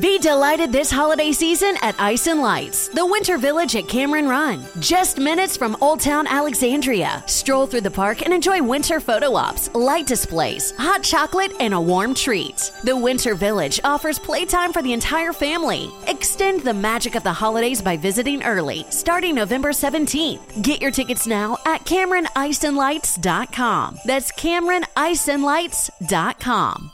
Be 0.00 0.18
delighted 0.18 0.72
this 0.72 0.90
holiday 0.90 1.30
season 1.30 1.76
at 1.80 1.94
Ice 2.00 2.26
and 2.26 2.40
Lights, 2.40 2.88
the 2.88 3.06
Winter 3.06 3.38
Village 3.38 3.76
at 3.76 3.86
Cameron 3.86 4.28
Run. 4.28 4.64
Just 4.80 5.18
minutes 5.18 5.56
from 5.56 5.76
Old 5.80 6.00
Town 6.00 6.26
Alexandria. 6.26 7.22
Stroll 7.26 7.68
through 7.68 7.82
the 7.82 7.92
park 7.92 8.22
and 8.22 8.34
enjoy 8.34 8.60
winter 8.60 8.98
photo 8.98 9.36
ops, 9.36 9.72
light 9.72 10.08
displays, 10.08 10.72
hot 10.78 11.04
chocolate, 11.04 11.52
and 11.60 11.74
a 11.74 11.80
warm 11.80 12.12
treat. 12.12 12.72
The 12.82 12.96
Winter 12.96 13.36
Village 13.36 13.78
offers 13.84 14.18
playtime 14.18 14.72
for 14.72 14.82
the 14.82 14.92
entire 14.92 15.32
family. 15.32 15.92
Extend 16.08 16.62
the 16.62 16.74
magic 16.74 17.14
of 17.14 17.22
the 17.22 17.32
holidays 17.32 17.80
by 17.80 17.96
visiting 17.96 18.42
early, 18.42 18.84
starting 18.90 19.36
November 19.36 19.70
17th. 19.70 20.60
Get 20.60 20.82
your 20.82 20.90
tickets 20.90 21.28
now 21.28 21.56
at 21.66 21.84
CameronIceandLights.com. 21.84 23.98
That's 24.04 24.32
CameronIceandLights.com. 24.32 26.93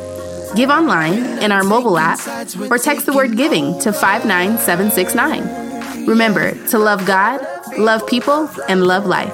Give 0.53 0.69
online, 0.69 1.41
in 1.41 1.53
our 1.53 1.63
mobile 1.63 1.97
app, 1.97 2.19
or 2.69 2.77
text 2.77 3.05
the 3.05 3.13
word 3.13 3.37
giving 3.37 3.79
to 3.79 3.93
59769. 3.93 6.05
Remember 6.05 6.51
to 6.67 6.77
love 6.77 7.05
God, 7.05 7.39
love 7.77 8.05
people, 8.05 8.49
and 8.67 8.85
love 8.85 9.05
life. 9.05 9.31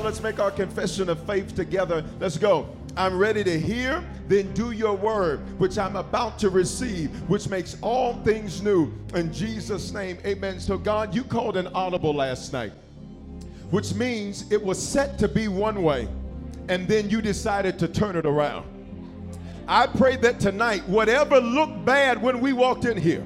Let's 0.00 0.22
make 0.22 0.38
our 0.38 0.52
confession 0.52 1.08
of 1.08 1.18
faith 1.26 1.56
together. 1.56 2.04
Let's 2.20 2.38
go. 2.38 2.68
I'm 2.96 3.18
ready 3.18 3.42
to 3.42 3.58
hear, 3.58 4.04
then 4.28 4.54
do 4.54 4.70
your 4.70 4.94
word, 4.94 5.40
which 5.58 5.76
I'm 5.76 5.96
about 5.96 6.38
to 6.38 6.50
receive, 6.50 7.10
which 7.28 7.48
makes 7.48 7.76
all 7.80 8.14
things 8.22 8.62
new. 8.62 8.92
In 9.14 9.32
Jesus' 9.32 9.90
name, 9.92 10.18
amen. 10.24 10.60
So, 10.60 10.78
God, 10.78 11.16
you 11.16 11.24
called 11.24 11.56
an 11.56 11.66
audible 11.68 12.12
last 12.14 12.52
night 12.52 12.72
which 13.70 13.94
means 13.94 14.50
it 14.50 14.62
was 14.62 14.82
set 14.82 15.18
to 15.18 15.28
be 15.28 15.48
one 15.48 15.82
way, 15.82 16.08
and 16.68 16.88
then 16.88 17.10
you 17.10 17.20
decided 17.20 17.78
to 17.78 17.88
turn 17.88 18.16
it 18.16 18.26
around. 18.26 18.66
I 19.66 19.86
pray 19.86 20.16
that 20.16 20.40
tonight, 20.40 20.86
whatever 20.88 21.40
looked 21.40 21.84
bad 21.84 22.22
when 22.22 22.40
we 22.40 22.52
walked 22.52 22.86
in 22.86 22.96
here, 22.96 23.20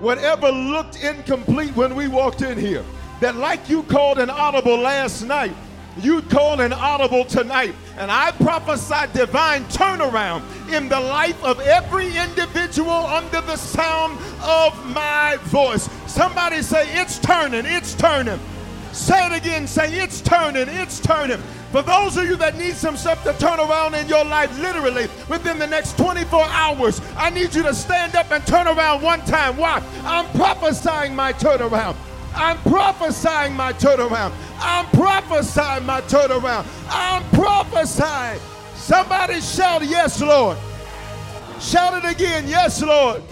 whatever 0.00 0.50
looked 0.50 1.02
incomplete 1.04 1.76
when 1.76 1.94
we 1.94 2.08
walked 2.08 2.42
in 2.42 2.56
here, 2.56 2.84
that 3.20 3.36
like 3.36 3.68
you 3.68 3.82
called 3.84 4.18
an 4.18 4.30
audible 4.30 4.78
last 4.78 5.22
night, 5.22 5.54
you 5.98 6.22
call 6.22 6.60
an 6.60 6.72
audible 6.72 7.24
tonight. 7.24 7.74
And 7.98 8.10
I 8.10 8.32
prophesy 8.32 9.12
divine 9.12 9.64
turnaround 9.64 10.42
in 10.72 10.88
the 10.88 10.98
life 10.98 11.42
of 11.44 11.60
every 11.60 12.16
individual 12.16 12.90
under 12.90 13.42
the 13.42 13.56
sound 13.56 14.18
of 14.42 14.86
my 14.94 15.36
voice. 15.42 15.90
Somebody 16.06 16.62
say, 16.62 16.88
It's 17.00 17.18
turning, 17.18 17.66
it's 17.66 17.94
turning. 17.94 18.40
Say 18.92 19.26
it 19.26 19.32
again. 19.32 19.66
Say, 19.66 19.98
it's 19.98 20.20
turning, 20.20 20.68
it's 20.68 21.00
turning. 21.00 21.38
For 21.72 21.82
those 21.82 22.18
of 22.18 22.26
you 22.26 22.36
that 22.36 22.58
need 22.58 22.74
some 22.74 22.98
stuff 22.98 23.24
to 23.24 23.32
turn 23.34 23.58
around 23.58 23.94
in 23.94 24.06
your 24.06 24.24
life, 24.24 24.56
literally 24.60 25.08
within 25.28 25.58
the 25.58 25.66
next 25.66 25.96
24 25.96 26.44
hours, 26.44 27.00
I 27.16 27.30
need 27.30 27.54
you 27.54 27.62
to 27.62 27.74
stand 27.74 28.14
up 28.14 28.30
and 28.30 28.46
turn 28.46 28.68
around 28.68 29.00
one 29.02 29.20
time. 29.20 29.56
Why? 29.56 29.82
I'm 30.04 30.26
prophesying 30.38 31.16
my 31.16 31.32
turnaround. 31.32 31.96
I'm 32.34 32.58
prophesying 32.58 33.54
my 33.54 33.72
turnaround. 33.72 34.32
I'm 34.58 34.86
prophesying 34.86 35.86
my 35.86 36.02
turnaround. 36.02 36.66
I'm 36.88 37.22
prophesying. 37.30 38.40
Somebody 38.74 39.40
shout, 39.40 39.82
Yes, 39.84 40.20
Lord. 40.20 40.58
Shout 41.60 42.04
it 42.04 42.10
again, 42.10 42.46
Yes, 42.48 42.82
Lord. 42.82 43.22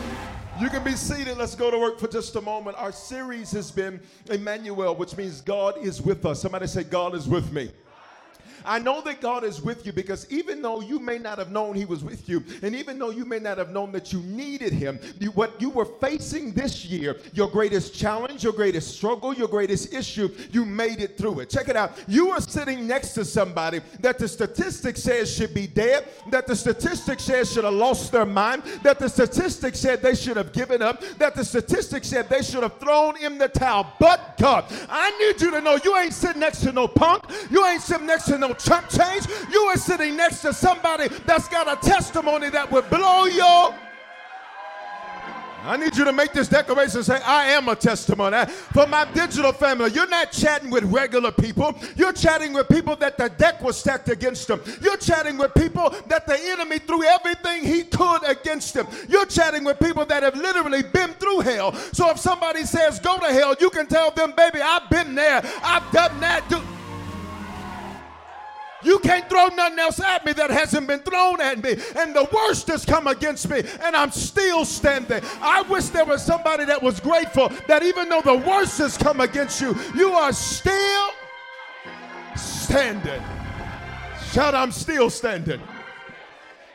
You 0.61 0.69
can 0.69 0.85
be 0.85 0.93
seated. 0.93 1.39
Let's 1.39 1.55
go 1.55 1.71
to 1.71 1.79
work 1.79 1.99
for 1.99 2.07
just 2.07 2.37
a 2.37 2.41
moment. 2.43 2.77
Our 2.77 2.93
series 2.93 3.51
has 3.53 3.71
been 3.71 3.99
Emmanuel, 4.29 4.95
which 4.95 5.17
means 5.17 5.41
God 5.41 5.79
is 5.79 6.03
with 6.03 6.27
us. 6.27 6.43
Somebody 6.43 6.67
say, 6.67 6.85
God 6.85 7.15
is 7.15 7.27
with 7.27 7.51
me. 7.51 7.71
I 8.65 8.79
know 8.79 9.01
that 9.03 9.21
God 9.21 9.45
is 9.45 9.61
with 9.61 9.87
you 9.87 9.93
because 9.93 10.31
even 10.31 10.63
though 10.63 10.81
you 10.81 10.99
may 10.99 11.19
not 11.19 11.39
have 11.39 11.51
known 11.51 11.75
He 11.75 11.85
was 11.85 12.05
with 12.05 12.29
you, 12.29 12.45
and 12.63 12.75
even 12.75 12.99
though 12.99 13.11
you 13.11 13.25
may 13.25 13.39
not 13.39 13.59
have 13.59 13.71
known 13.71 13.93
that 13.93 14.13
you 14.13 14.21
needed 14.21 14.73
Him, 14.73 14.99
you, 15.19 15.31
what 15.33 15.61
you 15.61 15.71
were 15.71 15.85
facing 15.85 16.53
this 16.53 16.85
year, 16.85 17.17
your 17.33 17.49
greatest 17.49 17.95
challenge, 17.95 18.45
your 18.45 18.53
greatest 18.53 18.97
struggle, 18.97 19.35
your 19.35 19.49
greatest 19.49 19.93
issue, 19.93 20.29
you 20.51 20.65
made 20.65 21.01
it 21.01 21.17
through 21.17 21.41
it. 21.41 21.51
Check 21.51 21.69
it 21.69 21.77
out. 21.77 21.93
You 22.07 22.31
are 22.31 22.41
sitting 22.41 22.87
next 22.87 23.15
to 23.15 23.25
somebody 23.25 23.81
that 24.01 24.19
the 24.19 24.29
statistics 24.29 25.03
says 25.03 25.35
should 25.35 25.55
be 25.55 25.67
dead, 25.67 26.07
that 26.31 26.47
the 26.47 26.57
statistics 26.57 27.25
says 27.25 27.53
should 27.53 27.65
have 27.65 27.75
lost 27.75 28.13
their 28.13 28.27
mind, 28.27 28.63
that 28.83 28.99
the 28.99 29.09
statistics 29.09 29.81
said 29.81 30.03
they 30.03 30.15
should 30.15 30.37
have 30.37 30.53
given 30.53 30.83
up, 30.83 31.03
that 31.19 31.35
the 31.35 31.45
statistics 31.45 32.09
said 32.09 32.29
they 32.29 32.43
should 32.43 32.63
have 32.63 32.79
thrown 32.79 33.17
in 33.23 33.39
the 33.39 33.49
towel. 33.49 33.93
But 33.99 34.37
God, 34.39 34.65
I 34.89 35.11
need 35.19 35.41
you 35.41 35.51
to 35.51 35.61
know 35.61 35.79
you 35.83 35.97
ain't 35.97 36.15
sitting 36.15 36.41
next 36.41 36.61
to 36.63 36.73
no 36.73 36.89
punk, 36.89 37.25
you 37.51 37.65
ain't 37.67 37.83
sitting 37.83 38.07
next 38.07 38.27
to 38.27 38.39
no 38.39 38.50
chump 38.55 38.89
change. 38.89 39.27
You 39.51 39.61
are 39.65 39.77
sitting 39.77 40.17
next 40.17 40.43
to 40.43 40.53
somebody 40.53 41.09
that's 41.27 41.49
got 41.49 41.67
a 41.71 41.89
testimony 41.89 42.51
that 42.51 42.71
would 42.71 42.89
blow 42.91 43.27
your. 43.27 43.75
I 45.63 45.77
need 45.77 45.95
you 45.95 46.05
to 46.05 46.13
make 46.13 46.33
this 46.33 46.49
declaration 46.49 47.03
say, 47.03 47.21
I 47.21 47.51
am 47.51 47.69
a 47.69 47.77
testimony. 47.77 48.47
For 48.47 48.87
my 48.87 49.05
digital 49.13 49.53
family, 49.53 49.91
you're 49.93 50.09
not 50.09 50.33
chatting 50.33 50.71
with 50.71 50.85
regular 50.85 51.31
people. 51.31 51.79
You're 51.97 52.15
chatting 52.15 52.55
with 52.55 52.69
people 52.69 52.97
that 52.97 53.19
the 53.19 53.29
deck 53.29 53.61
was 53.61 53.79
stacked 53.79 54.09
against 54.09 54.49
them. 54.49 54.63
You're 54.81 54.97
chatting 54.97 55.37
with 55.37 55.53
people 55.55 55.95
that 56.09 56.27
the 56.27 56.39
enemy 56.41 56.79
threw 56.79 57.05
everything 57.05 57.65
he 57.65 57.83
could 57.83 58.25
against 58.27 58.73
them. 58.73 58.87
You're 59.09 59.27
chatting 59.27 59.65
with 59.65 59.79
people 59.79 60.07
that 60.07 60.23
have 60.23 60.37
literally 60.37 60.83
been 60.83 61.11
through 61.15 61.41
hell. 61.41 61.75
So 61.93 62.09
if 62.11 62.19
somebody 62.19 62.65
says, 62.65 62.99
go 62.99 63.19
to 63.19 63.27
hell, 63.27 63.55
you 63.61 63.69
can 63.71 63.87
tell 63.87 64.11
them, 64.13 64.33
baby, 64.35 64.61
I've 64.63 64.89
been 64.89 65.15
there. 65.15 65.43
I've 65.63 65.93
done 65.93 66.21
that. 66.21 66.49
You 68.83 68.99
can't 69.01 69.29
throw 69.29 69.49
nothing 69.49 69.79
else 69.79 70.01
at 70.01 70.25
me 70.25 70.33
that 70.35 70.51
hasn't 70.51 70.87
been 70.87 71.01
thrown 71.01 71.41
at 71.41 71.63
me. 71.63 71.77
And 71.97 72.15
the 72.15 72.29
worst 72.33 72.69
has 72.69 72.85
come 72.85 73.07
against 73.07 73.49
me, 73.49 73.63
and 73.83 73.95
I'm 73.95 74.11
still 74.11 74.65
standing. 74.65 75.23
I 75.41 75.63
wish 75.63 75.87
there 75.87 76.05
was 76.05 76.25
somebody 76.25 76.65
that 76.65 76.83
was 76.83 77.01
grateful 77.01 77.51
that 77.69 77.83
even 77.83 78.09
though 78.09 78.23
the 78.23 78.37
worst 78.37 78.79
has 78.79 78.97
come 78.97 79.21
against 79.21 79.61
you, 79.61 79.77
you 79.95 80.13
are 80.13 80.33
still 80.33 81.11
standing. 82.37 83.23
Shout, 84.33 84.55
I'm 84.55 84.73
still 84.73 85.11
standing. 85.11 85.61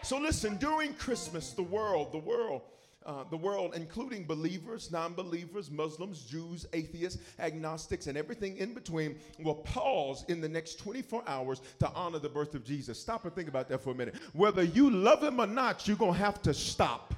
So 0.02 0.18
listen, 0.20 0.58
during 0.58 0.94
Christmas, 0.94 1.52
the 1.52 1.64
world, 1.64 2.12
the 2.12 2.20
world, 2.20 2.62
uh, 3.06 3.24
the 3.30 3.38
world, 3.38 3.74
including 3.76 4.26
believers, 4.26 4.92
non 4.92 5.14
believers, 5.14 5.70
Muslims, 5.70 6.22
Jews, 6.22 6.66
atheists, 6.74 7.22
agnostics, 7.40 8.08
and 8.08 8.18
everything 8.18 8.58
in 8.58 8.74
between, 8.74 9.16
will 9.40 9.56
pause 9.56 10.26
in 10.28 10.42
the 10.42 10.50
next 10.50 10.80
24 10.80 11.24
hours 11.28 11.62
to 11.80 11.90
honor 11.94 12.20
the 12.20 12.30
birth 12.30 12.56
of 12.56 12.64
Jesus. 12.64 13.00
Stop 13.00 13.26
and 13.26 13.34
think 13.34 13.48
about 13.48 13.70
that 13.70 13.82
for 13.82 13.92
a 13.92 13.96
minute. 13.96 14.16
Whether 14.34 14.64
you 14.64 14.90
love 14.90 15.24
him 15.24 15.40
or 15.40 15.48
not, 15.48 15.88
you're 15.88 15.98
going 15.98 16.14
to 16.14 16.20
have 16.20 16.42
to 16.44 16.54
stop. 16.54 17.14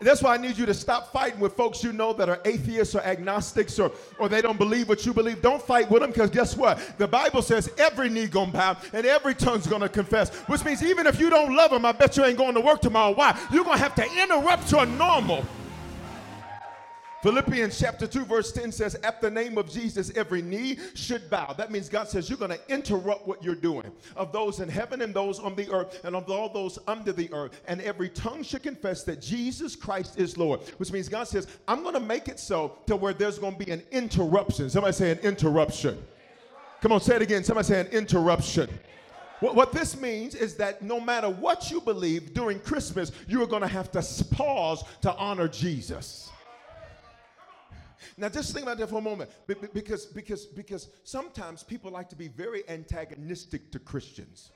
That's 0.00 0.22
why 0.22 0.34
I 0.34 0.36
need 0.36 0.56
you 0.56 0.64
to 0.66 0.74
stop 0.74 1.12
fighting 1.12 1.40
with 1.40 1.54
folks 1.54 1.82
you 1.82 1.92
know 1.92 2.12
that 2.12 2.28
are 2.28 2.40
atheists 2.44 2.94
or 2.94 3.00
agnostics 3.00 3.78
or, 3.80 3.90
or 4.18 4.28
they 4.28 4.40
don't 4.40 4.58
believe 4.58 4.88
what 4.88 5.04
you 5.04 5.12
believe. 5.12 5.42
Don't 5.42 5.60
fight 5.60 5.90
with 5.90 6.02
them 6.02 6.10
because 6.10 6.30
guess 6.30 6.56
what? 6.56 6.78
The 6.98 7.08
Bible 7.08 7.42
says 7.42 7.70
every 7.78 8.08
knee 8.08 8.28
gonna 8.28 8.52
bow 8.52 8.76
and 8.92 9.04
every 9.04 9.34
tongue's 9.34 9.66
gonna 9.66 9.88
confess, 9.88 10.32
which 10.46 10.64
means 10.64 10.84
even 10.84 11.06
if 11.06 11.18
you 11.18 11.30
don't 11.30 11.54
love 11.54 11.72
them, 11.72 11.84
I 11.84 11.92
bet 11.92 12.16
you 12.16 12.24
ain't 12.24 12.38
going 12.38 12.54
to 12.54 12.60
work 12.60 12.80
tomorrow. 12.80 13.12
Why? 13.12 13.36
You're 13.52 13.64
gonna 13.64 13.78
have 13.78 13.94
to 13.96 14.22
interrupt 14.22 14.70
your 14.70 14.86
normal. 14.86 15.44
Philippians 17.20 17.76
chapter 17.76 18.06
2, 18.06 18.26
verse 18.26 18.52
10 18.52 18.70
says, 18.70 18.94
At 18.96 19.20
the 19.20 19.28
name 19.30 19.58
of 19.58 19.68
Jesus, 19.68 20.12
every 20.14 20.40
knee 20.40 20.78
should 20.94 21.28
bow. 21.28 21.52
That 21.52 21.72
means 21.72 21.88
God 21.88 22.08
says, 22.08 22.30
You're 22.30 22.38
going 22.38 22.52
to 22.52 22.60
interrupt 22.68 23.26
what 23.26 23.42
you're 23.42 23.56
doing 23.56 23.90
of 24.14 24.30
those 24.30 24.60
in 24.60 24.68
heaven 24.68 25.02
and 25.02 25.12
those 25.12 25.40
on 25.40 25.56
the 25.56 25.68
earth 25.72 26.04
and 26.04 26.14
of 26.14 26.30
all 26.30 26.48
those 26.48 26.78
under 26.86 27.12
the 27.12 27.32
earth. 27.32 27.60
And 27.66 27.80
every 27.80 28.08
tongue 28.08 28.44
should 28.44 28.62
confess 28.62 29.02
that 29.04 29.20
Jesus 29.20 29.74
Christ 29.74 30.16
is 30.16 30.38
Lord, 30.38 30.60
which 30.76 30.92
means 30.92 31.08
God 31.08 31.26
says, 31.26 31.48
I'm 31.66 31.82
going 31.82 31.94
to 31.94 32.00
make 32.00 32.28
it 32.28 32.38
so 32.38 32.78
to 32.86 32.94
where 32.94 33.12
there's 33.12 33.40
going 33.40 33.56
to 33.56 33.64
be 33.64 33.72
an 33.72 33.82
interruption. 33.90 34.70
Somebody 34.70 34.92
say 34.92 35.10
an 35.10 35.18
interruption. 35.18 35.98
Come 36.80 36.92
on, 36.92 37.00
say 37.00 37.16
it 37.16 37.22
again. 37.22 37.42
Somebody 37.42 37.66
say 37.66 37.80
an 37.80 37.88
interruption. 37.88 38.70
What, 39.40 39.56
what 39.56 39.72
this 39.72 40.00
means 40.00 40.36
is 40.36 40.54
that 40.56 40.82
no 40.82 41.00
matter 41.00 41.28
what 41.28 41.68
you 41.68 41.80
believe 41.80 42.32
during 42.32 42.60
Christmas, 42.60 43.10
you 43.26 43.42
are 43.42 43.46
going 43.46 43.62
to 43.62 43.68
have 43.68 43.90
to 43.90 44.24
pause 44.30 44.84
to 45.02 45.12
honor 45.16 45.48
Jesus. 45.48 46.30
Now, 48.16 48.28
just 48.28 48.52
think 48.52 48.64
about 48.64 48.78
that 48.78 48.88
for 48.88 48.98
a 48.98 49.02
moment, 49.02 49.30
because 49.46 50.06
because 50.06 50.46
because 50.46 50.88
sometimes 51.04 51.62
people 51.62 51.90
like 51.90 52.08
to 52.10 52.16
be 52.16 52.28
very 52.28 52.68
antagonistic 52.68 53.70
to 53.72 53.78
Christians. 53.78 54.52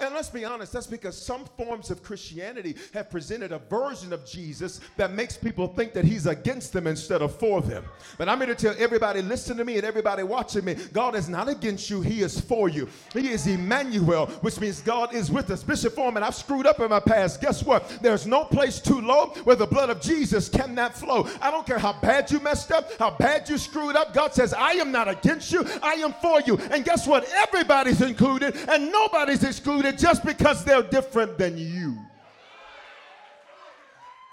And 0.00 0.14
let's 0.14 0.30
be 0.30 0.44
honest, 0.44 0.72
that's 0.72 0.86
because 0.86 1.16
some 1.16 1.44
forms 1.56 1.90
of 1.90 2.02
Christianity 2.02 2.76
have 2.94 3.10
presented 3.10 3.52
a 3.52 3.58
version 3.58 4.12
of 4.12 4.24
Jesus 4.24 4.80
that 4.96 5.12
makes 5.12 5.36
people 5.36 5.68
think 5.68 5.92
that 5.92 6.04
he's 6.04 6.26
against 6.26 6.72
them 6.72 6.86
instead 6.86 7.20
of 7.22 7.34
for 7.36 7.60
them. 7.60 7.84
But 8.16 8.28
I'm 8.28 8.38
here 8.38 8.46
to 8.46 8.54
tell 8.54 8.74
everybody 8.78 9.20
listening 9.20 9.58
to 9.58 9.64
me 9.64 9.76
and 9.76 9.84
everybody 9.84 10.22
watching 10.22 10.64
me 10.64 10.74
God 10.92 11.14
is 11.14 11.28
not 11.28 11.48
against 11.48 11.90
you, 11.90 12.00
he 12.00 12.22
is 12.22 12.40
for 12.40 12.68
you. 12.68 12.88
He 13.12 13.28
is 13.28 13.46
Emmanuel, 13.46 14.26
which 14.40 14.58
means 14.58 14.80
God 14.80 15.14
is 15.14 15.30
with 15.30 15.50
us. 15.50 15.62
Bishop 15.62 15.94
Foreman, 15.94 16.22
I've 16.22 16.34
screwed 16.34 16.66
up 16.66 16.80
in 16.80 16.88
my 16.88 17.00
past. 17.00 17.40
Guess 17.40 17.64
what? 17.64 17.98
There's 18.00 18.26
no 18.26 18.44
place 18.44 18.80
too 18.80 19.00
low 19.00 19.26
where 19.44 19.56
the 19.56 19.66
blood 19.66 19.90
of 19.90 20.00
Jesus 20.00 20.48
cannot 20.48 20.96
flow. 20.96 21.28
I 21.42 21.50
don't 21.50 21.66
care 21.66 21.78
how 21.78 21.92
bad 22.00 22.30
you 22.30 22.40
messed 22.40 22.72
up, 22.72 22.90
how 22.98 23.10
bad 23.10 23.48
you 23.48 23.58
screwed 23.58 23.96
up. 23.96 24.14
God 24.14 24.32
says, 24.32 24.54
I 24.54 24.72
am 24.72 24.90
not 24.90 25.08
against 25.08 25.52
you, 25.52 25.66
I 25.82 25.94
am 25.94 26.14
for 26.14 26.40
you. 26.40 26.56
And 26.70 26.84
guess 26.84 27.06
what? 27.06 27.28
Everybody's 27.34 28.00
included 28.00 28.56
and 28.68 28.90
nobody's 28.90 29.44
excluded 29.44 29.89
just 29.92 30.24
because 30.24 30.64
they're 30.64 30.82
different 30.82 31.38
than 31.38 31.56
you. 31.56 31.96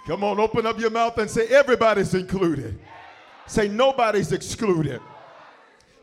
Come 0.06 0.24
on, 0.24 0.40
open 0.40 0.66
up 0.66 0.80
your 0.80 0.90
mouth 0.90 1.18
and 1.18 1.30
say, 1.30 1.48
everybody's 1.48 2.14
included. 2.14 2.80
Say, 3.46 3.68
nobody's 3.68 4.32
excluded. 4.32 5.02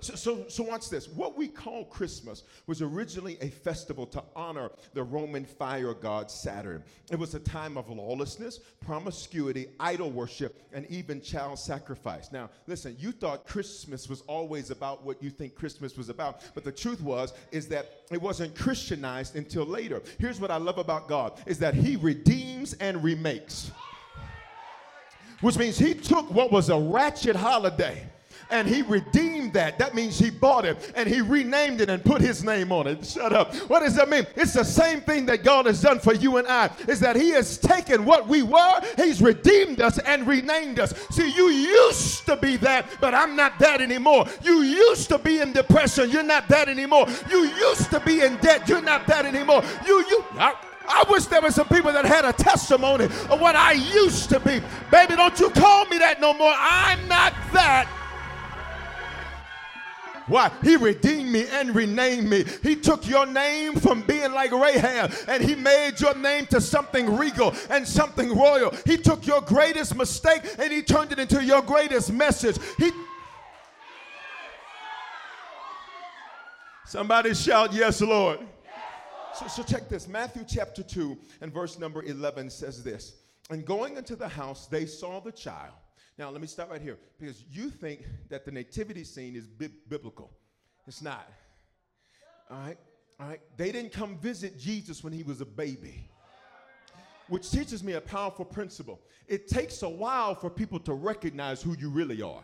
So, 0.05 0.17
so, 0.17 0.45
so, 0.49 0.63
watch 0.65 0.91
this. 0.91 1.09
What 1.09 1.35
we 1.35 1.49
call 1.49 1.87
Christmas 1.87 2.43
was 2.67 2.83
originally 2.83 3.39
a 3.41 3.49
festival 3.49 4.05
to 4.09 4.23
honor 4.37 4.71
the 4.93 5.03
Roman 5.03 5.47
fire 5.47 5.95
god 5.95 6.31
Saturn. 6.31 6.85
It 7.11 7.19
was 7.19 7.35
a 7.35 7.41
time 7.41 7.79
of 7.79 7.89
lawlessness, 7.89 8.59
promiscuity, 8.85 9.69
idol 9.81 10.11
worship, 10.11 10.61
and 10.75 10.85
even 10.91 11.23
child 11.23 11.59
sacrifice. 11.59 12.31
Now, 12.31 12.51
listen, 12.67 12.95
you 12.99 13.13
thought 13.13 13.47
Christmas 13.47 14.07
was 14.07 14.21
always 14.27 14.71
about 14.71 15.03
what 15.05 15.23
you 15.23 15.31
think 15.31 15.55
Christmas 15.55 15.97
was 15.97 16.11
about, 16.11 16.43
but 16.55 16.65
the 16.65 16.73
truth 16.73 17.01
was 17.01 17.33
is 17.51 17.67
that 17.69 18.03
it 18.11 18.21
wasn't 18.21 18.55
Christianized 18.55 19.37
until 19.37 19.65
later. 19.65 20.03
Here's 20.19 20.39
what 20.39 20.51
I 20.51 20.59
love 20.59 20.77
about 20.77 21.09
God 21.09 21.41
is 21.47 21.59
that 21.61 21.73
he 21.73 21.97
redeems 21.97 22.75
and 22.75 23.03
remakes. 23.03 23.71
Which 25.41 25.57
means 25.57 25.79
he 25.79 25.95
took 25.95 26.31
what 26.31 26.53
was 26.53 26.69
a 26.69 26.79
ratchet 26.79 27.37
holiday 27.37 28.07
and 28.51 28.69
he 28.69 28.83
redeemed 28.83 29.53
that. 29.55 29.79
That 29.79 29.95
means 29.95 30.19
he 30.19 30.31
bought 30.31 30.65
it 30.65 30.93
and 30.95 31.09
he 31.09 31.21
renamed 31.21 31.81
it 31.81 31.91
and 31.91 32.05
put 32.05 32.21
his 32.21 32.45
name 32.45 32.73
on 32.73 32.87
it. 32.87 33.05
Shut 33.05 33.33
up. 33.33 33.55
What 33.69 33.81
does 33.81 33.97
that 33.97 34.09
mean? 34.09 34.27
It's 34.37 34.53
the 34.53 34.65
same 34.65 35.01
thing 35.01 35.27
that 35.27 35.45
God 35.45 35.67
has 35.67 35.81
done 35.81 35.99
for 35.99 36.15
you 36.15 36.37
and 36.37 36.47
I. 36.47 36.71
Is 36.89 37.01
that 37.01 37.17
he 37.17 37.31
has 37.31 37.59
taken 37.59 38.05
what 38.05 38.29
we 38.29 38.43
were, 38.43 38.81
he's 38.97 39.23
redeemed 39.23 39.81
us 39.81 39.99
and 39.99 40.27
renamed 40.27 40.79
us. 40.79 40.95
See, 41.11 41.31
you 41.31 41.49
used 41.49 42.27
to 42.27 42.37
be 42.37 42.57
that, 42.59 42.87
but 43.01 43.15
I'm 43.15 43.37
not 43.37 43.59
that 43.59 43.81
anymore. 43.81 44.27
You 44.43 44.63
used 44.63 45.09
to 45.09 45.19
be 45.19 45.41
in 45.41 45.53
depression, 45.53 46.11
you're 46.11 46.23
not 46.23 46.49
that 46.49 46.69
anymore. 46.69 47.07
You 47.31 47.45
used 47.45 47.91
to 47.91 48.01
be 48.01 48.21
in 48.21 48.37
debt, 48.39 48.69
you're 48.69 48.83
not 48.83 49.07
that 49.07 49.27
anymore. 49.27 49.63
You 49.87 50.05
you 50.09 50.25
I, 50.33 50.55
I 50.87 51.05
wish 51.09 51.27
there 51.27 51.41
were 51.41 51.51
some 51.51 51.69
people 51.69 51.93
that 51.93 52.05
had 52.05 52.25
a 52.25 52.33
testimony 52.33 53.05
of 53.05 53.41
what 53.41 53.57
I 53.57 53.73
used 53.73 54.29
to 54.31 54.41
be. 54.41 54.61
Baby, 54.91 55.17
don't 55.17 55.39
you 55.41 55.51
call 55.51 55.87
me 55.87 55.99
that 55.99 56.21
no 56.21 56.35
more. 56.35 56.53
I'm 56.55 57.07
not 57.09 57.33
that 57.53 57.89
why? 60.27 60.51
He 60.63 60.77
redeemed 60.77 61.31
me 61.31 61.47
and 61.49 61.75
renamed 61.75 62.29
me. 62.29 62.45
He 62.63 62.77
took 62.77 63.07
your 63.07 63.27
name 63.27 63.75
from 63.77 64.03
being 64.03 64.33
like 64.33 64.53
Rahab 64.53 65.13
and 65.29 65.43
he 65.43 65.55
made 65.55 66.01
your 66.01 66.15
name 66.15 66.47
to 66.47 66.61
something 66.61 67.17
regal 67.17 67.55
and 67.69 67.87
something 67.87 68.37
royal. 68.37 68.75
He 68.87 68.97
took 68.97 69.27
your 69.27 69.43
greatest 69.43 69.97
mistake 69.97 70.43
and 70.59 70.73
he 70.73 70.83
turned 70.83 71.13
it 71.13 71.19
into 71.19 71.45
your 71.45 71.63
greatest 71.63 72.13
message. 72.13 72.57
He 72.79 72.91
Somebody 76.87 77.35
shout, 77.35 77.73
Yes, 77.73 78.01
Lord. 78.01 78.39
So, 79.35 79.49
so 79.49 79.63
check 79.65 79.89
this. 79.89 80.07
Matthew 80.07 80.45
chapter 80.47 80.83
2 80.83 81.19
and 81.41 81.53
verse 81.53 81.79
number 81.79 82.03
11 82.03 82.51
says 82.51 82.85
this. 82.85 83.17
And 83.51 83.65
going 83.65 83.97
into 83.97 84.17
the 84.17 84.29
house, 84.29 84.69
they 84.69 84.87
saw 84.87 85.21
the 85.21 85.33
child 85.33 85.75
now, 86.17 86.31
let 86.31 86.41
me 86.41 86.47
stop 86.47 86.71
right 86.71 86.81
here 86.81 86.99
because 87.19 87.45
you 87.51 87.71
think 87.71 88.05
that 88.29 88.45
the 88.45 88.53
nativity 88.53 89.03
scene 89.03 89.35
is 89.35 89.47
bi- 89.47 89.71
biblical. 89.89 90.31
It's 90.87 91.03
not. 91.03 91.29
All 92.51 92.59
right? 92.59 92.79
All 93.19 93.29
right? 93.29 93.41
They 93.57 93.73
didn't 93.73 93.93
come 93.93 94.19
visit 94.19 94.59
Jesus 94.59 95.03
when 95.03 95.13
he 95.13 95.25
was 95.25 95.41
a 95.41 95.45
baby, 95.45 96.09
which 97.29 97.51
teaches 97.51 97.83
me 97.83 97.95
a 97.95 98.01
powerful 98.01 98.45
principle. 98.45 99.01
It 99.27 99.49
takes 99.49 99.83
a 99.83 99.89
while 99.89 100.35
for 100.35 100.51
people 100.51 100.79
to 100.81 100.95
recognize 100.95 101.63
who 101.63 101.77
you 101.79 101.91
really 101.91 102.23
are. 102.23 102.43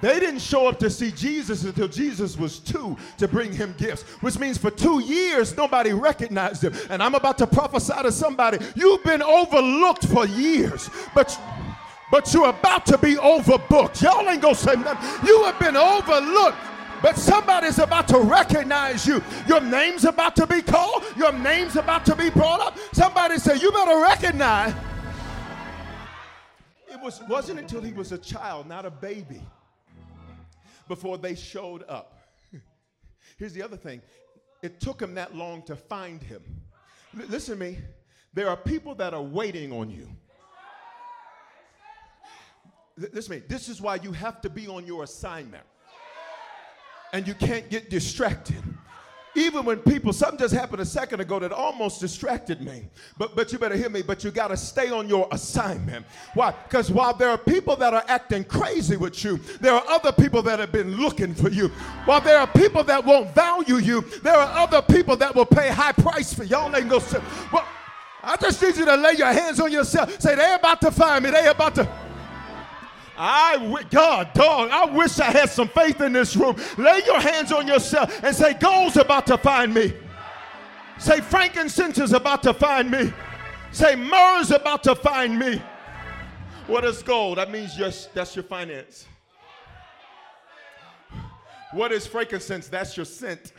They 0.00 0.18
didn't 0.18 0.40
show 0.40 0.66
up 0.66 0.78
to 0.78 0.88
see 0.88 1.10
Jesus 1.10 1.64
until 1.64 1.88
Jesus 1.88 2.38
was 2.38 2.58
two 2.58 2.96
to 3.18 3.28
bring 3.28 3.52
him 3.52 3.74
gifts, 3.76 4.02
which 4.22 4.38
means 4.38 4.56
for 4.56 4.70
two 4.70 5.00
years 5.00 5.56
nobody 5.56 5.92
recognized 5.92 6.64
him. 6.64 6.72
And 6.88 7.02
I'm 7.02 7.14
about 7.14 7.36
to 7.38 7.46
prophesy 7.46 8.02
to 8.02 8.10
somebody 8.10 8.58
you've 8.74 9.04
been 9.04 9.22
overlooked 9.22 10.06
for 10.06 10.26
years, 10.26 10.88
but 11.14 11.38
but 12.10 12.32
you're 12.34 12.48
about 12.48 12.86
to 12.86 12.98
be 12.98 13.14
overbooked. 13.14 14.02
Y'all 14.02 14.28
ain't 14.28 14.42
gonna 14.42 14.54
say 14.54 14.74
nothing. 14.74 15.28
You 15.28 15.44
have 15.44 15.58
been 15.58 15.76
overlooked. 15.76 16.58
But 17.02 17.16
somebody's 17.16 17.78
about 17.78 18.08
to 18.08 18.18
recognize 18.18 19.06
you. 19.06 19.22
Your 19.48 19.60
name's 19.60 20.04
about 20.04 20.36
to 20.36 20.46
be 20.46 20.60
called. 20.60 21.02
Your 21.16 21.32
name's 21.32 21.76
about 21.76 22.04
to 22.06 22.16
be 22.16 22.28
brought 22.28 22.60
up. 22.60 22.78
Somebody 22.92 23.38
say, 23.38 23.56
You 23.56 23.72
better 23.72 24.02
recognize. 24.02 24.74
It 26.92 27.00
was, 27.00 27.22
wasn't 27.28 27.60
until 27.60 27.80
he 27.80 27.92
was 27.92 28.12
a 28.12 28.18
child, 28.18 28.66
not 28.66 28.84
a 28.84 28.90
baby 28.90 29.40
before 30.90 31.16
they 31.16 31.36
showed 31.36 31.84
up. 31.88 32.18
Here's 33.38 33.52
the 33.52 33.62
other 33.62 33.76
thing 33.76 34.02
it 34.60 34.80
took 34.80 35.00
him 35.00 35.14
that 35.14 35.34
long 35.34 35.62
to 35.62 35.76
find 35.76 36.20
him. 36.20 36.42
L- 37.18 37.26
listen 37.28 37.58
to 37.58 37.64
me. 37.64 37.78
There 38.34 38.48
are 38.50 38.56
people 38.56 38.94
that 38.96 39.14
are 39.14 39.22
waiting 39.22 39.72
on 39.72 39.88
you. 39.88 40.08
Listen 42.98 43.22
to 43.22 43.40
me. 43.40 43.46
This 43.48 43.68
is 43.68 43.80
why 43.80 43.94
you 43.96 44.12
have 44.12 44.40
to 44.42 44.50
be 44.50 44.66
on 44.66 44.84
your 44.84 45.04
assignment. 45.04 45.64
And 47.12 47.26
you 47.26 47.34
can't 47.34 47.70
get 47.70 47.88
distracted. 47.88 48.62
Even 49.34 49.64
when 49.64 49.78
people, 49.78 50.12
something 50.12 50.38
just 50.38 50.54
happened 50.54 50.80
a 50.82 50.84
second 50.84 51.20
ago 51.20 51.38
that 51.38 51.52
almost 51.52 52.00
distracted 52.00 52.60
me. 52.60 52.88
But 53.18 53.36
but 53.36 53.52
you 53.52 53.58
better 53.58 53.76
hear 53.76 53.88
me, 53.88 54.02
but 54.02 54.24
you 54.24 54.30
gotta 54.30 54.56
stay 54.56 54.90
on 54.90 55.08
your 55.08 55.28
assignment. 55.30 56.06
Why? 56.34 56.52
Because 56.64 56.90
while 56.90 57.14
there 57.14 57.30
are 57.30 57.38
people 57.38 57.76
that 57.76 57.94
are 57.94 58.04
acting 58.08 58.44
crazy 58.44 58.96
with 58.96 59.24
you, 59.24 59.38
there 59.60 59.72
are 59.72 59.84
other 59.88 60.12
people 60.12 60.42
that 60.42 60.58
have 60.58 60.72
been 60.72 60.96
looking 60.96 61.34
for 61.34 61.48
you. 61.48 61.68
While 62.04 62.20
there 62.20 62.38
are 62.38 62.46
people 62.46 62.84
that 62.84 63.04
won't 63.04 63.34
value 63.34 63.76
you, 63.76 64.00
there 64.22 64.36
are 64.36 64.58
other 64.58 64.82
people 64.82 65.16
that 65.16 65.34
will 65.34 65.46
pay 65.46 65.68
high 65.68 65.92
price 65.92 66.34
for 66.34 66.44
y'all 66.44 66.74
ain't 66.74 66.88
gonna 66.88 67.00
well, 67.52 67.66
I 68.22 68.36
just 68.36 68.62
need 68.62 68.76
you 68.76 68.84
to 68.84 68.96
lay 68.96 69.14
your 69.14 69.32
hands 69.32 69.60
on 69.60 69.72
yourself. 69.72 70.20
Say, 70.20 70.34
they're 70.34 70.56
about 70.56 70.80
to 70.82 70.90
find 70.90 71.24
me. 71.24 71.30
They're 71.30 71.50
about 71.50 71.74
to. 71.76 71.88
I, 73.22 73.84
God, 73.90 74.32
dog, 74.32 74.70
I 74.70 74.86
wish 74.86 75.20
I 75.20 75.30
had 75.30 75.50
some 75.50 75.68
faith 75.68 76.00
in 76.00 76.14
this 76.14 76.34
room. 76.36 76.56
Lay 76.78 77.02
your 77.04 77.20
hands 77.20 77.52
on 77.52 77.66
yourself 77.66 78.24
and 78.24 78.34
say, 78.34 78.54
Gold's 78.54 78.96
about 78.96 79.26
to 79.26 79.36
find 79.36 79.74
me. 79.74 79.92
Say, 80.98 81.20
frankincense 81.20 81.98
is 81.98 82.14
about 82.14 82.42
to 82.44 82.54
find 82.54 82.90
me. 82.90 83.12
Say, 83.72 83.94
myrrh's 83.94 84.50
about 84.50 84.82
to 84.84 84.94
find 84.94 85.38
me. 85.38 85.60
What 86.66 86.82
is 86.86 87.02
gold? 87.02 87.36
That 87.36 87.50
means 87.50 87.76
your, 87.76 87.90
that's 88.14 88.34
your 88.34 88.42
finance. 88.42 89.04
What 91.72 91.92
is 91.92 92.06
frankincense? 92.06 92.68
That's 92.68 92.96
your 92.96 93.04
scent. 93.04 93.52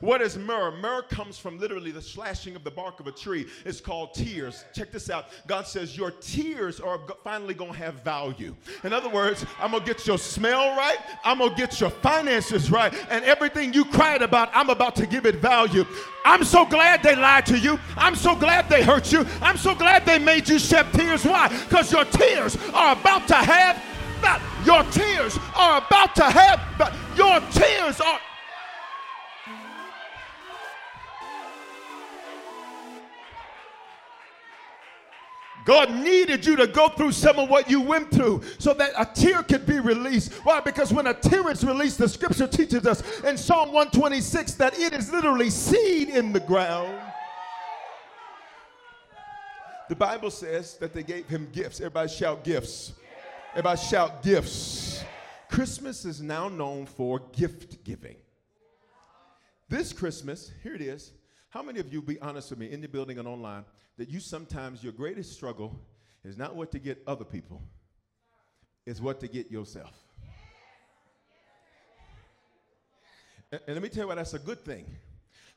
What 0.00 0.22
is 0.22 0.36
myrrh? 0.36 0.72
Myrrh 0.80 1.02
comes 1.02 1.38
from 1.38 1.58
literally 1.58 1.90
the 1.90 2.02
slashing 2.02 2.56
of 2.56 2.64
the 2.64 2.70
bark 2.70 3.00
of 3.00 3.06
a 3.06 3.12
tree. 3.12 3.46
It's 3.64 3.80
called 3.80 4.14
tears. 4.14 4.64
Check 4.74 4.92
this 4.92 5.10
out. 5.10 5.26
God 5.46 5.66
says, 5.66 5.96
Your 5.96 6.10
tears 6.10 6.80
are 6.80 7.00
finally 7.24 7.54
going 7.54 7.72
to 7.72 7.78
have 7.78 8.02
value. 8.02 8.54
In 8.84 8.92
other 8.92 9.08
words, 9.08 9.44
I'm 9.58 9.70
going 9.70 9.84
to 9.84 9.86
get 9.86 10.06
your 10.06 10.18
smell 10.18 10.76
right, 10.76 10.98
I'm 11.24 11.38
going 11.38 11.50
to 11.50 11.56
get 11.56 11.80
your 11.80 11.90
finances 11.90 12.70
right, 12.70 12.94
and 13.10 13.24
everything 13.24 13.72
you 13.72 13.84
cried 13.84 14.22
about, 14.22 14.50
I'm 14.52 14.70
about 14.70 14.96
to 14.96 15.06
give 15.06 15.26
it 15.26 15.36
value. 15.36 15.84
I'm 16.24 16.44
so 16.44 16.66
glad 16.66 17.02
they 17.02 17.16
lied 17.16 17.46
to 17.46 17.58
you. 17.58 17.78
I'm 17.96 18.14
so 18.14 18.36
glad 18.36 18.68
they 18.68 18.82
hurt 18.82 19.12
you. 19.12 19.24
I'm 19.40 19.56
so 19.56 19.74
glad 19.74 20.04
they 20.04 20.18
made 20.18 20.48
you 20.48 20.58
shed 20.58 20.92
tears. 20.92 21.24
Why? 21.24 21.48
Because 21.48 21.90
your 21.90 22.04
tears 22.04 22.56
are 22.74 22.92
about 22.92 23.26
to 23.28 23.34
have 23.34 23.82
your 24.64 24.82
tears 24.84 25.38
are 25.56 25.78
about 25.78 26.14
to 26.16 26.24
have 26.24 26.60
your 27.16 27.40
tears 27.52 28.00
are 28.00 28.20
God 35.68 35.90
needed 35.90 36.46
you 36.46 36.56
to 36.56 36.66
go 36.66 36.88
through 36.88 37.12
some 37.12 37.38
of 37.38 37.50
what 37.50 37.68
you 37.68 37.82
went 37.82 38.10
through 38.10 38.40
so 38.58 38.72
that 38.72 38.92
a 38.96 39.04
tear 39.04 39.42
could 39.42 39.66
be 39.66 39.80
released. 39.80 40.32
Why? 40.42 40.60
Because 40.60 40.94
when 40.94 41.06
a 41.06 41.12
tear 41.12 41.50
is 41.50 41.62
released, 41.62 41.98
the 41.98 42.08
scripture 42.08 42.46
teaches 42.46 42.86
us 42.86 43.02
in 43.20 43.36
Psalm 43.36 43.68
126 43.74 44.54
that 44.54 44.78
it 44.78 44.94
is 44.94 45.12
literally 45.12 45.50
seed 45.50 46.08
in 46.08 46.32
the 46.32 46.40
ground. 46.40 46.98
The 49.90 49.94
Bible 49.94 50.30
says 50.30 50.78
that 50.78 50.94
they 50.94 51.02
gave 51.02 51.28
him 51.28 51.46
gifts. 51.52 51.80
Everybody 51.80 52.08
shout 52.08 52.44
gifts. 52.44 52.94
Everybody 53.50 53.78
shout 53.78 54.22
gifts. 54.22 55.04
Christmas 55.50 56.06
is 56.06 56.22
now 56.22 56.48
known 56.48 56.86
for 56.86 57.20
gift 57.32 57.84
giving. 57.84 58.16
This 59.68 59.92
Christmas, 59.92 60.50
here 60.62 60.74
it 60.74 60.80
is. 60.80 61.12
How 61.50 61.62
many 61.62 61.78
of 61.78 61.92
you, 61.92 62.00
be 62.00 62.18
honest 62.20 62.48
with 62.48 62.58
me, 62.58 62.72
in 62.72 62.80
the 62.80 62.88
building 62.88 63.18
and 63.18 63.28
online, 63.28 63.66
that 63.98 64.08
you 64.08 64.20
sometimes 64.20 64.82
your 64.82 64.92
greatest 64.92 65.32
struggle 65.32 65.78
is 66.24 66.38
not 66.38 66.54
what 66.54 66.70
to 66.72 66.78
get 66.78 67.02
other 67.06 67.24
people, 67.24 67.60
it's 68.86 69.00
what 69.00 69.20
to 69.20 69.28
get 69.28 69.50
yourself. 69.50 69.92
And, 73.52 73.60
and 73.66 73.74
let 73.76 73.82
me 73.82 73.88
tell 73.88 74.04
you 74.04 74.08
why 74.08 74.14
that's 74.14 74.34
a 74.34 74.38
good 74.38 74.64
thing. 74.64 74.86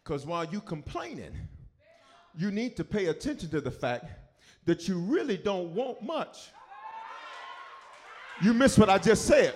Because 0.04 0.26
while 0.26 0.44
you 0.44 0.60
complaining, 0.60 1.34
you 2.36 2.52
need 2.52 2.76
to 2.78 2.84
pay 2.84 3.08
attention 3.08 3.50
to 3.52 3.62
the 3.62 3.72
fact 3.72 4.06
that 4.66 4.88
you 4.88 4.98
really 4.98 5.38
don't 5.38 5.76
want 5.76 6.02
much. 6.02 6.50
You 8.42 8.54
missed 8.54 8.80
what 8.80 8.90
I 8.90 8.98
just 8.98 9.26
said. 9.26 9.54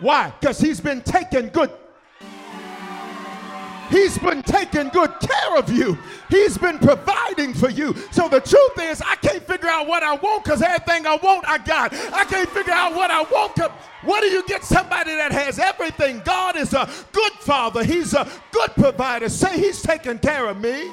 Why? 0.00 0.32
Because 0.40 0.60
he's 0.60 0.80
been 0.80 1.02
taking 1.02 1.48
good 1.48 1.70
He's 3.90 4.18
been 4.18 4.42
taking 4.42 4.88
good 4.90 5.12
care 5.20 5.56
of 5.56 5.70
you. 5.72 5.98
He's 6.28 6.58
been 6.58 6.78
providing 6.78 7.54
for 7.54 7.70
you. 7.70 7.94
So 8.10 8.28
the 8.28 8.40
truth 8.40 8.78
is, 8.80 9.00
I 9.00 9.14
can't 9.16 9.42
figure 9.42 9.68
out 9.68 9.86
what 9.86 10.02
I 10.02 10.14
want 10.16 10.44
because 10.44 10.62
everything 10.62 11.06
I 11.06 11.16
want, 11.16 11.48
I 11.48 11.58
got. 11.58 11.94
I 12.12 12.24
can't 12.24 12.48
figure 12.50 12.72
out 12.72 12.94
what 12.94 13.10
I 13.10 13.22
want. 13.22 13.58
What 14.02 14.20
do 14.20 14.26
you 14.26 14.44
get 14.46 14.64
somebody 14.64 15.14
that 15.14 15.32
has 15.32 15.58
everything? 15.58 16.22
God 16.24 16.56
is 16.56 16.74
a 16.74 16.88
good 17.12 17.32
father, 17.32 17.82
He's 17.82 18.14
a 18.14 18.28
good 18.52 18.70
provider. 18.74 19.28
Say, 19.28 19.58
He's 19.58 19.82
taking 19.82 20.18
care 20.18 20.48
of 20.48 20.60
me. 20.60 20.90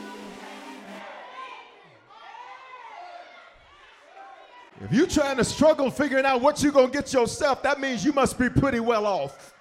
If 4.81 4.91
you're 4.91 5.07
trying 5.07 5.37
to 5.37 5.43
struggle 5.43 5.89
figuring 5.89 6.25
out 6.25 6.41
what 6.41 6.61
you're 6.61 6.71
going 6.71 6.91
to 6.91 6.93
get 6.93 7.13
yourself, 7.13 7.63
that 7.63 7.79
means 7.79 8.03
you 8.03 8.13
must 8.13 8.37
be 8.37 8.49
pretty 8.49 8.79
well 8.79 9.05
off. 9.05 9.54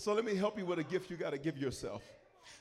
So 0.00 0.14
let 0.14 0.24
me 0.24 0.34
help 0.34 0.56
you 0.56 0.64
with 0.64 0.78
a 0.78 0.82
gift 0.82 1.10
you 1.10 1.18
got 1.18 1.32
to 1.32 1.38
give 1.38 1.58
yourself. 1.58 2.02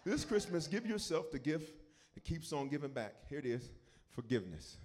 This 0.04 0.26
Christmas, 0.26 0.68
give 0.68 0.86
yourself 0.86 1.32
the 1.32 1.40
gift 1.40 1.72
that 2.14 2.26
keeps 2.26 2.52
on 2.52 2.68
giving 2.68 2.92
back. 2.92 3.14
Here 3.30 3.40
it 3.40 3.46
is 3.46 3.72
forgiveness. 4.10 4.76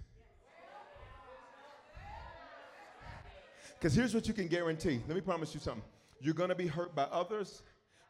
Because 3.73 3.93
here's 3.93 4.15
what 4.15 4.29
you 4.29 4.33
can 4.33 4.47
guarantee. 4.47 5.01
Let 5.05 5.15
me 5.15 5.19
promise 5.19 5.53
you 5.53 5.59
something. 5.59 5.83
You're 6.21 6.33
going 6.33 6.47
to 6.47 6.55
be 6.55 6.65
hurt 6.65 6.95
by 6.95 7.03
others 7.03 7.61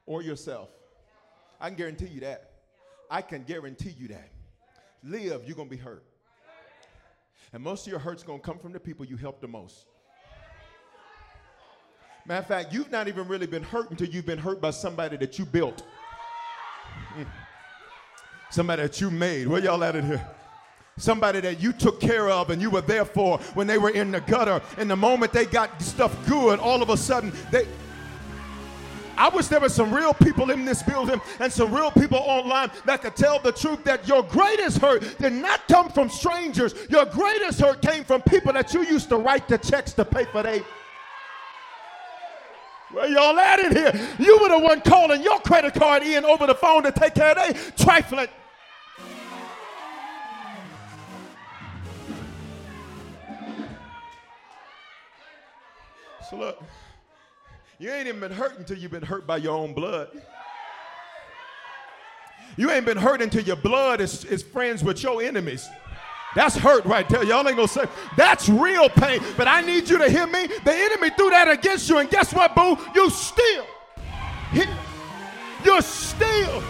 or 0.06 0.22
yourself. 0.22 0.70
I 1.60 1.70
can 1.70 1.78
guarantee 1.78 2.06
you 2.06 2.20
that. 2.20 2.52
I 3.10 3.24
can 3.24 3.46
guarantee 3.46 3.96
you 3.98 4.10
that. 4.10 4.30
Live, 5.04 5.42
you're 5.48 5.56
going 5.56 5.70
to 5.70 5.76
be 5.76 5.82
hurt. 5.82 6.04
And 7.52 7.64
most 7.64 7.88
of 7.88 7.92
your 7.92 8.00
hurt's 8.00 8.22
going 8.22 8.42
to 8.42 8.46
come 8.46 8.60
from 8.60 8.74
the 8.74 8.80
people 8.80 9.08
you 9.08 9.18
help 9.18 9.42
the 9.42 9.48
most. 9.48 9.88
Matter 12.28 12.40
of 12.40 12.48
fact, 12.48 12.74
you've 12.74 12.92
not 12.92 13.08
even 13.08 13.28
really 13.28 13.46
been 13.46 13.62
hurt 13.62 13.92
until 13.92 14.08
you've 14.08 14.26
been 14.26 14.40
hurt 14.40 14.60
by 14.60 14.72
somebody 14.72 15.16
that 15.18 15.38
you 15.38 15.46
built. 15.46 15.84
Mm. 17.16 17.28
Somebody 18.50 18.82
that 18.82 19.00
you 19.00 19.12
made. 19.12 19.48
Where 19.48 19.62
y'all 19.62 19.84
at 19.84 19.96
in 19.96 20.08
here? 20.08 20.28
Somebody 20.98 21.40
that 21.42 21.62
you 21.62 21.72
took 21.72 22.00
care 22.00 22.30
of 22.30 22.50
and 22.50 22.60
you 22.60 22.72
were 22.72 22.82
there 22.82 23.06
for 23.06 23.38
when 23.54 23.68
they 23.68 23.78
were 23.78 23.92
in 23.92 24.12
the 24.12 24.22
gutter. 24.22 24.60
And 24.78 24.90
the 24.90 24.96
moment 24.96 25.34
they 25.34 25.46
got 25.46 25.80
stuff 25.82 26.16
good, 26.28 26.60
all 26.60 26.82
of 26.82 26.90
a 26.90 26.98
sudden 26.98 27.32
they. 27.52 27.68
I 29.18 29.30
wish 29.30 29.48
there 29.48 29.60
were 29.60 29.70
some 29.70 29.94
real 29.94 30.14
people 30.14 30.52
in 30.52 30.66
this 30.66 30.82
building 30.84 31.22
and 31.40 31.54
some 31.54 31.74
real 31.74 31.92
people 31.92 32.18
online 32.18 32.70
that 32.86 33.02
could 33.02 33.16
tell 33.16 33.40
the 33.40 33.52
truth 33.52 33.84
that 33.84 34.08
your 34.08 34.24
greatest 34.24 34.80
hurt 34.80 35.18
did 35.20 35.32
not 35.32 35.68
come 35.68 35.90
from 35.90 36.10
strangers. 36.10 36.74
Your 36.90 37.06
greatest 37.06 37.62
hurt 37.62 37.82
came 37.82 38.04
from 38.04 38.22
people 38.24 38.52
that 38.54 38.74
you 38.74 38.82
used 38.82 39.10
to 39.10 39.18
write 39.18 39.48
the 39.48 39.58
checks 39.58 39.94
to 39.94 40.04
pay 40.04 40.26
for 40.26 40.44
their 40.44 40.62
where 42.96 43.10
y'all 43.10 43.38
at 43.38 43.60
in 43.60 43.76
here? 43.76 44.08
You 44.18 44.40
were 44.42 44.48
the 44.48 44.60
one 44.60 44.80
calling 44.80 45.22
your 45.22 45.40
credit 45.42 45.74
card 45.74 46.02
in 46.02 46.24
over 46.24 46.48
the 46.48 46.56
phone 46.56 46.84
to 46.84 46.94
take 46.94 47.14
care 47.14 47.38
of 47.38 47.38
they 47.38 47.84
trifling. 47.84 48.30
So 56.30 56.38
look, 56.38 56.64
you 57.80 57.92
ain't 57.92 58.08
even 58.08 58.22
been 58.22 58.32
hurt 58.32 58.58
until 58.58 58.78
you've 58.78 58.92
been 58.92 59.04
hurt 59.04 59.28
by 59.28 59.38
your 59.38 59.58
own 59.58 59.74
blood. 59.74 60.10
You 62.56 62.72
ain't 62.72 62.86
been 62.86 62.98
hurt 62.98 63.22
until 63.22 63.44
your 63.44 63.58
blood 63.58 64.00
is, 64.00 64.24
is 64.24 64.42
friends 64.42 64.86
with 64.86 65.04
your 65.04 65.22
enemies. 65.22 65.68
That's 66.36 66.56
hurt 66.56 66.84
right 66.86 67.08
there. 67.08 67.24
Y'all 67.24 67.48
ain't 67.48 67.56
gonna 67.56 67.68
say 67.68 67.86
that's 68.18 68.50
real 68.50 68.90
pain. 68.90 69.22
But 69.38 69.48
I 69.48 69.62
need 69.62 69.90
you 69.90 69.98
to 69.98 70.10
hear 70.10 70.28
me. 70.28 70.48
The 70.48 70.74
enemy 70.74 71.10
threw 71.12 71.30
that 71.30 71.50
against 71.50 71.90
you, 71.90 71.98
and 71.98 72.10
guess 72.10 72.34
what, 72.34 72.54
boo? 72.54 72.78
You 72.94 73.10
still 73.10 73.66
here. 74.52 74.78
You're 75.64 75.82
still 75.82 76.62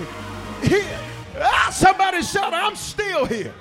here. 0.62 1.00
Ah, 1.38 1.70
somebody 1.74 2.22
shout, 2.22 2.54
I'm 2.54 2.76
still 2.76 3.26
here. 3.26 3.54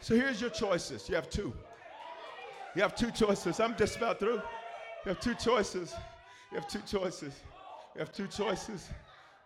So 0.00 0.14
here's 0.14 0.40
your 0.40 0.50
choices. 0.50 1.08
You 1.08 1.16
have 1.16 1.28
two. 1.28 1.52
You 2.76 2.82
have 2.82 2.94
two 2.94 3.10
choices. 3.10 3.58
I'm 3.58 3.76
just 3.76 3.96
about 3.96 4.20
through. 4.20 4.40
You 5.04 5.08
have 5.08 5.20
two 5.20 5.34
choices. 5.34 5.94
You 6.52 6.58
have 6.58 6.68
two 6.68 6.80
choices. 6.86 7.34
You 7.94 8.00
have 8.00 8.12
two 8.12 8.28
choices. 8.28 8.88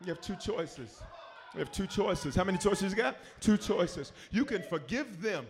You 0.02 0.08
have 0.08 0.20
two 0.20 0.36
choices. 0.36 1.00
We 1.54 1.60
have 1.60 1.72
two 1.72 1.86
choices. 1.86 2.34
How 2.34 2.44
many 2.44 2.58
choices 2.58 2.92
you 2.92 2.96
got? 2.96 3.16
Two 3.40 3.56
choices. 3.56 4.12
You 4.30 4.44
can 4.44 4.62
forgive 4.62 5.20
them. 5.20 5.46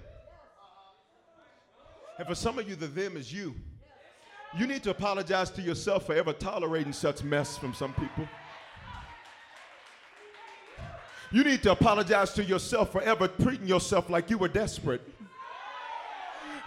And 2.18 2.26
for 2.26 2.34
some 2.34 2.58
of 2.58 2.68
you, 2.68 2.76
the 2.76 2.86
them 2.86 3.16
is 3.16 3.32
you. 3.32 3.54
You 4.58 4.66
need 4.66 4.82
to 4.84 4.90
apologize 4.90 5.50
to 5.50 5.62
yourself 5.62 6.06
for 6.06 6.14
ever 6.14 6.32
tolerating 6.32 6.92
such 6.92 7.22
mess 7.22 7.56
from 7.56 7.74
some 7.74 7.92
people. 7.94 8.28
You 11.32 11.44
need 11.44 11.62
to 11.62 11.72
apologize 11.72 12.32
to 12.34 12.44
yourself 12.44 12.90
for 12.90 13.02
ever 13.02 13.28
treating 13.28 13.68
yourself 13.68 14.10
like 14.10 14.30
you 14.30 14.38
were 14.38 14.48
desperate 14.48 15.02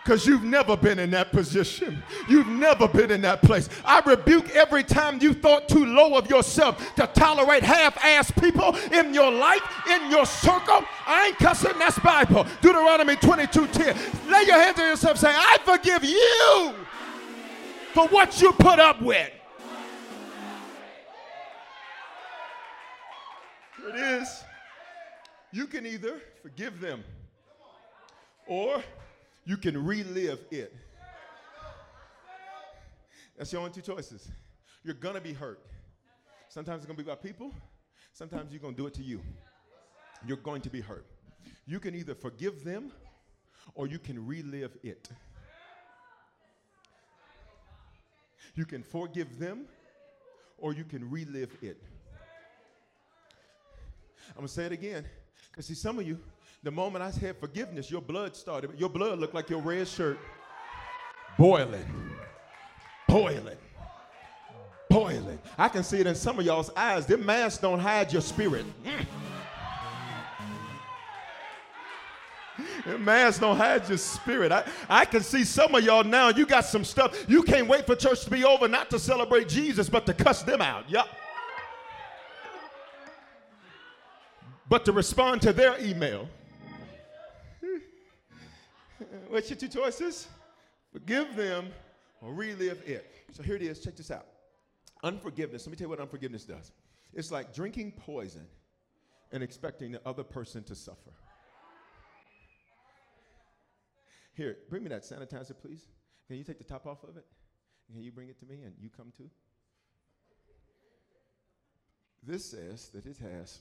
because 0.03 0.25
you've 0.25 0.43
never 0.43 0.75
been 0.75 1.00
in 1.00 1.10
that 1.12 1.31
position. 1.31 2.03
You've 2.27 2.48
never 2.48 2.88
been 2.88 3.10
in 3.10 3.22
that 3.22 3.41
place. 3.41 3.69
I 3.86 4.01
rebuke 4.01 4.50
every 4.50 4.83
time 4.83 5.22
you 5.22 5.33
thought 5.33 5.69
too 5.69 5.86
low 5.86 6.17
of 6.17 6.29
yourself 6.29 6.93
to 6.95 7.07
tolerate 7.07 7.63
half-ass 7.63 8.31
people 8.31 8.75
in 8.91 9.13
your 9.13 9.31
life, 9.31 9.62
in 9.89 10.12
your 10.12 10.25
circle. 10.25 10.83
I 11.07 11.27
ain't 11.27 11.38
cussing, 11.38 11.77
that's 11.79 11.98
Bible. 12.00 12.45
Deuteronomy 12.62 13.15
22, 13.15 13.67
10. 13.67 13.98
Lay 14.29 14.43
your 14.43 14.60
hands 14.60 14.79
on 14.79 14.88
yourself 14.88 15.17
say, 15.17 15.31
I 15.33 15.57
forgive 15.63 16.03
you 16.03 16.74
for 17.93 18.07
what 18.10 18.41
you 18.41 18.51
put 18.51 18.79
up 18.79 19.01
with. 19.01 19.31
Here 23.77 23.89
it 23.89 24.22
is. 24.22 24.43
You 25.51 25.67
can 25.67 25.86
either 25.86 26.19
forgive 26.41 26.81
them 26.81 27.03
or 28.48 28.83
you 29.45 29.57
can 29.57 29.83
relive 29.83 30.39
it. 30.51 30.73
That's 33.38 33.51
your 33.51 33.62
only 33.62 33.73
two 33.73 33.81
choices. 33.81 34.29
You're 34.83 34.93
gonna 34.93 35.21
be 35.21 35.33
hurt. 35.33 35.59
Sometimes 36.50 36.79
it's 36.79 36.85
gonna 36.85 36.97
be 36.97 37.03
by 37.03 37.15
people, 37.15 37.53
sometimes 38.13 38.51
you're 38.51 38.62
gonna 38.62 38.75
do 38.75 38.88
it 38.88 38.93
to 38.95 39.03
you. 39.03 39.21
You're 40.25 40.38
going 40.38 40.62
to 40.62 40.69
be 40.69 40.81
hurt. 40.81 41.05
You 41.65 41.79
can 41.79 41.95
either 41.95 42.15
forgive 42.15 42.63
them 42.63 42.91
or 43.75 43.88
you 43.88 44.00
can 44.00 44.25
relive 44.25 44.77
it. 44.83 45.09
You 48.55 48.65
can 48.65 48.83
forgive 48.83 49.39
them 49.39 49.65
or 50.57 50.73
you 50.73 50.83
can 50.83 51.09
relive 51.09 51.51
it. 51.62 51.81
I'm 54.29 54.35
gonna 54.35 54.47
say 54.47 54.65
it 54.65 54.71
again. 54.71 55.05
Because 55.51 55.65
see, 55.65 55.73
some 55.73 56.00
of 56.00 56.07
you, 56.07 56.19
the 56.63 56.72
moment 56.72 57.03
I 57.03 57.12
said 57.12 57.36
forgiveness, 57.38 57.91
your 57.91 58.01
blood 58.01 58.36
started, 58.36 58.72
your 58.79 58.89
blood 58.89 59.20
looked 59.20 59.34
like 59.34 59.50
your 59.50 59.60
red 59.60 59.88
shirt 59.88 60.17
boiling, 61.38 61.86
boiling, 63.08 63.58
boiling. 64.89 65.39
I 65.58 65.67
can 65.67 65.84
see 65.84 66.00
it 66.00 66.08
in 66.08 66.15
some 66.15 66.39
of 66.39 66.46
y'all's 66.46 66.70
eyes. 66.75 67.05
Them 67.05 67.25
masks 67.25 67.62
don't 67.62 67.79
hide 67.79 68.13
your 68.13 68.22
spirit. 68.22 68.65
Masks 73.00 73.39
don't 73.39 73.55
hide 73.55 73.88
your 73.88 73.98
spirit. 73.98 74.51
I, 74.51 74.63
I 74.89 75.05
can 75.05 75.24
see 75.24 75.46
some 75.46 75.74
of 75.74 75.84
y'all 75.84 76.03
now. 76.03 76.29
You 76.29 76.46
got 76.46 76.65
some 76.65 76.84
stuff. 76.84 77.25
You 77.29 77.41
can't 77.41 77.67
wait 77.67 77.86
for 77.86 77.96
church 77.96 78.25
to 78.25 78.29
be 78.29 78.43
over, 78.43 78.67
not 78.67 78.89
to 78.89 79.00
celebrate 79.00 79.48
Jesus, 79.48 79.89
but 79.89 80.05
to 80.05 80.13
cuss 80.13 80.43
them 80.43 80.62
out. 80.62 80.89
Yep. 80.89 81.08
But 84.67 84.86
to 84.86 84.91
respond 84.91 85.41
to 85.43 85.53
their 85.53 85.79
email. 85.79 86.27
What's 89.29 89.50
your 89.50 89.58
two 89.58 89.67
choices? 89.67 90.27
Forgive 90.91 91.36
them 91.36 91.67
or 92.22 92.34
relive 92.34 92.82
it. 92.86 93.12
So 93.32 93.43
here 93.43 93.55
it 93.55 93.62
is. 93.62 93.79
Check 93.79 93.96
this 93.96 94.12
out. 94.12 94.27
Unforgiveness. 95.03 95.65
Let 95.65 95.72
me 95.72 95.77
tell 95.77 95.86
you 95.86 95.89
what 95.89 96.00
unforgiveness 96.00 96.46
does. 96.46 96.72
It's 97.13 97.32
like 97.32 97.53
drinking 97.53 97.93
poison 97.93 98.48
and 99.32 99.43
expecting 99.43 99.91
the 99.91 100.01
other 100.08 100.24
person 100.24 100.63
to 100.63 100.75
suffer. 100.75 101.12
Here, 104.36 104.58
bring 104.70 104.84
me 104.84 104.89
that 104.89 105.03
sanitizer, 105.03 105.53
please. 105.60 105.88
Can 106.27 106.38
you 106.38 106.43
take 106.43 106.58
the 106.58 106.63
top 106.63 106.88
off 106.88 107.03
of 107.03 107.17
it? 107.17 107.25
Can 107.91 108.01
you 108.01 108.12
bring 108.12 108.29
it 108.29 108.39
to 108.39 108.46
me 108.46 108.62
and 108.63 108.74
you 108.79 108.89
come 108.89 109.12
too? 109.15 109.29
This 112.25 112.46
says 112.46 112.89
that 112.93 113.05
it 113.05 113.17
has 113.17 113.60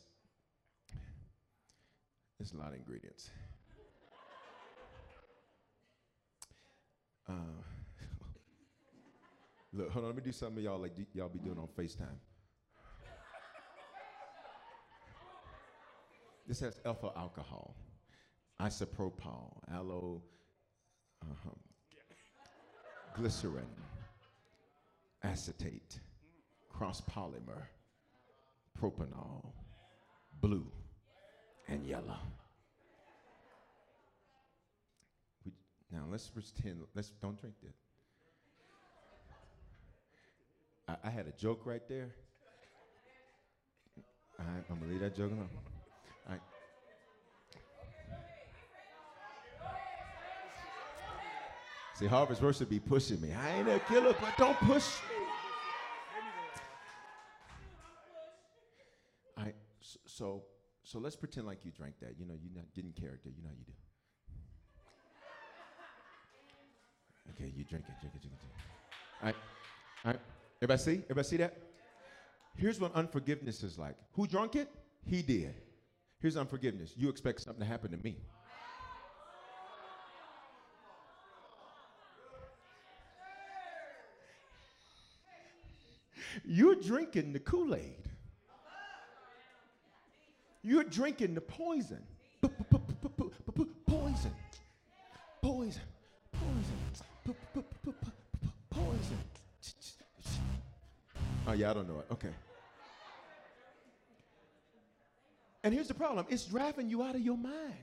it's 2.41 2.53
a 2.53 2.57
lot 2.57 2.69
of 2.69 2.75
ingredients. 2.75 3.31
Uh, 7.33 7.37
look, 9.73 9.91
hold 9.91 10.05
on, 10.05 10.11
let 10.11 10.17
me 10.17 10.23
do 10.23 10.33
something 10.33 10.63
y'all 10.63 10.79
like 10.79 10.93
y'all 11.15 11.29
be 11.29 11.39
doing 11.39 11.59
on 11.59 11.69
FaceTime. 11.79 12.19
This 16.47 16.61
has 16.61 16.81
alpha 16.85 17.11
alcohol, 17.17 17.75
isopropyl, 18.61 19.57
aloe 19.73 20.23
uh-huh. 21.23 21.51
glycerin, 23.17 23.67
acetate, 25.23 26.01
cross 26.69 27.01
polymer, 27.03 27.67
propanol, 28.81 29.53
blue, 30.41 30.67
and 31.69 31.87
yellow. 31.87 32.19
We, 35.45 35.53
now 35.93 36.05
let's 36.11 36.29
pretend. 36.29 36.81
Let's 36.95 37.11
don't 37.11 37.39
drink 37.39 37.55
that. 37.63 37.75
I, 41.05 41.09
I 41.09 41.11
had 41.11 41.27
a 41.27 41.33
joke 41.33 41.63
right 41.65 41.87
there. 41.89 42.11
I'm 44.39 44.65
gonna 44.69 44.91
leave 44.91 45.01
that 45.01 45.17
joke 45.17 45.31
alone. 45.31 45.49
See, 52.03 52.09
Harvest 52.09 52.43
Worship 52.43 52.69
be 52.69 52.81
pushing 52.81 53.21
me. 53.21 53.33
I 53.33 53.59
ain't 53.59 53.69
a 53.69 53.79
killer, 53.81 54.13
but 54.21 54.37
don't 54.37 54.59
push 54.59 54.87
me. 55.09 55.25
I 59.37 59.53
so 60.07 60.43
so 60.83 60.99
let's 60.99 61.15
pretend 61.15 61.47
like 61.47 61.65
you 61.65 61.71
drank 61.71 61.95
that. 62.01 62.19
You 62.19 62.27
know, 62.27 62.35
you 62.35 62.51
didn't 62.75 62.97
character. 63.01 63.29
You 63.29 63.43
know 63.45 63.51
how 63.51 63.55
you 63.57 63.65
do. 63.67 63.73
Okay, 67.35 67.53
you 67.57 67.65
drink 67.65 67.85
it, 67.89 67.95
drink 68.01 68.15
it, 68.15 68.21
drink 68.21 68.35
it. 68.35 68.41
Drink 68.41 68.43
it. 68.43 69.23
All 69.23 69.27
right, 69.27 69.37
all 70.05 70.11
right. 70.13 70.21
Everybody 70.61 70.81
see? 70.81 71.03
Everybody 71.05 71.29
see 71.29 71.37
that? 71.39 71.57
Here's 72.57 72.79
what 72.79 72.95
unforgiveness 72.95 73.63
is 73.63 73.79
like. 73.79 73.97
Who 74.13 74.27
drunk 74.27 74.57
it? 74.57 74.69
He 75.05 75.23
did. 75.23 75.55
Here's 76.21 76.37
unforgiveness. 76.37 76.93
You 76.97 77.09
expect 77.09 77.41
something 77.41 77.61
to 77.61 77.67
happen 77.67 77.91
to 77.91 77.97
me. 77.97 78.17
You're 86.45 86.77
drinking 86.77 87.33
the 87.33 87.41
Kool 87.41 87.75
Aid. 87.75 88.09
You're 90.63 90.85
drinking 90.85 91.35
the 91.35 91.41
poison. 91.41 92.03
Poison. 92.41 93.73
Poison. 93.87 94.33
Poison. 95.43 95.83
Oh, 101.53 101.55
yeah, 101.55 101.71
I 101.71 101.75
don't 101.75 101.87
know 101.87 101.99
it. 101.99 102.07
Okay. 102.11 102.31
And 105.63 105.75
here's 105.75 105.87
the 105.87 105.93
problem 105.93 106.25
it's 106.31 106.47
driving 106.47 106.89
you 106.89 107.03
out 107.03 107.15
of 107.15 107.21
your 107.21 107.37
mind. 107.37 107.75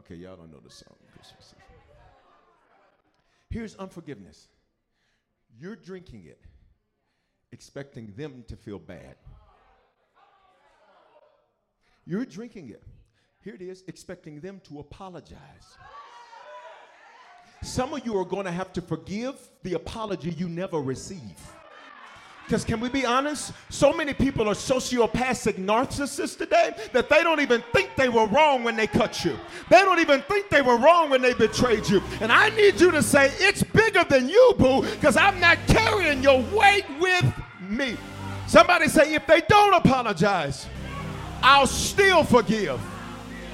Okay, 0.00 0.16
y'all 0.16 0.36
don't 0.36 0.52
know 0.52 0.60
the 0.62 0.70
song. 0.70 0.94
Here's 3.48 3.74
unforgiveness 3.76 4.48
you're 5.58 5.76
drinking 5.76 6.26
it, 6.26 6.42
expecting 7.50 8.12
them 8.18 8.44
to 8.48 8.56
feel 8.56 8.78
bad. 8.78 9.16
You're 12.04 12.26
drinking 12.26 12.68
it. 12.68 12.82
Here 13.42 13.54
it 13.54 13.62
is, 13.62 13.82
expecting 13.86 14.40
them 14.40 14.60
to 14.64 14.80
apologize. 14.80 15.78
Some 17.62 17.92
of 17.92 18.04
you 18.06 18.16
are 18.18 18.24
going 18.24 18.46
to 18.46 18.52
have 18.52 18.72
to 18.74 18.80
forgive 18.80 19.36
the 19.62 19.74
apology 19.74 20.30
you 20.30 20.48
never 20.48 20.80
receive. 20.80 21.20
Because 22.46 22.64
can 22.64 22.80
we 22.80 22.88
be 22.88 23.06
honest? 23.06 23.52
So 23.68 23.92
many 23.92 24.12
people 24.12 24.48
are 24.48 24.54
sociopathic 24.54 25.54
narcissists 25.54 26.36
today 26.36 26.74
that 26.92 27.08
they 27.08 27.22
don't 27.22 27.38
even 27.40 27.62
think 27.72 27.90
they 27.96 28.08
were 28.08 28.26
wrong 28.26 28.64
when 28.64 28.74
they 28.74 28.88
cut 28.88 29.24
you. 29.24 29.38
They 29.68 29.78
don't 29.82 30.00
even 30.00 30.22
think 30.22 30.48
they 30.48 30.62
were 30.62 30.76
wrong 30.76 31.10
when 31.10 31.22
they 31.22 31.32
betrayed 31.32 31.88
you. 31.88 32.02
And 32.20 32.32
I 32.32 32.48
need 32.50 32.80
you 32.80 32.90
to 32.90 33.04
say, 33.04 33.30
it's 33.38 33.62
bigger 33.62 34.02
than 34.02 34.28
you, 34.28 34.54
boo, 34.58 34.82
because 34.82 35.16
I'm 35.16 35.38
not 35.38 35.58
carrying 35.68 36.24
your 36.24 36.42
weight 36.52 36.86
with 36.98 37.32
me. 37.60 37.96
Somebody 38.48 38.88
say, 38.88 39.14
if 39.14 39.28
they 39.28 39.42
don't 39.42 39.74
apologize, 39.74 40.66
I'll 41.42 41.68
still 41.68 42.24
forgive. 42.24 42.80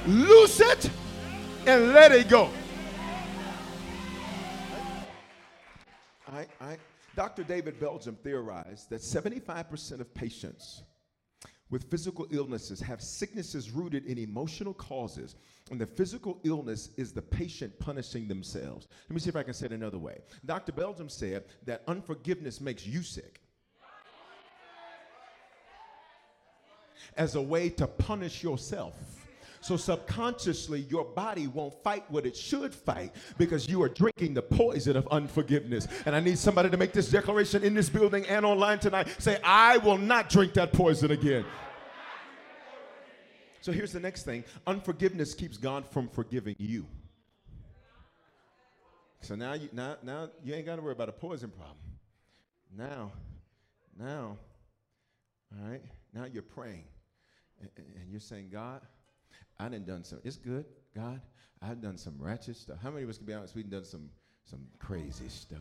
Loose 0.07 0.61
it 0.61 0.91
and 1.67 1.93
let 1.93 2.13
it 2.13 2.31
go. 2.31 2.49
Dr. 7.15 7.45
David 7.45 7.81
Belgum 7.81 8.17
theorized 8.19 8.91
that 8.91 9.01
75% 9.01 10.01
of 10.01 10.13
patients 10.15 10.83
with 11.71 11.91
physical 11.91 12.27
illnesses 12.31 12.81
have 12.81 13.03
sicknesses 13.03 13.71
rooted 13.71 14.07
in 14.07 14.19
emotional 14.19 14.73
causes, 14.75 15.35
and 15.71 15.81
the 15.81 15.87
physical 15.87 16.39
illness 16.45 16.91
is 16.97 17.13
the 17.13 17.23
patient 17.23 17.77
punishing 17.81 18.29
themselves. 18.29 18.87
Let 19.09 19.15
me 19.15 19.21
see 19.21 19.31
if 19.31 19.37
I 19.37 19.43
can 19.43 19.55
say 19.55 19.67
it 19.67 19.73
another 19.73 19.99
way. 19.99 20.19
Dr. 20.45 20.73
Belgum 20.73 21.11
said 21.11 21.45
that 21.65 21.83
unforgiveness 21.89 22.61
makes 22.61 22.87
you 22.87 23.03
sick 23.03 23.41
as 27.17 27.35
a 27.35 27.43
way 27.43 27.69
to 27.71 27.87
punish 27.87 28.43
yourself. 28.43 29.26
So 29.67 29.77
subconsciously, 29.77 30.83
your 30.83 31.05
body 31.05 31.49
won't 31.49 31.75
fight 31.83 32.09
what 32.09 32.25
it 32.25 32.37
should 32.37 32.73
fight 32.73 33.13
because 33.37 33.69
you 33.69 33.83
are 33.83 33.89
drinking 33.89 34.35
the 34.35 34.43
poison 34.43 34.97
of 34.97 35.09
unforgiveness. 35.09 35.89
And 36.07 36.15
I 36.15 36.21
need 36.21 36.39
somebody 36.39 36.71
to 36.71 36.77
make 36.77 36.93
this 36.93 37.11
declaration 37.11 37.65
in 37.65 37.75
this 37.75 37.89
building 37.89 38.25
and 38.27 38.47
online 38.47 38.79
tonight. 38.79 39.09
Say, 39.19 39.41
I 39.43 39.79
will 39.79 39.99
not 39.99 40.31
drink 40.31 40.55
that 40.55 40.73
poison 40.73 41.11
again. 41.11 41.45
So 43.61 43.73
here's 43.73 43.91
the 43.91 43.99
next 43.99 44.23
thing 44.23 44.45
unforgiveness 44.69 45.35
keeps 45.35 45.57
God 45.57 45.85
from 45.91 46.09
forgiving 46.11 46.55
you. 46.61 46.87
So 49.23 49.35
now 49.35 49.55
you 49.55 49.69
now 49.73 49.97
now 50.05 50.31
you 50.45 50.55
ain't 50.55 50.67
got 50.67 50.77
to 50.77 50.83
worry 50.83 50.93
about 50.93 51.09
a 51.09 51.13
poison 51.13 51.51
problem. 51.51 51.77
Now, 52.79 53.11
now, 53.99 54.39
all 55.51 55.69
right, 55.69 55.83
now 56.15 56.25
you're 56.25 56.45
praying 56.45 56.85
and, 57.61 57.71
and 57.77 58.13
you're 58.13 58.21
saying, 58.21 58.51
God, 58.53 58.83
I 59.59 59.69
done 59.69 59.85
done 59.85 60.05
some. 60.05 60.21
It's 60.25 60.37
good, 60.37 60.67
God. 60.95 61.21
I've 61.63 61.81
done 61.81 61.97
some 61.97 62.15
ratchet 62.19 62.57
stuff. 62.57 62.77
How 62.83 62.91
many 62.91 63.05
of 63.05 63.09
us 63.09 63.17
can 63.17 63.27
be 63.27 63.33
honest? 63.33 63.55
We've 63.55 63.71
done 63.71 63.85
some 63.85 64.11
some 64.45 64.61
crazy 64.79 65.29
stuff. 65.29 65.59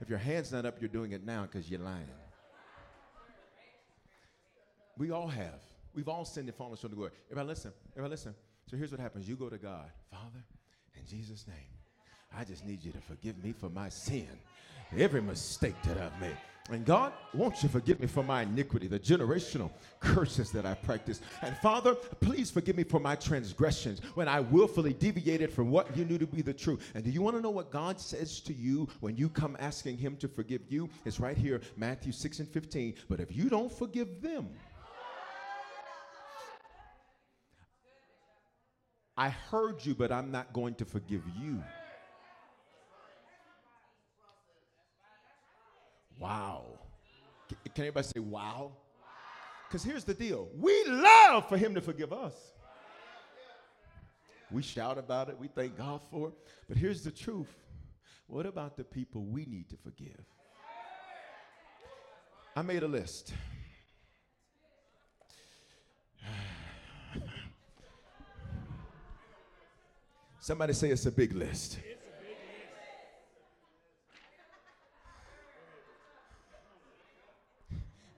If 0.00 0.08
your 0.08 0.18
hand's 0.18 0.52
not 0.52 0.64
up, 0.64 0.76
you're 0.80 0.88
doing 0.88 1.12
it 1.12 1.24
now 1.24 1.42
because 1.42 1.70
you're 1.70 1.80
lying. 1.80 2.08
We 4.96 5.10
all 5.10 5.28
have. 5.28 5.60
We've 5.94 6.08
all 6.08 6.24
sinned 6.24 6.48
and 6.48 6.56
fallen 6.56 6.76
short 6.76 6.84
of 6.84 6.90
the 6.90 6.96
glory. 6.96 7.12
Everybody 7.30 7.48
listen. 7.48 7.72
Everybody 7.92 8.10
listen. 8.10 8.34
So 8.70 8.76
here's 8.76 8.90
what 8.90 9.00
happens. 9.00 9.28
You 9.28 9.36
go 9.36 9.48
to 9.48 9.58
God, 9.58 9.90
Father, 10.10 10.44
in 10.96 11.06
Jesus' 11.06 11.46
name, 11.46 11.56
I 12.36 12.44
just 12.44 12.64
need 12.64 12.82
you 12.82 12.92
to 12.92 13.00
forgive 13.00 13.42
me 13.44 13.52
for 13.52 13.68
my 13.68 13.88
sin, 13.88 14.28
every 14.96 15.22
mistake 15.22 15.80
that 15.84 15.98
I've 15.98 16.20
made. 16.20 16.36
And 16.70 16.86
God, 16.86 17.12
won't 17.34 17.62
you 17.62 17.68
forgive 17.68 18.00
me 18.00 18.06
for 18.06 18.22
my 18.22 18.40
iniquity, 18.40 18.86
the 18.86 18.98
generational 18.98 19.70
curses 20.00 20.50
that 20.52 20.64
I 20.64 20.72
practiced. 20.72 21.22
And 21.42 21.54
Father, 21.58 21.94
please 21.94 22.50
forgive 22.50 22.74
me 22.74 22.84
for 22.84 22.98
my 22.98 23.16
transgressions 23.16 24.00
when 24.14 24.28
I 24.28 24.40
willfully 24.40 24.94
deviated 24.94 25.52
from 25.52 25.70
what 25.70 25.94
you 25.94 26.06
knew 26.06 26.16
to 26.16 26.26
be 26.26 26.40
the 26.40 26.54
truth. 26.54 26.90
And 26.94 27.04
do 27.04 27.10
you 27.10 27.20
want 27.20 27.36
to 27.36 27.42
know 27.42 27.50
what 27.50 27.70
God 27.70 28.00
says 28.00 28.40
to 28.40 28.54
you 28.54 28.88
when 29.00 29.14
you 29.14 29.28
come 29.28 29.58
asking 29.60 29.98
Him 29.98 30.16
to 30.16 30.26
forgive 30.26 30.62
you? 30.70 30.88
It's 31.04 31.20
right 31.20 31.36
here, 31.36 31.60
Matthew 31.76 32.12
6 32.12 32.38
and 32.38 32.48
15. 32.48 32.94
But 33.10 33.20
if 33.20 33.36
you 33.36 33.50
don't 33.50 33.70
forgive 33.70 34.22
them, 34.22 34.48
I 39.18 39.28
heard 39.28 39.84
you, 39.84 39.94
but 39.94 40.10
I'm 40.10 40.30
not 40.30 40.54
going 40.54 40.74
to 40.76 40.86
forgive 40.86 41.22
you. 41.38 41.62
Wow. 46.18 46.78
Can 47.74 47.84
anybody 47.84 48.06
say 48.06 48.20
wow? 48.20 48.72
Because 49.68 49.82
here's 49.82 50.04
the 50.04 50.14
deal 50.14 50.48
we 50.56 50.84
love 50.86 51.48
for 51.48 51.56
him 51.56 51.74
to 51.74 51.80
forgive 51.80 52.12
us. 52.12 52.34
We 54.50 54.62
shout 54.62 54.98
about 54.98 55.28
it, 55.28 55.38
we 55.38 55.48
thank 55.48 55.76
God 55.76 56.00
for 56.10 56.28
it. 56.28 56.34
But 56.68 56.76
here's 56.76 57.02
the 57.02 57.10
truth 57.10 57.52
what 58.26 58.46
about 58.46 58.76
the 58.76 58.84
people 58.84 59.24
we 59.24 59.44
need 59.46 59.68
to 59.70 59.76
forgive? 59.76 60.24
I 62.56 62.62
made 62.62 62.82
a 62.84 62.88
list. 62.88 63.34
Somebody 70.40 70.72
say 70.72 70.90
it's 70.90 71.06
a 71.06 71.12
big 71.12 71.34
list. 71.34 71.78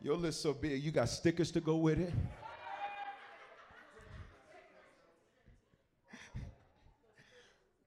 Your 0.07 0.17
list 0.17 0.41
so 0.41 0.53
big, 0.53 0.85
you 0.85 0.93
got 0.93 1.09
stickers 1.09 1.51
to 1.51 1.61
go 1.61 1.75
with 1.79 1.99
it. 1.99 2.13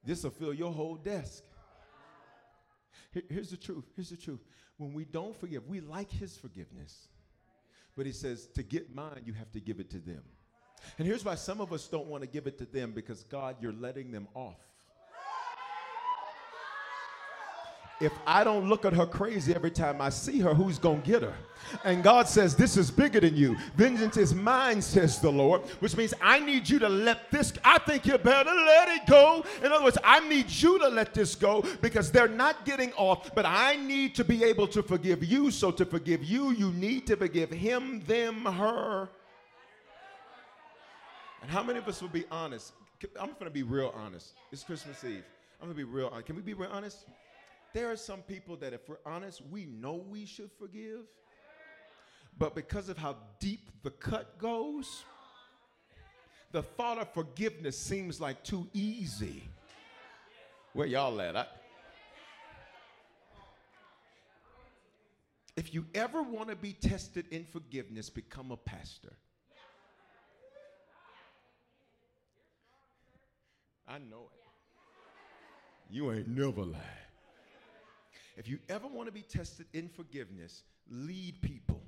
this 0.04 0.22
will 0.22 0.30
fill 0.30 0.52
your 0.52 0.70
whole 0.70 0.96
desk. 0.96 1.42
here's 3.30 3.48
the 3.48 3.56
truth. 3.56 3.86
Here's 3.96 4.10
the 4.10 4.18
truth. 4.18 4.40
When 4.76 4.92
we 4.92 5.06
don't 5.06 5.34
forgive, 5.34 5.66
we 5.66 5.80
like 5.80 6.10
his 6.10 6.36
forgiveness. 6.36 7.08
But 7.96 8.04
he 8.04 8.12
says, 8.12 8.48
to 8.48 8.62
get 8.62 8.94
mine, 8.94 9.22
you 9.24 9.32
have 9.32 9.50
to 9.52 9.60
give 9.60 9.80
it 9.80 9.88
to 9.92 9.98
them. 9.98 10.22
And 10.98 11.08
here's 11.08 11.24
why 11.24 11.36
some 11.36 11.62
of 11.62 11.72
us 11.72 11.88
don't 11.88 12.08
want 12.08 12.22
to 12.22 12.28
give 12.28 12.46
it 12.46 12.58
to 12.58 12.66
them 12.66 12.92
because 12.92 13.22
God, 13.22 13.56
you're 13.62 13.72
letting 13.72 14.12
them 14.12 14.28
off. 14.34 14.60
If 18.00 18.12
I 18.26 18.44
don't 18.44 18.68
look 18.68 18.84
at 18.84 18.94
her 18.94 19.06
crazy 19.06 19.54
every 19.54 19.70
time 19.70 20.00
I 20.00 20.08
see 20.08 20.40
her, 20.40 20.54
who's 20.54 20.78
going 20.78 21.02
to 21.02 21.06
get 21.06 21.22
her? 21.22 21.34
And 21.84 22.02
God 22.02 22.26
says, 22.26 22.56
This 22.56 22.76
is 22.76 22.90
bigger 22.90 23.20
than 23.20 23.36
you. 23.36 23.56
Vengeance 23.76 24.16
is 24.16 24.34
mine, 24.34 24.80
says 24.80 25.20
the 25.20 25.30
Lord, 25.30 25.62
which 25.80 25.96
means 25.96 26.14
I 26.20 26.40
need 26.40 26.68
you 26.68 26.78
to 26.78 26.88
let 26.88 27.30
this, 27.30 27.52
I 27.62 27.78
think 27.78 28.06
you 28.06 28.16
better 28.16 28.50
let 28.50 28.88
it 28.88 29.06
go. 29.06 29.44
In 29.62 29.70
other 29.70 29.84
words, 29.84 29.98
I 30.02 30.26
need 30.28 30.50
you 30.50 30.78
to 30.78 30.88
let 30.88 31.12
this 31.12 31.34
go 31.34 31.64
because 31.82 32.10
they're 32.10 32.28
not 32.28 32.64
getting 32.64 32.92
off, 32.94 33.34
but 33.34 33.44
I 33.46 33.76
need 33.76 34.14
to 34.14 34.24
be 34.24 34.44
able 34.44 34.66
to 34.68 34.82
forgive 34.82 35.22
you. 35.22 35.50
So 35.50 35.70
to 35.70 35.84
forgive 35.84 36.24
you, 36.24 36.52
you 36.52 36.72
need 36.72 37.06
to 37.08 37.16
forgive 37.16 37.50
him, 37.50 38.00
them, 38.06 38.44
her. 38.46 39.08
And 41.42 41.50
how 41.50 41.62
many 41.62 41.78
of 41.78 41.88
us 41.88 42.00
will 42.00 42.08
be 42.08 42.24
honest? 42.30 42.72
I'm 43.18 43.32
going 43.32 43.44
to 43.44 43.50
be 43.50 43.62
real 43.62 43.94
honest. 43.96 44.32
It's 44.52 44.62
Christmas 44.62 45.02
Eve. 45.04 45.24
I'm 45.60 45.66
going 45.66 45.76
to 45.76 45.76
be 45.76 45.84
real 45.84 46.08
honest. 46.08 46.26
Can 46.26 46.36
we 46.36 46.42
be 46.42 46.54
real 46.54 46.70
honest? 46.70 47.06
There 47.72 47.90
are 47.90 47.96
some 47.96 48.22
people 48.22 48.56
that, 48.56 48.72
if 48.72 48.88
we're 48.88 48.98
honest, 49.06 49.42
we 49.50 49.64
know 49.66 49.94
we 49.94 50.26
should 50.26 50.50
forgive. 50.58 51.02
But 52.36 52.54
because 52.54 52.88
of 52.88 52.98
how 52.98 53.16
deep 53.38 53.70
the 53.82 53.90
cut 53.90 54.38
goes, 54.38 55.04
the 56.52 56.62
thought 56.62 56.98
of 56.98 57.12
forgiveness 57.12 57.78
seems 57.78 58.20
like 58.20 58.42
too 58.42 58.66
easy. 58.72 59.44
Where 60.72 60.86
y'all 60.86 61.20
at? 61.20 61.36
I, 61.36 61.46
if 65.56 65.74
you 65.74 65.86
ever 65.94 66.22
want 66.22 66.48
to 66.48 66.56
be 66.56 66.72
tested 66.72 67.26
in 67.30 67.44
forgiveness, 67.44 68.08
become 68.08 68.50
a 68.50 68.56
pastor. 68.56 69.12
I 73.86 73.98
know 73.98 74.28
it. 74.32 75.94
You 75.94 76.12
ain't 76.12 76.28
never 76.28 76.62
lied. 76.62 77.09
If 78.36 78.48
you 78.48 78.58
ever 78.68 78.86
want 78.86 79.06
to 79.06 79.12
be 79.12 79.22
tested 79.22 79.66
in 79.72 79.88
forgiveness, 79.88 80.62
lead 80.90 81.40
people. 81.42 81.80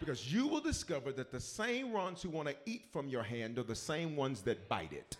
Because 0.00 0.32
you 0.32 0.48
will 0.48 0.60
discover 0.60 1.12
that 1.12 1.30
the 1.30 1.40
same 1.40 1.92
ones 1.92 2.20
who 2.20 2.28
want 2.28 2.48
to 2.48 2.56
eat 2.66 2.86
from 2.92 3.08
your 3.08 3.22
hand 3.22 3.58
are 3.58 3.62
the 3.62 3.74
same 3.74 4.16
ones 4.16 4.42
that 4.42 4.68
bite 4.68 4.92
it. 4.92 5.16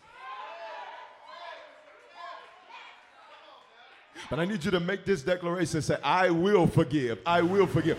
But 4.30 4.38
I 4.40 4.44
need 4.44 4.64
you 4.64 4.70
to 4.70 4.80
make 4.80 5.04
this 5.04 5.22
declaration 5.22 5.76
and 5.76 5.84
say, 5.84 5.96
I 6.02 6.30
will 6.30 6.66
forgive. 6.66 7.18
I 7.24 7.42
will 7.42 7.66
forgive. 7.66 7.98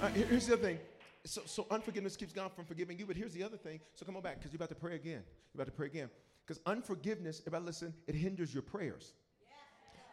Uh, 0.00 0.08
here's 0.08 0.46
the 0.46 0.54
other 0.54 0.62
thing. 0.62 0.78
So, 1.24 1.42
so 1.46 1.66
unforgiveness 1.70 2.16
keeps 2.16 2.32
God 2.32 2.52
from 2.52 2.64
forgiving 2.64 2.98
you, 2.98 3.06
but 3.06 3.16
here's 3.16 3.32
the 3.32 3.42
other 3.42 3.56
thing. 3.56 3.80
So 3.94 4.06
come 4.06 4.16
on 4.16 4.22
back, 4.22 4.38
because 4.38 4.52
you're 4.52 4.58
about 4.58 4.68
to 4.68 4.76
pray 4.76 4.94
again. 4.94 5.22
You're 5.52 5.62
about 5.62 5.66
to 5.66 5.72
pray 5.72 5.86
again. 5.86 6.08
Because 6.46 6.62
unforgiveness, 6.66 7.42
if 7.44 7.54
I 7.54 7.58
listen, 7.58 7.92
it 8.06 8.14
hinders 8.14 8.54
your 8.54 8.62
prayers. 8.62 9.12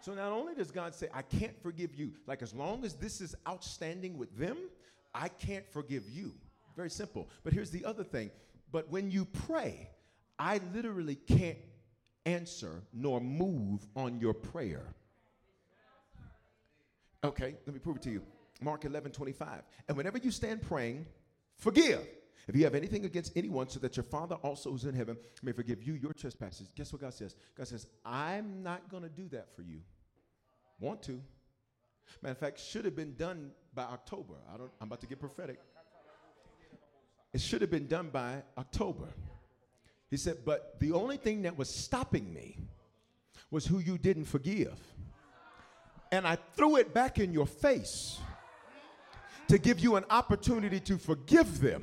So 0.04 0.14
not 0.14 0.34
only 0.34 0.54
does 0.54 0.70
God 0.70 0.94
say, 0.94 1.08
I 1.14 1.22
can't 1.22 1.58
forgive 1.64 1.96
you, 1.96 2.12
like 2.28 2.42
as 2.42 2.54
long 2.54 2.84
as 2.84 2.96
this 2.96 3.22
is 3.22 3.36
outstanding 3.48 4.18
with 4.18 4.38
them, 4.38 4.58
I 5.16 5.30
can't 5.30 5.66
forgive 5.72 6.10
you. 6.10 6.34
Very 6.76 6.90
simple. 6.90 7.30
But 7.46 7.54
here's 7.54 7.70
the 7.70 7.86
other 7.86 8.04
thing. 8.04 8.30
But 8.70 8.90
when 8.90 9.10
you 9.10 9.24
pray, 9.24 9.90
I 10.38 10.60
literally 10.74 11.16
can't 11.16 11.58
answer 12.26 12.84
nor 12.92 13.22
move 13.22 13.88
on 13.96 14.20
your 14.20 14.34
prayer. 14.34 14.94
Okay, 17.24 17.56
let 17.66 17.74
me 17.74 17.80
prove 17.80 17.96
it 17.96 18.02
to 18.02 18.12
you. 18.12 18.24
Mark 18.62 18.84
11, 18.84 19.14
25. 19.14 19.62
And 19.88 19.96
whenever 19.96 20.18
you 20.18 20.32
stand 20.32 20.64
praying, 20.64 21.06
forgive. 21.56 22.06
If 22.50 22.58
you 22.58 22.66
have 22.66 22.76
anything 22.76 23.06
against 23.06 23.38
anyone, 23.38 23.70
so 23.70 23.80
that 23.80 23.96
your 23.96 24.04
Father 24.04 24.36
also 24.36 24.76
is 24.76 24.84
in 24.84 24.96
heaven 24.96 25.16
may 25.44 25.54
forgive 25.54 25.82
you 25.82 25.94
your 25.94 26.12
trespasses. 26.12 26.68
Guess 26.76 26.92
what 26.92 27.02
God 27.02 27.14
says? 27.14 27.38
God 27.58 27.70
says, 27.70 27.88
I'm 28.06 28.62
not 28.64 28.90
going 28.90 29.04
to 29.04 29.10
do 29.10 29.30
that 29.30 29.56
for 29.56 29.62
you. 29.62 29.80
Want 30.84 31.02
to. 31.04 31.22
Matter 32.22 32.34
of 32.34 32.38
fact, 32.40 32.60
should 32.60 32.84
have 32.84 32.94
been 32.94 33.16
done 33.16 33.52
by 33.74 33.84
October. 33.84 34.34
I 34.54 34.58
don't, 34.58 34.70
I'm 34.82 34.88
about 34.90 35.00
to 35.00 35.08
get 35.08 35.18
prophetic. 35.18 35.58
It 37.32 37.40
should 37.40 37.62
have 37.62 37.72
been 37.72 37.88
done 37.88 38.10
by 38.10 38.44
October. 38.58 39.08
He 40.10 40.18
said, 40.18 40.40
but 40.44 40.78
the 40.82 40.92
only 40.92 41.16
thing 41.16 41.44
that 41.44 41.58
was 41.58 41.70
stopping 41.70 42.34
me 42.34 42.58
was 43.50 43.66
who 43.66 43.80
you 43.80 43.98
didn't 43.98 44.26
forgive. 44.26 44.78
And 46.12 46.28
I 46.28 46.38
threw 46.58 46.76
it 46.76 46.94
back 46.94 47.18
in 47.18 47.32
your 47.32 47.48
face 47.48 48.20
to 49.48 49.58
give 49.58 49.80
you 49.80 49.96
an 49.96 50.04
opportunity 50.10 50.82
to 50.82 50.98
forgive 50.98 51.62
them. 51.62 51.82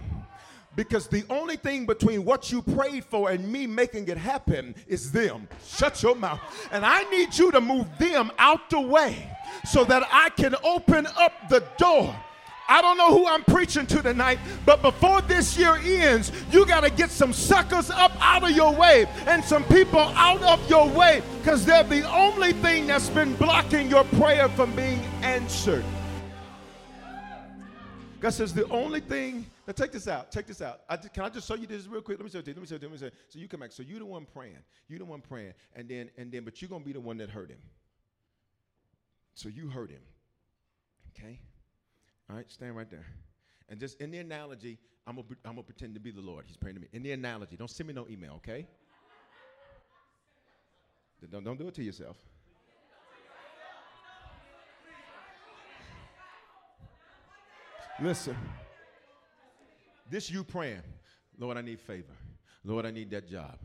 Because 0.77 1.09
the 1.09 1.25
only 1.29 1.57
thing 1.57 1.85
between 1.85 2.25
what 2.25 2.53
you 2.53 2.63
prayed 2.63 3.05
for 3.05 3.31
and 3.31 3.51
me 3.51 3.67
making 3.67 4.09
it 4.09 4.17
happen 4.17 4.75
is 4.87 5.11
them. 5.11 5.49
Shut 5.67 6.03
your 6.03 6.15
mouth. 6.15 6.41
And 6.71 6.87
I 6.87 7.03
need 7.11 7.37
you 7.37 7.51
to 7.51 7.61
move 7.61 7.87
them 7.99 8.31
out 8.39 8.71
the 8.71 8.81
way 8.81 9.31
so 9.65 9.85
that 9.85 10.07
I 10.13 10.31
can 10.31 10.55
open 10.63 11.07
up 11.19 11.33
the 11.49 11.65
door. 11.77 12.15
I 12.71 12.81
don't 12.81 12.97
know 12.97 13.11
who 13.11 13.27
I'm 13.27 13.43
preaching 13.43 13.85
to 13.87 14.01
tonight, 14.01 14.39
but 14.65 14.81
before 14.81 15.21
this 15.23 15.59
year 15.59 15.75
ends, 15.83 16.31
you 16.53 16.65
got 16.65 16.85
to 16.85 16.91
get 16.91 17.11
some 17.11 17.33
suckers 17.33 17.91
up 17.91 18.13
out 18.21 18.45
of 18.45 18.53
your 18.53 18.73
way 18.73 19.07
and 19.27 19.45
some 19.45 19.65
people 19.65 19.99
out 19.99 20.41
of 20.45 20.71
your 20.71 20.89
way 20.89 21.21
because 21.41 21.67
they're 21.67 21.83
the 21.83 22.09
only 22.09 22.53
thing 22.53 22.87
that's 22.87 23.11
been 23.11 23.35
blocking 23.35 23.91
your 23.91 24.05
prayer 24.05 24.49
from 24.51 24.71
being 24.77 25.01
answered. 25.23 25.85
God 28.21 28.31
says 28.31 28.55
the 28.55 28.69
only 28.69 29.01
thing 29.01 29.47
now 29.71 29.85
check 29.85 29.93
this 29.93 30.09
out. 30.09 30.33
Check 30.33 30.49
this 30.49 30.61
out. 30.61 30.81
I 30.89 30.97
just, 30.97 31.13
can 31.13 31.23
I 31.23 31.29
just 31.29 31.47
show 31.47 31.55
you 31.55 31.67
this 31.67 31.87
real 31.87 32.03
quick? 32.03 32.19
Let 32.19 32.25
me 32.25 32.31
show 32.31 32.39
you. 32.39 32.45
Let 32.45 32.61
me 32.61 32.67
show 32.67 32.75
you. 32.75 32.81
Let 32.83 32.91
me 32.91 32.99
show 32.99 33.05
you. 33.05 33.13
So 33.29 33.39
you 33.39 33.47
come 33.47 33.61
back. 33.61 33.71
So 33.71 33.85
you're 33.85 34.01
the 34.01 34.07
one 34.07 34.27
praying. 34.27 34.59
You're 34.89 34.99
the 34.99 35.05
one 35.05 35.21
praying, 35.21 35.53
and 35.77 35.89
then 35.89 36.11
and 36.19 36.33
then, 36.33 36.43
but 36.45 36.61
you're 36.61 36.69
gonna 36.69 36.85
be 36.85 36.93
the 36.93 37.01
one 37.01 37.19
that 37.19 37.31
hurt 37.31 37.51
him. 37.51 37.61
So 39.35 39.49
you 39.49 39.69
hurt 39.69 39.91
him. 39.91 40.03
Okay. 41.11 41.39
All 42.29 42.35
right. 42.35 42.51
Stand 42.51 42.77
right 42.77 42.91
there. 42.91 43.07
And 43.69 43.79
just 43.79 44.01
in 44.01 44.11
the 44.11 44.19
analogy, 44.19 44.77
I'm 45.07 45.15
gonna 45.15 45.29
I'm 45.45 45.53
gonna 45.53 45.63
pretend 45.63 45.95
to 45.95 46.01
be 46.01 46.11
the 46.11 46.21
Lord. 46.21 46.47
He's 46.49 46.57
praying 46.57 46.75
to 46.75 46.81
me. 46.81 46.89
In 46.93 47.05
the 47.05 47.13
analogy, 47.13 47.57
don't 47.57 47.71
send 47.71 47.87
me 47.87 47.95
no 47.95 48.09
email. 48.11 48.35
Okay. 48.37 48.67
Don't 51.31 51.45
don't 51.45 51.59
do 51.59 51.69
it 51.69 51.75
to 51.75 51.85
yourself. 51.85 52.17
Listen. 58.03 58.37
This 60.11 60.29
you 60.29 60.43
praying, 60.43 60.83
Lord, 61.39 61.57
I 61.57 61.63
need 61.63 61.81
favor. 61.81 62.17
Lord, 62.65 62.85
I 62.85 62.91
need 62.91 63.11
that 63.13 63.29
job. 63.29 63.59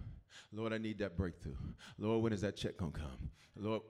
Lord, 0.54 0.74
I 0.74 0.78
need 0.78 1.00
that 1.00 1.18
breakthrough. 1.18 1.56
Lord, 1.98 2.24
when 2.24 2.34
is 2.34 2.42
that 2.42 2.56
check 2.56 2.78
gonna 2.78 2.92
come? 2.92 3.32
Lord. 3.58 3.82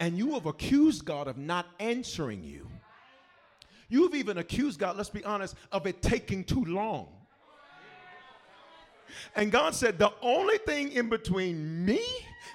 And 0.00 0.16
you 0.16 0.32
have 0.32 0.46
accused 0.46 1.04
God 1.04 1.28
of 1.28 1.36
not 1.36 1.66
answering 1.78 2.42
you. 2.42 2.66
You've 3.88 4.14
even 4.14 4.38
accused 4.38 4.80
God, 4.80 4.96
let's 4.96 5.10
be 5.10 5.22
honest, 5.22 5.54
of 5.70 5.86
it 5.86 6.00
taking 6.00 6.44
too 6.44 6.64
long. 6.64 7.08
And 9.36 9.52
God 9.52 9.74
said, 9.74 9.98
The 9.98 10.12
only 10.22 10.56
thing 10.58 10.92
in 10.92 11.10
between 11.10 11.84
me 11.84 12.02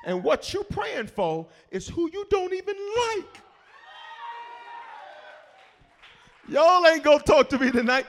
and 0.03 0.23
what 0.23 0.51
you're 0.51 0.63
praying 0.63 1.07
for 1.07 1.47
is 1.69 1.87
who 1.87 2.09
you 2.11 2.25
don't 2.29 2.53
even 2.53 2.75
like. 2.97 3.41
Y'all 6.47 6.85
ain't 6.87 7.03
gonna 7.03 7.19
talk 7.19 7.49
to 7.49 7.59
me 7.59 7.71
tonight. 7.71 8.05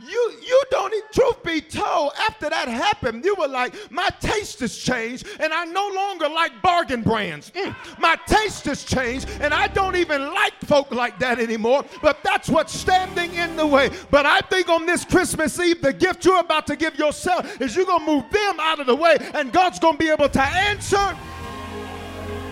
You 0.00 0.32
you 0.46 0.62
don't 0.70 0.92
need 0.92 1.02
truth 1.12 1.42
be 1.42 1.60
told, 1.60 2.12
after 2.20 2.48
that 2.48 2.68
happened, 2.68 3.24
you 3.24 3.34
were 3.34 3.48
like, 3.48 3.74
my 3.90 4.08
taste 4.20 4.60
has 4.60 4.76
changed, 4.76 5.26
and 5.40 5.52
I 5.52 5.64
no 5.64 5.88
longer 5.88 6.28
like 6.28 6.62
bargain 6.62 7.02
brands. 7.02 7.50
Mm, 7.50 7.74
my 7.98 8.16
taste 8.26 8.64
has 8.66 8.84
changed, 8.84 9.28
and 9.40 9.52
I 9.52 9.66
don't 9.66 9.96
even 9.96 10.22
like 10.32 10.54
folk 10.64 10.92
like 10.92 11.18
that 11.18 11.40
anymore. 11.40 11.84
But 12.00 12.18
that's 12.22 12.48
what's 12.48 12.72
standing 12.72 13.34
in 13.34 13.56
the 13.56 13.66
way. 13.66 13.90
But 14.10 14.24
I 14.24 14.40
think 14.42 14.68
on 14.68 14.86
this 14.86 15.04
Christmas 15.04 15.58
Eve, 15.58 15.82
the 15.82 15.92
gift 15.92 16.24
you're 16.24 16.40
about 16.40 16.68
to 16.68 16.76
give 16.76 16.96
yourself 16.96 17.60
is 17.60 17.74
you're 17.74 17.84
gonna 17.84 18.06
move 18.06 18.30
them 18.30 18.60
out 18.60 18.78
of 18.78 18.86
the 18.86 18.96
way, 18.96 19.16
and 19.34 19.52
God's 19.52 19.80
gonna 19.80 19.98
be 19.98 20.10
able 20.10 20.28
to 20.28 20.42
answer. 20.42 21.16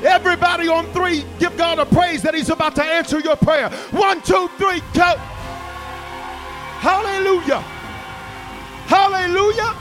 Everybody 0.05 0.69
on 0.69 0.87
three, 0.93 1.25
give 1.39 1.57
God 1.57 1.79
a 1.79 1.87
praise 1.87 2.23
that 2.23 2.35
He's 2.35 2.51
about 2.51 2.75
to 2.77 2.85
answer 2.85 3.21
your 3.21 3.37
prayer. 3.37 3.71
One, 3.91 4.21
two, 4.23 4.49
three, 4.59 4.81
go. 4.93 5.15
Hallelujah. 6.79 7.61
Hallelujah. 8.87 9.75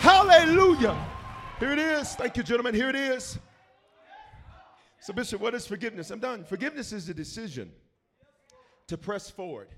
Hallelujah. 0.00 1.06
Here 1.58 1.72
it 1.72 1.78
is. 1.78 2.14
Thank 2.14 2.36
you, 2.36 2.42
gentlemen. 2.42 2.74
Here 2.74 2.88
it 2.88 2.96
is. 2.96 3.38
So, 5.00 5.12
Bishop, 5.12 5.40
what 5.40 5.54
is 5.54 5.66
forgiveness? 5.66 6.10
I'm 6.10 6.20
done. 6.20 6.44
Forgiveness 6.44 6.92
is 6.92 7.08
a 7.08 7.14
decision 7.14 7.72
to 8.86 8.96
press 8.96 9.28
forward, 9.28 9.68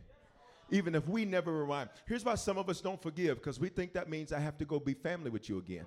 even 0.71 0.95
if 0.95 1.09
we 1.09 1.25
never 1.25 1.53
rewind. 1.53 1.89
Here's 2.07 2.25
why 2.25 2.35
some 2.35 2.59
of 2.59 2.69
us 2.69 2.81
don't 2.81 3.01
forgive 3.01 3.39
because 3.39 3.59
we 3.59 3.71
think 3.71 3.95
that 3.95 4.09
means 4.09 4.33
I 4.33 4.39
have 4.39 4.59
to 4.59 4.65
go 4.65 4.79
be 4.79 4.95
family 4.95 5.31
with 5.31 5.49
you 5.49 5.59
again. 5.59 5.87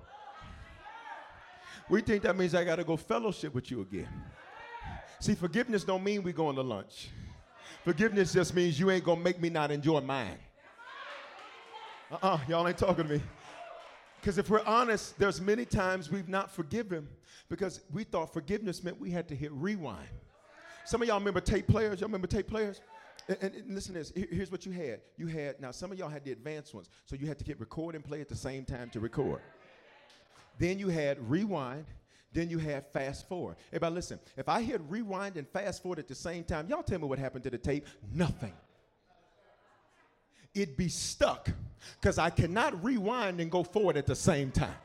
We 1.89 2.01
think 2.01 2.23
that 2.23 2.35
means 2.35 2.53
I 2.53 2.63
got 2.63 2.77
to 2.77 2.83
go 2.83 2.97
fellowship 2.97 3.53
with 3.53 3.71
you 3.71 3.81
again. 3.81 4.09
See, 5.19 5.35
forgiveness 5.35 5.83
don't 5.83 6.03
mean 6.03 6.21
we 6.21 6.33
going 6.33 6.55
to 6.55 6.61
lunch. 6.61 7.09
Forgiveness 7.83 8.33
just 8.33 8.53
means 8.53 8.79
you 8.79 8.91
ain't 8.91 9.03
going 9.03 9.19
to 9.19 9.23
make 9.23 9.39
me 9.39 9.49
not 9.49 9.71
enjoy 9.71 10.01
mine. 10.01 10.37
Uh-uh, 12.11 12.39
y'all 12.47 12.67
ain't 12.67 12.77
talking 12.77 13.07
to 13.07 13.13
me. 13.15 13.21
Because 14.19 14.37
if 14.37 14.49
we're 14.49 14.63
honest, 14.65 15.17
there's 15.17 15.39
many 15.39 15.63
times 15.63 16.11
we've 16.11 16.27
not 16.27 16.51
forgiven 16.51 17.07
because 17.49 17.81
we 17.93 18.03
thought 18.03 18.33
forgiveness 18.33 18.83
meant 18.83 18.99
we 18.99 19.11
had 19.11 19.27
to 19.29 19.35
hit 19.35 19.51
rewind. 19.53 20.09
Some 20.85 21.01
of 21.01 21.07
y'all 21.07 21.19
remember 21.19 21.41
tape 21.41 21.67
players. 21.67 22.01
Y'all 22.01 22.07
remember 22.07 22.27
tape 22.27 22.47
players? 22.47 22.81
And, 23.27 23.37
and, 23.41 23.55
and 23.55 23.75
listen 23.75 23.93
to 23.93 23.99
this. 23.99 24.13
Here's 24.15 24.51
what 24.51 24.65
you 24.65 24.71
had. 24.71 25.01
You 25.17 25.27
had, 25.27 25.59
now 25.61 25.71
some 25.71 25.91
of 25.91 25.97
y'all 25.97 26.09
had 26.09 26.23
the 26.23 26.31
advanced 26.31 26.73
ones. 26.73 26.89
So 27.05 27.15
you 27.15 27.27
had 27.27 27.37
to 27.39 27.45
hit 27.45 27.59
record 27.59 27.95
and 27.95 28.03
play 28.03 28.21
at 28.21 28.29
the 28.29 28.35
same 28.35 28.65
time 28.65 28.89
to 28.91 28.99
record. 28.99 29.41
Then 30.57 30.79
you 30.79 30.89
had 30.89 31.17
rewind. 31.29 31.85
Then 32.33 32.49
you 32.49 32.57
had 32.57 32.85
fast 32.91 33.27
forward. 33.27 33.55
Everybody, 33.69 33.95
listen. 33.95 34.19
If 34.35 34.49
I 34.49 34.61
hit 34.61 34.81
rewind 34.89 35.37
and 35.37 35.47
fast 35.47 35.81
forward 35.81 35.99
at 35.99 36.07
the 36.07 36.15
same 36.15 36.43
time, 36.43 36.67
y'all 36.67 36.83
tell 36.83 36.99
me 36.99 37.07
what 37.07 37.19
happened 37.19 37.43
to 37.45 37.49
the 37.49 37.57
tape. 37.57 37.87
Nothing. 38.13 38.53
It'd 40.53 40.77
be 40.77 40.89
stuck 40.89 41.49
because 41.99 42.17
I 42.17 42.29
cannot 42.29 42.83
rewind 42.83 43.39
and 43.39 43.49
go 43.49 43.63
forward 43.63 43.97
at 43.97 44.05
the 44.05 44.15
same 44.15 44.51
time. 44.51 44.75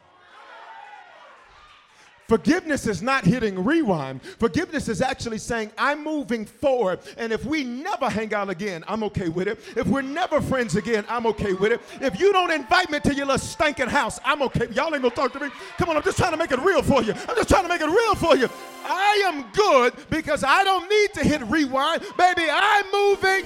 Forgiveness 2.33 2.87
is 2.87 3.03
not 3.03 3.27
hitting 3.27 3.63
rewind. 3.63 4.23
Forgiveness 4.23 4.89
is 4.89 5.03
actually 5.03 5.37
saying, 5.37 5.71
I'm 5.77 6.03
moving 6.03 6.47
forward. 6.47 7.01
And 7.19 7.31
if 7.31 7.45
we 7.45 7.63
never 7.63 8.09
hang 8.09 8.33
out 8.33 8.49
again, 8.49 8.85
I'm 8.89 9.03
okay 9.03 9.29
with 9.29 9.49
it. 9.49 9.61
If 9.77 9.87
we're 9.87 10.01
never 10.01 10.41
friends 10.41 10.75
again, 10.75 11.05
I'm 11.11 11.27
okay 11.27 11.53
with 11.53 11.73
it. 11.73 11.83
If 12.01 12.19
you 12.19 12.33
don't 12.33 12.51
invite 12.51 12.91
me 12.91 13.01
to 13.01 13.15
your 13.15 13.27
little 13.27 13.39
stinking 13.39 13.89
house, 13.89 14.19
I'm 14.25 14.41
okay. 14.45 14.67
Y'all 14.73 14.95
ain't 14.95 15.03
gonna 15.03 15.11
talk 15.11 15.35
to 15.35 15.41
me. 15.41 15.51
Come 15.77 15.91
on, 15.91 15.97
I'm 15.99 16.03
just 16.03 16.17
trying 16.17 16.31
to 16.31 16.39
make 16.39 16.51
it 16.53 16.59
real 16.61 16.83
for 16.83 17.03
you. 17.03 17.13
I'm 17.13 17.37
just 17.37 17.51
trying 17.51 17.65
to 17.65 17.69
make 17.69 17.83
it 17.83 17.91
real 17.91 18.15
for 18.15 18.35
you. 18.35 18.49
I 18.87 19.25
am 19.27 19.45
good 19.53 19.93
because 20.09 20.43
I 20.43 20.65
don't 20.65 20.89
need 20.89 21.13
to 21.13 21.29
hit 21.29 21.43
rewind. 21.43 22.01
Baby, 22.17 22.45
I'm 22.51 22.91
moving. 22.91 23.45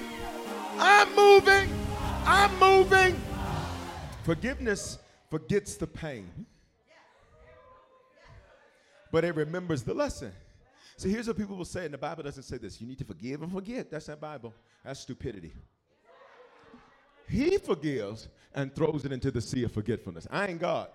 I'm 0.79 1.13
moving. 1.17 1.69
I'm 2.25 2.57
moving. 2.61 3.21
Forgiveness 4.23 5.01
forgets 5.29 5.75
the 5.75 5.89
pain 5.89 6.31
but 9.17 9.25
it 9.25 9.35
remembers 9.35 9.83
the 9.83 9.95
lesson. 9.95 10.31
So 10.99 11.09
here's 11.09 11.27
what 11.27 11.39
people 11.39 11.57
will 11.57 11.65
say, 11.65 11.87
and 11.87 11.95
the 11.95 11.97
Bible 11.97 12.23
doesn't 12.23 12.43
say 12.43 12.59
this. 12.59 12.83
You 12.83 12.87
need 12.87 12.99
to 12.99 13.05
forgive 13.07 13.41
and 13.41 13.51
forget. 13.51 13.91
That's 13.91 14.05
that 14.05 14.21
Bible. 14.21 14.53
That's 14.85 15.01
stupidity. 15.01 15.55
He 17.27 17.57
forgives 17.57 18.29
and 18.55 18.75
throws 18.75 19.07
it 19.07 19.13
into 19.13 19.31
the 19.31 19.41
sea 19.41 19.65
of 19.65 19.73
forgetfulness. 19.73 20.27
I 20.31 20.49
ain't 20.49 20.61
God. 20.61 20.89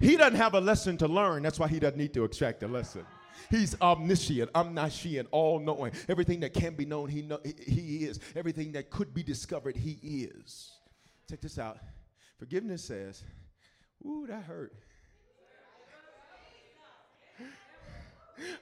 He 0.00 0.16
doesn't 0.16 0.34
have 0.34 0.54
a 0.54 0.60
lesson 0.60 0.96
to 0.96 1.06
learn. 1.06 1.44
That's 1.44 1.60
why 1.60 1.68
he 1.68 1.78
doesn't 1.78 1.96
need 1.96 2.12
to 2.14 2.24
extract 2.24 2.64
a 2.64 2.66
lesson. 2.66 3.06
He's 3.52 3.80
omniscient, 3.80 4.50
omniscient, 4.52 5.28
all 5.30 5.60
knowing. 5.60 5.92
Everything 6.08 6.40
that 6.40 6.54
can 6.54 6.74
be 6.74 6.86
known, 6.86 7.08
he, 7.08 7.22
know, 7.22 7.38
he 7.44 7.98
is. 7.98 8.18
Everything 8.34 8.72
that 8.72 8.90
could 8.90 9.14
be 9.14 9.22
discovered, 9.22 9.76
he 9.76 9.92
is. 10.02 10.72
Check 11.30 11.40
this 11.40 11.56
out. 11.56 11.78
Forgiveness 12.40 12.82
says, 12.82 13.22
Ooh, 14.06 14.26
that 14.26 14.42
hurt. 14.44 14.72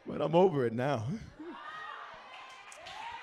But 0.06 0.20
I'm 0.20 0.34
over 0.34 0.66
it 0.66 0.72
now. 0.72 1.04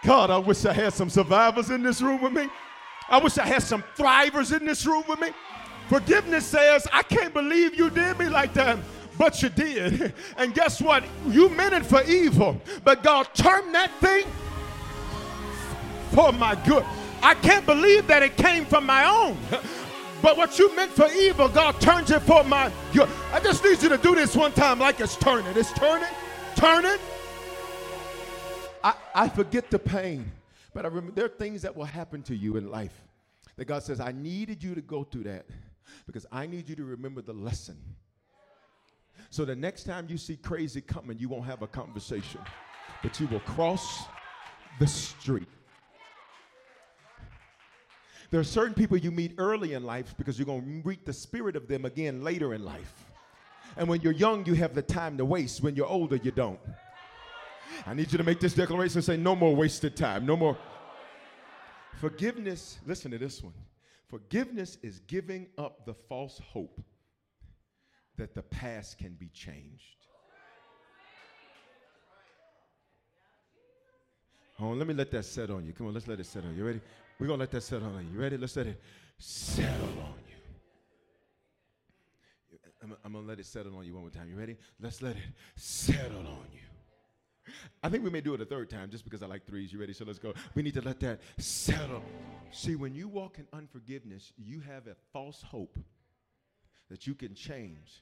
God, 0.04 0.30
I 0.30 0.38
wish 0.38 0.66
I 0.66 0.74
had 0.74 0.94
some 0.94 1.10
survivors 1.10 1.70
in 1.70 1.84
this 1.84 2.02
room 2.02 2.22
with 2.22 2.34
me. 2.34 2.48
I 3.08 3.20
wish 3.20 3.38
I 3.38 3.46
had 3.46 3.64
some 3.64 3.84
thrivers 3.96 4.56
in 4.56 4.66
this 4.66 4.86
room 4.86 5.04
with 5.08 5.20
me. 5.20 5.30
Forgiveness 5.88 6.46
says, 6.46 6.88
I 6.94 7.04
can't 7.04 7.34
believe 7.34 7.76
you 7.76 7.90
did 7.90 8.18
me 8.20 8.30
like 8.30 8.54
that, 8.54 8.80
but 9.18 9.42
you 9.42 9.50
did. 9.50 10.14
And 10.38 10.54
guess 10.54 10.82
what? 10.82 11.04
You 11.28 11.50
meant 11.50 11.74
it 11.74 11.86
for 11.86 12.04
evil, 12.04 12.62
but 12.84 13.04
God 13.04 13.28
turned 13.34 13.74
that 13.76 13.92
thing 14.00 14.26
for 16.12 16.32
my 16.32 16.56
good. 16.66 16.86
I 17.22 17.34
can't 17.36 17.66
believe 17.66 18.08
that 18.08 18.24
it 18.24 18.38
came 18.38 18.66
from 18.66 18.86
my 18.86 19.06
own. 19.06 19.38
But 20.22 20.36
what 20.36 20.60
you 20.60 20.76
meant 20.76 20.92
for 20.92 21.08
evil, 21.08 21.48
God 21.48 21.80
turns 21.80 22.12
it 22.12 22.22
for 22.22 22.44
my 22.44 22.72
good. 22.94 23.08
I 23.32 23.40
just 23.40 23.64
need 23.64 23.82
you 23.82 23.90
to 23.90 23.98
do 23.98 24.16
this 24.16 24.36
one 24.36 24.52
time 24.52 24.80
like 24.80 25.00
it's 25.00 25.16
turning. 25.16 25.56
It's 25.56 25.72
turning, 25.74 26.10
turning. 26.56 26.98
I, 28.84 28.94
I 29.16 29.30
forget 29.30 29.70
the 29.70 29.80
pain, 29.80 30.30
but 30.74 30.86
I 30.86 30.90
remember 30.90 31.12
there 31.12 31.26
are 31.26 31.30
things 31.30 31.62
that 31.62 31.76
will 31.76 31.86
happen 31.86 32.22
to 32.24 32.36
you 32.36 32.58
in 32.58 32.70
life 32.70 32.94
that 33.56 33.66
God 33.66 33.84
says, 33.84 34.00
I 34.00 34.12
needed 34.12 34.64
you 34.64 34.76
to 34.76 34.82
go 34.82 35.04
through 35.04 35.24
that 35.24 35.46
because 36.06 36.26
I 36.32 36.48
need 36.48 36.70
you 36.70 36.76
to 36.76 36.86
remember 36.86 37.22
the 37.22 37.34
lesson. 37.34 37.78
So 39.30 39.46
the 39.46 39.56
next 39.56 39.84
time 39.84 40.08
you 40.10 40.18
see 40.18 40.38
crazy 40.38 40.82
coming, 40.82 41.18
you 41.20 41.30
won't 41.30 41.46
have 41.46 41.62
a 41.62 41.68
conversation, 41.68 42.42
but 43.04 43.20
you 43.20 43.28
will 43.28 43.42
cross 43.42 44.04
the 44.80 44.88
street. 44.88 45.48
There 48.32 48.40
are 48.40 48.44
certain 48.44 48.76
people 48.76 48.98
you 48.98 49.12
meet 49.12 49.34
early 49.38 49.74
in 49.74 49.84
life 49.84 50.14
because 50.18 50.38
you're 50.38 50.46
going 50.46 50.62
to 50.62 50.88
meet 50.88 51.06
the 51.06 51.14
spirit 51.14 51.56
of 51.56 51.68
them 51.68 51.86
again 51.86 52.24
later 52.24 52.54
in 52.54 52.64
life. 52.64 53.06
And 53.76 53.88
when 53.88 54.02
you're 54.02 54.14
young, 54.14 54.46
you 54.46 54.54
have 54.54 54.76
the 54.76 54.82
time 54.82 55.18
to 55.18 55.26
waste. 55.26 55.64
When 55.64 55.76
you're 55.76 55.88
older, 55.88 56.16
you 56.18 56.32
don't. 56.32 56.60
I 57.88 57.94
need 57.94 58.12
you 58.12 58.18
to 58.18 58.24
make 58.24 58.40
this 58.40 58.54
declaration 58.54 58.98
and 58.98 59.06
say, 59.06 59.18
no 59.18 59.36
more 59.36 59.56
wasted 59.56 59.96
time. 59.96 60.26
No 60.26 60.36
more. 60.36 60.58
Forgiveness, 62.00 62.80
listen 62.86 63.12
to 63.12 63.18
this 63.18 63.42
one. 63.42 63.54
Forgiveness 64.10 64.78
is 64.82 65.00
giving 65.02 65.48
up 65.58 65.86
the 65.86 65.94
false 65.94 66.40
hope 66.52 66.82
that 68.18 68.36
the 68.36 68.42
past 68.42 68.98
can 68.98 69.14
be 69.14 69.30
changed. 69.30 70.06
Hold 74.58 74.74
on, 74.74 74.80
let 74.80 74.88
me 74.88 74.94
let 74.94 75.10
that 75.12 75.24
set 75.24 75.50
on 75.50 75.66
you. 75.66 75.72
Come 75.72 75.88
on, 75.88 75.94
let's 75.94 76.08
let 76.08 76.20
it 76.20 76.26
set 76.26 76.44
on 76.44 76.56
you. 76.56 76.66
Ready? 76.66 76.82
We're 77.20 77.28
going 77.28 77.40
to 77.40 77.42
let 77.42 77.52
that 77.52 77.64
settle 77.64 77.90
on 77.90 78.06
you. 78.06 78.14
You 78.14 78.20
ready? 78.20 78.38
Let's 78.38 78.56
let 78.56 78.68
it 78.68 78.82
settle 79.18 79.74
on 79.74 80.14
you. 80.30 80.36
I'm, 82.82 82.96
I'm 83.04 83.12
going 83.12 83.26
to 83.26 83.30
let 83.30 83.40
it 83.40 83.46
settle 83.46 83.76
on 83.76 83.86
you 83.86 83.94
one 83.94 84.04
more 84.04 84.10
time. 84.10 84.30
You 84.30 84.38
ready? 84.38 84.56
Let's 84.80 85.02
let 85.02 85.18
it 85.18 85.24
settle 85.56 86.20
on 86.20 86.46
you. 86.54 86.60
I 87.84 87.90
think 87.90 88.06
we 88.06 88.10
may 88.10 88.22
do 88.22 88.34
it 88.36 88.42
a 88.42 88.46
third 88.46 88.70
time 88.70 88.90
just 88.90 89.04
because 89.04 89.22
I 89.22 89.26
like 89.26 89.46
threes. 89.46 89.74
You 89.74 89.80
ready? 89.80 89.92
So 89.92 90.06
let's 90.06 90.20
go. 90.20 90.34
We 90.56 90.62
need 90.62 90.76
to 90.76 90.82
let 90.82 91.02
that 91.02 91.20
settle. 91.38 92.04
See, 92.52 92.76
when 92.76 92.96
you 92.96 93.10
walk 93.10 93.38
in 93.38 93.48
unforgiveness, 93.52 94.32
you 94.38 94.62
have 94.62 94.88
a 94.88 94.96
false 95.12 95.42
hope 95.42 95.78
that 96.90 97.06
you 97.06 97.16
can 97.16 97.36
change 97.36 98.02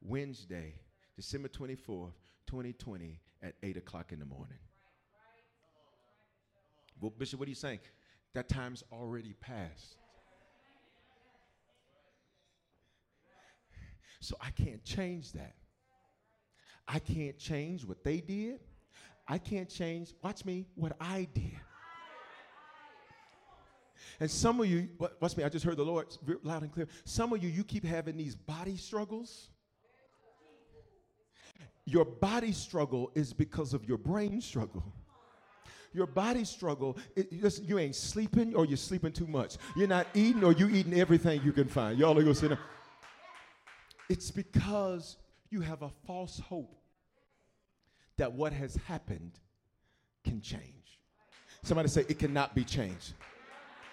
Wednesday, 0.00 0.74
December 1.14 1.48
24th, 1.48 2.12
2020 2.46 3.20
at 3.42 3.54
8 3.62 3.76
o'clock 3.76 4.10
in 4.10 4.18
the 4.18 4.26
morning. 4.26 4.58
Well, 7.00 7.12
Bishop, 7.16 7.38
what 7.38 7.46
are 7.46 7.50
you 7.50 7.54
saying? 7.54 7.80
That 8.34 8.48
time's 8.48 8.82
already 8.92 9.34
passed. 9.40 9.96
So 14.20 14.36
I 14.40 14.50
can't 14.50 14.82
change 14.84 15.32
that. 15.32 15.54
I 16.86 16.98
can't 16.98 17.38
change 17.38 17.84
what 17.84 18.04
they 18.04 18.20
did. 18.20 18.60
I 19.26 19.38
can't 19.38 19.68
change, 19.68 20.12
watch 20.22 20.44
me, 20.44 20.66
what 20.74 20.96
I 21.00 21.28
did. 21.32 21.58
And 24.20 24.30
some 24.30 24.60
of 24.60 24.66
you, 24.66 24.88
watch 25.20 25.36
me, 25.36 25.44
I 25.44 25.48
just 25.48 25.64
heard 25.64 25.76
the 25.76 25.84
Lord 25.84 26.06
loud 26.42 26.62
and 26.62 26.72
clear. 26.72 26.86
Some 27.04 27.32
of 27.32 27.42
you, 27.42 27.48
you 27.48 27.64
keep 27.64 27.84
having 27.84 28.16
these 28.16 28.34
body 28.34 28.76
struggles. 28.76 29.48
Your 31.84 32.04
body 32.04 32.52
struggle 32.52 33.10
is 33.14 33.32
because 33.32 33.74
of 33.74 33.84
your 33.84 33.98
brain 33.98 34.40
struggle. 34.40 34.84
Your 35.92 36.06
body 36.06 36.44
struggle, 36.44 36.96
it, 37.16 37.30
you 37.62 37.78
ain't 37.78 37.94
sleeping 37.94 38.54
or 38.54 38.64
you're 38.64 38.76
sleeping 38.76 39.12
too 39.12 39.26
much. 39.26 39.56
You're 39.76 39.88
not 39.88 40.06
eating 40.14 40.42
or 40.42 40.52
you 40.52 40.68
eating 40.68 40.98
everything 40.98 41.42
you 41.42 41.52
can 41.52 41.68
find. 41.68 41.98
Y'all 41.98 42.18
are 42.18 42.24
to 42.24 42.34
sit 42.34 42.48
down. 42.48 42.58
It's 44.08 44.30
because 44.30 45.16
you 45.50 45.60
have 45.60 45.82
a 45.82 45.90
false 46.06 46.38
hope 46.38 46.74
that 48.16 48.32
what 48.32 48.52
has 48.52 48.76
happened 48.88 49.38
can 50.24 50.40
change. 50.40 50.98
Somebody 51.62 51.88
say, 51.88 52.04
it 52.08 52.18
cannot 52.18 52.54
be 52.54 52.64
changed. 52.64 53.12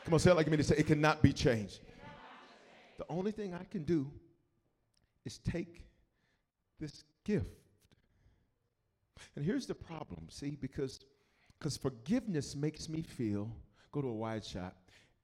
Come 0.05 0.13
on, 0.13 0.19
say 0.19 0.31
it 0.31 0.35
like 0.35 0.47
me 0.47 0.57
to 0.57 0.63
say, 0.63 0.75
it 0.77 0.87
cannot 0.87 1.21
be 1.21 1.33
changed. 1.33 1.81
The 2.97 3.05
only 3.09 3.31
thing 3.31 3.53
I 3.53 3.63
can 3.65 3.83
do 3.83 4.09
is 5.25 5.37
take 5.39 5.83
this 6.79 7.03
gift. 7.25 7.45
And 9.35 9.45
here's 9.45 9.65
the 9.65 9.75
problem, 9.75 10.27
see, 10.29 10.57
because 10.59 10.99
because 11.59 11.75
forgiveness 11.75 12.55
makes 12.55 12.87
me 12.87 13.01
feel, 13.01 13.51
go 13.91 14.01
to 14.01 14.07
a 14.07 14.13
wide 14.13 14.45
shot, 14.45 14.75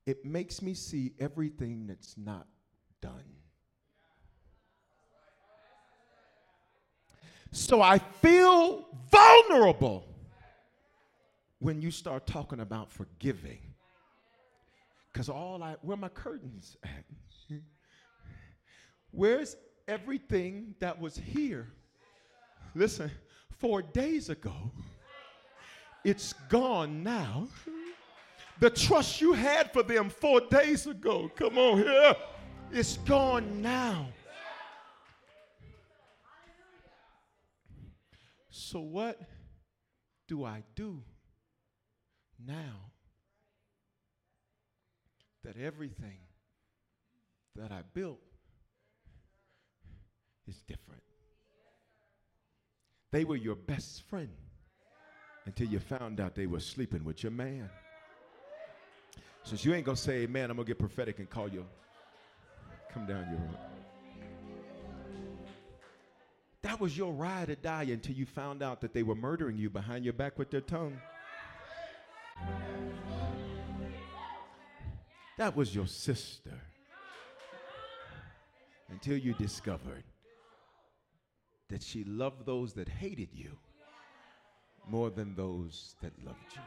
it 0.05 0.25
makes 0.25 0.61
me 0.61 0.73
see 0.73 1.13
everything 1.19 1.87
that's 1.87 2.17
not 2.17 2.45
done. 3.01 3.23
So 7.51 7.81
I 7.81 7.99
feel 7.99 8.85
vulnerable 9.09 10.05
when 11.59 11.81
you 11.81 11.89
start 11.89 12.27
talking 12.27 12.59
about 12.59 12.91
forgiving. 12.91 13.59
Because 15.11 15.29
all 15.29 15.63
I, 15.63 15.77
where 15.81 15.95
my 15.95 16.09
curtains 16.09 16.75
at? 16.83 17.05
Where's 19.11 19.55
everything 19.87 20.75
that 20.81 20.99
was 20.99 21.15
here? 21.15 21.69
Listen, 22.75 23.09
four 23.57 23.81
days 23.81 24.29
ago, 24.29 24.71
it's 26.05 26.33
gone 26.49 27.03
now. 27.03 27.47
The 28.59 28.69
trust 28.69 29.19
you 29.19 29.33
had 29.33 29.73
for 29.73 29.83
them 29.83 30.09
four 30.09 30.39
days 30.39 30.85
ago, 30.87 31.29
come 31.35 31.57
on 31.57 31.79
here, 31.79 32.15
it's 32.71 32.97
gone 32.97 33.61
now. 33.61 34.07
So, 38.49 38.79
what 38.79 39.19
do 40.27 40.45
I 40.45 40.63
do 40.75 41.03
now 42.45 42.91
that 45.43 45.57
everything 45.57 46.19
that 47.55 47.71
I 47.71 47.81
built 47.93 48.21
is 50.47 50.61
different? 50.61 51.03
They 53.11 53.25
were 53.25 53.35
your 53.35 53.55
best 53.55 54.03
friend 54.03 54.29
until 55.45 55.67
you 55.67 55.79
found 55.79 56.19
out 56.19 56.35
they 56.35 56.47
were 56.47 56.59
sleeping 56.59 57.03
with 57.03 57.23
your 57.23 57.31
man. 57.31 57.69
Since 59.43 59.63
you 59.63 59.73
ain't 59.73 59.85
gonna 59.85 59.95
say 59.95 60.23
amen, 60.23 60.49
I'm 60.49 60.57
gonna 60.57 60.67
get 60.67 60.79
prophetic 60.79 61.19
and 61.19 61.29
call 61.29 61.47
you. 61.47 61.65
Come 62.91 63.05
down 63.05 63.27
your 63.29 63.39
road. 63.39 63.57
That 66.63 66.79
was 66.79 66.97
your 66.97 67.13
ride 67.13 67.51
or 67.51 67.55
die 67.55 67.83
until 67.83 68.15
you 68.15 68.25
found 68.25 68.63
out 68.63 68.81
that 68.81 68.91
they 68.91 69.03
were 69.03 69.13
murdering 69.13 69.55
you 69.55 69.69
behind 69.69 70.03
your 70.03 70.13
back 70.13 70.39
with 70.39 70.49
their 70.49 70.61
tongue. 70.61 70.99
That 75.37 75.55
was 75.55 75.75
your 75.75 75.85
sister 75.85 76.59
until 78.89 79.17
you 79.17 79.33
discovered 79.33 80.05
that 81.69 81.83
she 81.83 82.03
loved 82.03 82.45
those 82.45 82.73
that 82.73 82.87
hated 82.87 83.29
you 83.33 83.57
more 84.89 85.09
than 85.09 85.35
those 85.35 85.95
that 86.01 86.11
loved 86.25 86.39
you. 86.53 86.61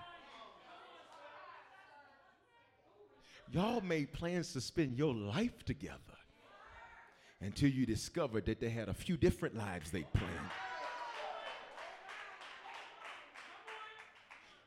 Y'all 3.50 3.81
made 3.81 4.12
plans 4.12 4.52
to 4.52 4.61
spend 4.61 4.98
your 4.98 5.14
life 5.14 5.64
together 5.64 5.98
until 7.40 7.70
you 7.70 7.87
discovered 7.87 8.44
that 8.46 8.61
they 8.61 8.68
had 8.68 8.88
a 8.88 8.94
few 8.94 9.16
different 9.16 9.57
lives 9.57 9.90
they 9.90 10.02
planned. 10.02 10.50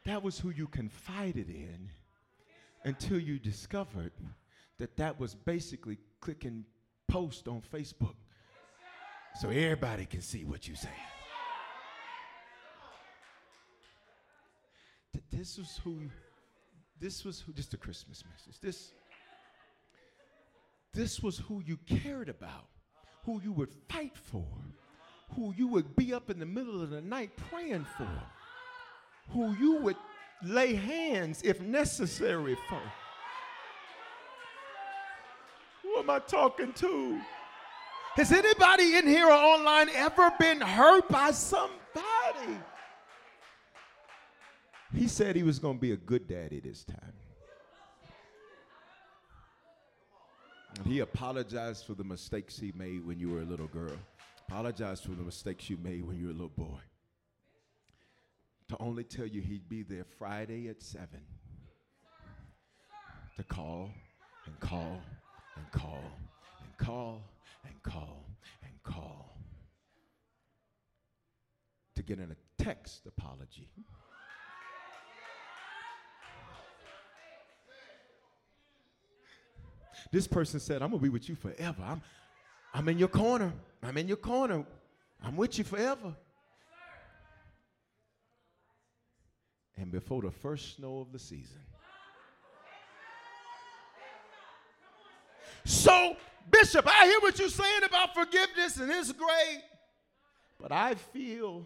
That 0.06 0.24
was 0.24 0.40
who 0.40 0.50
you 0.50 0.68
confided 0.68 1.50
in 1.50 1.90
until 2.84 3.20
you 3.20 3.38
discovered 3.38 4.14
that 4.80 4.98
that 4.98 5.20
was 5.20 5.36
basically 5.36 6.00
clicking 6.22 6.66
post 7.08 7.48
on 7.48 7.62
Facebook 7.62 8.16
so 9.40 9.50
everybody 9.50 10.06
can 10.06 10.22
see 10.22 10.44
what 10.44 10.68
you 10.68 10.76
say. 10.76 10.90
This 15.32 15.58
was 15.58 15.80
who, 15.84 16.00
this 17.00 17.26
was 17.26 17.42
who, 17.42 17.54
just 17.54 17.74
a 17.74 17.78
Christmas 17.78 18.24
message. 18.30 18.60
This, 18.62 18.92
this 20.94 21.22
was 21.22 21.38
who 21.38 21.64
you 21.66 21.78
cared 21.88 22.30
about, 22.30 22.68
who 23.26 23.42
you 23.42 23.52
would 23.54 23.74
fight 23.90 24.16
for, 24.16 24.46
who 25.36 25.54
you 25.58 25.68
would 25.68 25.96
be 25.96 26.14
up 26.14 26.30
in 26.30 26.40
the 26.40 26.46
middle 26.46 26.82
of 26.82 26.90
the 26.90 27.02
night 27.02 27.32
praying 27.50 27.86
for, 27.98 28.10
who 29.30 29.54
you 29.56 29.78
would 29.78 29.98
lay 30.44 30.76
hands 30.76 31.42
if 31.44 31.62
necessary 31.62 32.56
for. 32.68 32.82
Who 35.82 35.98
am 35.98 36.10
I 36.10 36.20
talking 36.20 36.74
to? 36.74 37.20
Has 38.16 38.32
anybody 38.32 38.98
in 38.98 39.08
here 39.08 39.28
or 39.28 39.32
online 39.32 39.90
ever 39.96 40.32
been 40.38 40.60
hurt 40.60 41.08
by 41.08 41.32
somebody? 41.32 42.60
He 44.94 45.08
said 45.08 45.36
he 45.36 45.44
was 45.44 45.60
going 45.60 45.78
to 45.78 45.82
be 45.82 45.94
a 45.94 45.98
good 45.98 46.28
daddy 46.28 46.60
this 46.60 46.84
time. 46.84 47.14
And 50.78 50.86
he 50.86 51.00
apologized 51.00 51.86
for 51.86 51.94
the 51.94 52.04
mistakes 52.04 52.58
he 52.58 52.74
made 52.76 53.06
when 53.06 53.20
you 53.20 53.30
were 53.30 53.42
a 53.42 53.46
little 53.46 53.68
girl. 53.68 53.98
Apologized 54.48 55.04
for 55.04 55.12
the 55.12 55.24
mistakes 55.24 55.70
you 55.70 55.78
made 55.78 56.06
when 56.06 56.18
you 56.18 56.26
were 56.26 56.32
a 56.32 56.36
little 56.36 56.50
boy. 56.50 56.80
To 58.70 58.78
only 58.80 59.04
tell 59.04 59.26
you 59.26 59.42
he'd 59.42 59.68
be 59.70 59.84
there 59.84 60.06
Friday 60.18 60.70
at 60.70 60.82
7 60.82 61.08
to 63.38 63.44
call 63.44 63.90
and 64.46 64.60
call 64.60 65.02
and 65.56 65.72
call 65.72 66.04
and 66.64 66.78
call 66.78 67.22
and 67.66 67.84
call 67.84 68.26
and 68.64 68.74
call 68.84 69.38
to 71.96 72.04
get 72.04 72.20
in 72.20 72.32
a 72.32 72.64
text 72.64 73.06
apology. 73.08 73.70
This 80.10 80.28
person 80.28 80.60
said, 80.60 80.82
I'm 80.82 80.90
going 80.90 81.00
to 81.00 81.04
be 81.04 81.10
with 81.10 81.30
you 81.30 81.36
forever. 81.36 81.84
I'm, 81.86 82.02
I'm 82.74 82.88
in 82.90 82.98
your 82.98 83.08
corner. 83.08 83.54
I'm 83.84 83.98
in 83.98 84.08
your 84.08 84.18
corner. 84.18 84.66
I'm 85.24 85.36
with 85.36 85.58
you 85.58 85.64
forever. 85.64 86.16
And 89.78 89.92
before 89.92 90.22
the 90.22 90.32
first 90.32 90.76
snow 90.76 91.00
of 91.00 91.12
the 91.12 91.20
season. 91.20 91.60
So, 95.66 96.16
Bishop, 96.50 96.88
I 96.88 97.06
hear 97.06 97.20
what 97.20 97.38
you're 97.38 97.50
saying 97.50 97.84
about 97.84 98.14
forgiveness, 98.14 98.78
and 98.78 98.92
it's 98.92 99.12
great. 99.12 99.62
But 100.60 100.72
I 100.72 100.96
feel 100.96 101.66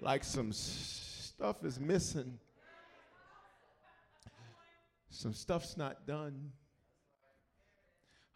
like 0.00 0.24
some 0.24 0.52
stuff 0.52 1.64
is 1.64 1.78
missing 1.78 2.38
some 5.10 5.34
stuff's 5.34 5.76
not 5.76 6.06
done. 6.06 6.52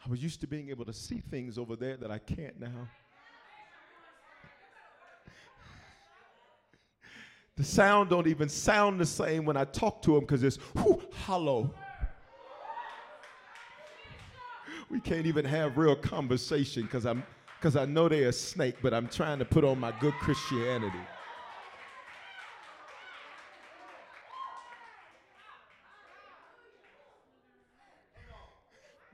I 0.04 0.10
was 0.10 0.22
used 0.22 0.40
to 0.42 0.46
being 0.46 0.68
able 0.68 0.84
to 0.84 0.92
see 0.92 1.20
things 1.30 1.56
over 1.56 1.76
there 1.76 1.96
that 1.96 2.10
I 2.10 2.18
can't 2.18 2.60
now. 2.60 2.88
The 7.56 7.64
sound 7.64 8.10
don't 8.10 8.26
even 8.26 8.48
sound 8.48 9.00
the 9.00 9.06
same 9.06 9.44
when 9.44 9.56
I 9.56 9.64
talk 9.64 10.02
to 10.02 10.14
them 10.14 10.20
because 10.20 10.42
it's 10.42 10.56
whew, 10.76 11.00
hollow. 11.12 11.72
We 14.90 15.00
can't 15.00 15.26
even 15.26 15.44
have 15.44 15.78
real 15.78 15.94
conversation 15.94 16.82
because 16.82 17.06
I'm 17.06 17.22
because 17.60 17.76
I 17.76 17.84
know 17.86 18.08
they're 18.08 18.28
a 18.28 18.32
snake, 18.32 18.76
but 18.82 18.92
I'm 18.92 19.08
trying 19.08 19.38
to 19.38 19.44
put 19.44 19.64
on 19.64 19.78
my 19.78 19.92
good 20.00 20.12
Christianity. 20.14 20.98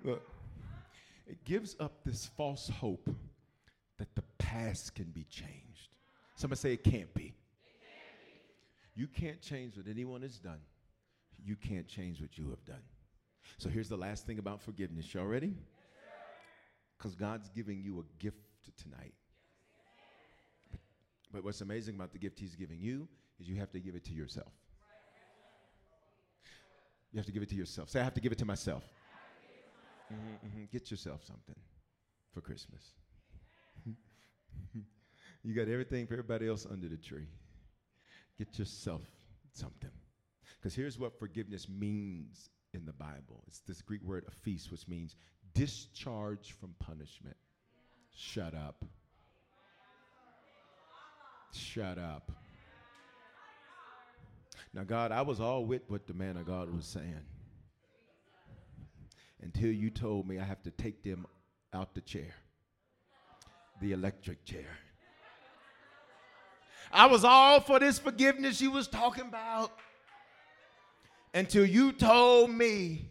Look, 0.02 0.22
it 1.26 1.44
gives 1.44 1.76
up 1.78 2.04
this 2.04 2.26
false 2.36 2.68
hope 2.68 3.08
that 3.98 4.14
the 4.14 4.22
past 4.38 4.94
can 4.94 5.06
be 5.06 5.24
changed. 5.24 5.94
Somebody 6.36 6.58
say 6.58 6.72
it 6.72 6.84
can't 6.84 7.12
be. 7.14 7.34
You 8.94 9.06
can't 9.06 9.40
change 9.40 9.76
what 9.76 9.86
anyone 9.88 10.22
has 10.22 10.38
done. 10.38 10.60
You 11.42 11.56
can't 11.56 11.86
change 11.86 12.20
what 12.20 12.36
you 12.36 12.50
have 12.50 12.64
done. 12.64 12.82
So 13.58 13.68
here's 13.68 13.88
the 13.88 13.96
last 13.96 14.26
thing 14.26 14.38
about 14.38 14.62
forgiveness. 14.62 15.12
Y'all 15.12 15.26
ready? 15.26 15.54
Because 16.96 17.14
God's 17.14 17.48
giving 17.48 17.82
you 17.82 18.00
a 18.00 18.22
gift 18.22 18.38
tonight. 18.76 19.14
But, 20.70 20.80
but 21.32 21.44
what's 21.44 21.60
amazing 21.60 21.94
about 21.94 22.12
the 22.12 22.18
gift 22.18 22.38
He's 22.38 22.56
giving 22.56 22.80
you 22.80 23.08
is 23.38 23.48
you 23.48 23.56
have 23.56 23.70
to 23.72 23.80
give 23.80 23.94
it 23.94 24.04
to 24.06 24.12
yourself. 24.12 24.52
You 27.12 27.18
have 27.18 27.26
to 27.26 27.32
give 27.32 27.42
it 27.42 27.48
to 27.50 27.56
yourself. 27.56 27.90
Say, 27.90 28.00
I 28.00 28.04
have 28.04 28.14
to 28.14 28.20
give 28.20 28.32
it 28.32 28.38
to 28.38 28.44
myself. 28.44 28.84
Mm-hmm, 30.12 30.46
mm-hmm. 30.46 30.64
Get 30.72 30.90
yourself 30.90 31.24
something 31.24 31.54
for 32.32 32.40
Christmas. 32.40 32.82
you 35.44 35.54
got 35.54 35.68
everything 35.68 36.06
for 36.06 36.14
everybody 36.14 36.48
else 36.48 36.66
under 36.70 36.88
the 36.88 36.96
tree. 36.96 37.26
Get 38.38 38.58
yourself 38.58 39.02
something. 39.52 39.90
Because 40.58 40.74
here's 40.74 40.98
what 40.98 41.18
forgiveness 41.18 41.68
means 41.68 42.50
in 42.72 42.84
the 42.84 42.92
Bible 42.92 43.42
it's 43.46 43.60
this 43.60 43.82
Greek 43.82 44.02
word, 44.02 44.24
aphesis, 44.26 44.70
which 44.70 44.88
means 44.88 45.16
discharge 45.54 46.52
from 46.52 46.74
punishment. 46.78 47.36
Shut 48.14 48.54
up. 48.54 48.84
Shut 51.52 51.98
up. 51.98 52.30
Now, 54.72 54.84
God, 54.84 55.10
I 55.10 55.22
was 55.22 55.40
all 55.40 55.64
with 55.64 55.82
what 55.88 56.06
the 56.06 56.14
man 56.14 56.36
of 56.36 56.46
God 56.46 56.72
was 56.72 56.86
saying 56.86 57.24
until 59.42 59.70
you 59.70 59.90
told 59.90 60.26
me 60.26 60.38
I 60.38 60.44
have 60.44 60.62
to 60.62 60.70
take 60.70 61.02
them 61.02 61.26
out 61.72 61.94
the 61.94 62.00
chair, 62.00 62.34
the 63.80 63.92
electric 63.92 64.44
chair. 64.44 64.66
I 66.92 67.06
was 67.06 67.24
all 67.24 67.60
for 67.60 67.78
this 67.78 67.98
forgiveness 67.98 68.60
you 68.60 68.70
was 68.70 68.88
talking 68.88 69.26
about 69.26 69.72
until 71.32 71.64
you 71.64 71.92
told 71.92 72.50
me 72.50 73.08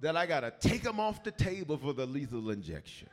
that 0.00 0.16
I 0.16 0.26
got 0.26 0.40
to 0.40 0.52
take 0.60 0.82
them 0.82 1.00
off 1.00 1.22
the 1.22 1.30
table 1.30 1.78
for 1.78 1.92
the 1.92 2.06
lethal 2.06 2.50
injection. 2.50 3.08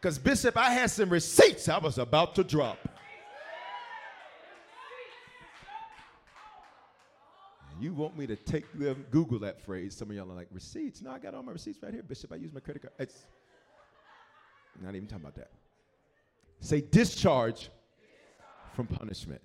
Because, 0.00 0.18
Bishop, 0.18 0.56
I 0.56 0.70
had 0.70 0.90
some 0.90 1.10
receipts 1.10 1.68
I 1.68 1.78
was 1.78 1.98
about 1.98 2.34
to 2.34 2.44
drop. 2.44 2.78
You 7.82 7.92
want 7.92 8.16
me 8.16 8.28
to 8.28 8.36
take 8.36 8.72
them, 8.78 9.04
Google 9.10 9.40
that 9.40 9.60
phrase. 9.60 9.96
Some 9.96 10.08
of 10.10 10.16
y'all 10.16 10.30
are 10.30 10.36
like, 10.36 10.46
receipts? 10.52 11.02
No, 11.02 11.10
I 11.10 11.18
got 11.18 11.34
all 11.34 11.42
my 11.42 11.50
receipts 11.50 11.82
right 11.82 11.92
here, 11.92 12.04
Bishop. 12.04 12.32
I 12.32 12.36
use 12.36 12.52
my 12.52 12.60
credit 12.60 12.82
card. 12.82 12.94
It's 12.96 13.24
not 14.80 14.94
even 14.94 15.08
talking 15.08 15.24
about 15.24 15.34
that. 15.34 15.50
Say 16.60 16.80
discharge 16.80 17.70
from 18.74 18.86
punishment. 18.86 19.42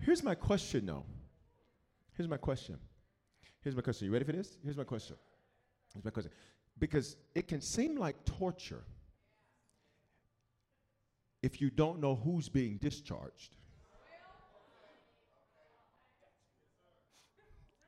Here's 0.00 0.22
my 0.22 0.34
question, 0.34 0.84
though. 0.84 1.06
Here's 2.12 2.28
my 2.28 2.36
question. 2.36 2.76
Here's 3.62 3.74
my 3.74 3.80
question. 3.80 4.04
You 4.04 4.12
ready 4.12 4.26
for 4.26 4.32
this? 4.32 4.58
Here's 4.62 4.76
my 4.76 4.84
question. 4.84 5.16
Here's 5.94 6.04
my 6.04 6.10
question. 6.10 6.32
Because 6.78 7.16
it 7.34 7.48
can 7.48 7.62
seem 7.62 7.96
like 7.96 8.14
torture 8.26 8.84
if 11.42 11.62
you 11.62 11.70
don't 11.70 11.98
know 11.98 12.14
who's 12.14 12.50
being 12.50 12.76
discharged. 12.76 13.54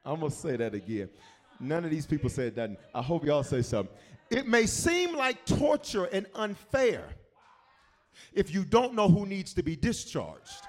I'm 0.09 0.21
going 0.21 0.33
to 0.33 0.37
say 0.37 0.57
that 0.57 0.75
again. 0.75 1.11
None 1.61 1.85
of 1.85 1.91
these 1.91 2.07
people 2.07 2.31
said 2.31 2.55
that. 2.57 2.71
I 2.95 3.03
hope 3.03 3.27
y'all 3.27 3.43
say 3.43 3.61
something. 3.61 3.95
It 4.31 4.49
may 4.49 4.65
seem 4.65 5.15
like 5.15 5.45
torture 5.45 6.07
and 6.07 6.27
unfair 6.35 7.05
if 8.33 8.53
you 8.53 8.65
don't 8.65 8.95
know 8.95 9.09
who 9.09 9.27
needs 9.27 9.53
to 9.55 9.63
be 9.63 9.77
discharged. 9.77 10.67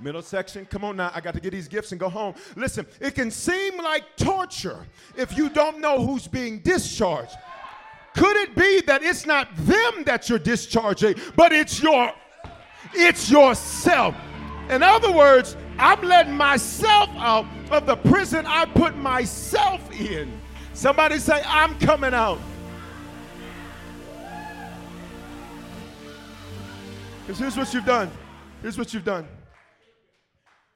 Middle 0.00 0.22
section, 0.22 0.64
come 0.64 0.82
on 0.82 0.96
now. 0.96 1.10
I 1.14 1.20
got 1.20 1.34
to 1.34 1.40
get 1.40 1.50
these 1.50 1.68
gifts 1.68 1.92
and 1.92 2.00
go 2.00 2.08
home. 2.08 2.34
Listen, 2.56 2.86
it 3.00 3.14
can 3.14 3.30
seem 3.30 3.76
like 3.76 4.16
torture 4.16 4.86
if 5.14 5.36
you 5.36 5.50
don't 5.50 5.78
know 5.78 6.06
who's 6.06 6.26
being 6.26 6.60
discharged. 6.60 7.36
Could 8.14 8.36
it 8.36 8.54
be 8.56 8.80
that 8.86 9.02
it's 9.02 9.26
not 9.26 9.54
them 9.56 10.04
that 10.04 10.30
you're 10.30 10.38
discharging, 10.38 11.16
but 11.36 11.52
it's 11.52 11.82
your 11.82 12.12
it's 12.94 13.30
yourself? 13.30 14.14
In 14.70 14.82
other 14.82 15.12
words, 15.12 15.56
I'm 15.78 16.02
letting 16.02 16.34
myself 16.34 17.08
out 17.16 17.46
of 17.70 17.86
the 17.86 17.96
prison 17.96 18.44
I 18.46 18.64
put 18.64 18.96
myself 18.96 19.92
in. 19.92 20.40
Somebody 20.72 21.18
say, 21.18 21.42
I'm 21.46 21.78
coming 21.78 22.14
out. 22.14 22.38
Because 27.20 27.38
here's 27.38 27.56
what 27.56 27.72
you've 27.74 27.84
done. 27.84 28.10
Here's 28.62 28.78
what 28.78 28.92
you've 28.94 29.04
done. 29.04 29.28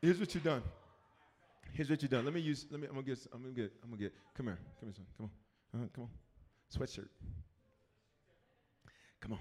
Here's 0.00 0.20
what 0.20 0.34
you've 0.34 0.44
done. 0.44 0.62
Here's 1.72 1.88
what 1.88 2.02
you've 2.02 2.10
done. 2.10 2.24
Let 2.24 2.34
me 2.34 2.40
use. 2.40 2.66
Let 2.70 2.80
me. 2.80 2.86
I'm 2.86 2.94
gonna 2.94 3.06
get. 3.06 3.18
I'm 3.32 3.40
gonna 3.40 3.54
get. 3.54 3.72
I'm 3.82 3.90
gonna 3.90 4.02
get. 4.02 4.12
Come 4.36 4.46
here. 4.46 4.58
Come 4.78 4.88
here, 4.88 4.94
son. 4.94 5.06
Come 5.16 5.30
on. 5.74 5.80
Uh, 5.80 5.86
come 5.94 6.04
on. 6.04 6.10
Sweatshirt. 6.76 7.08
Come 9.20 9.32
on. 9.32 9.38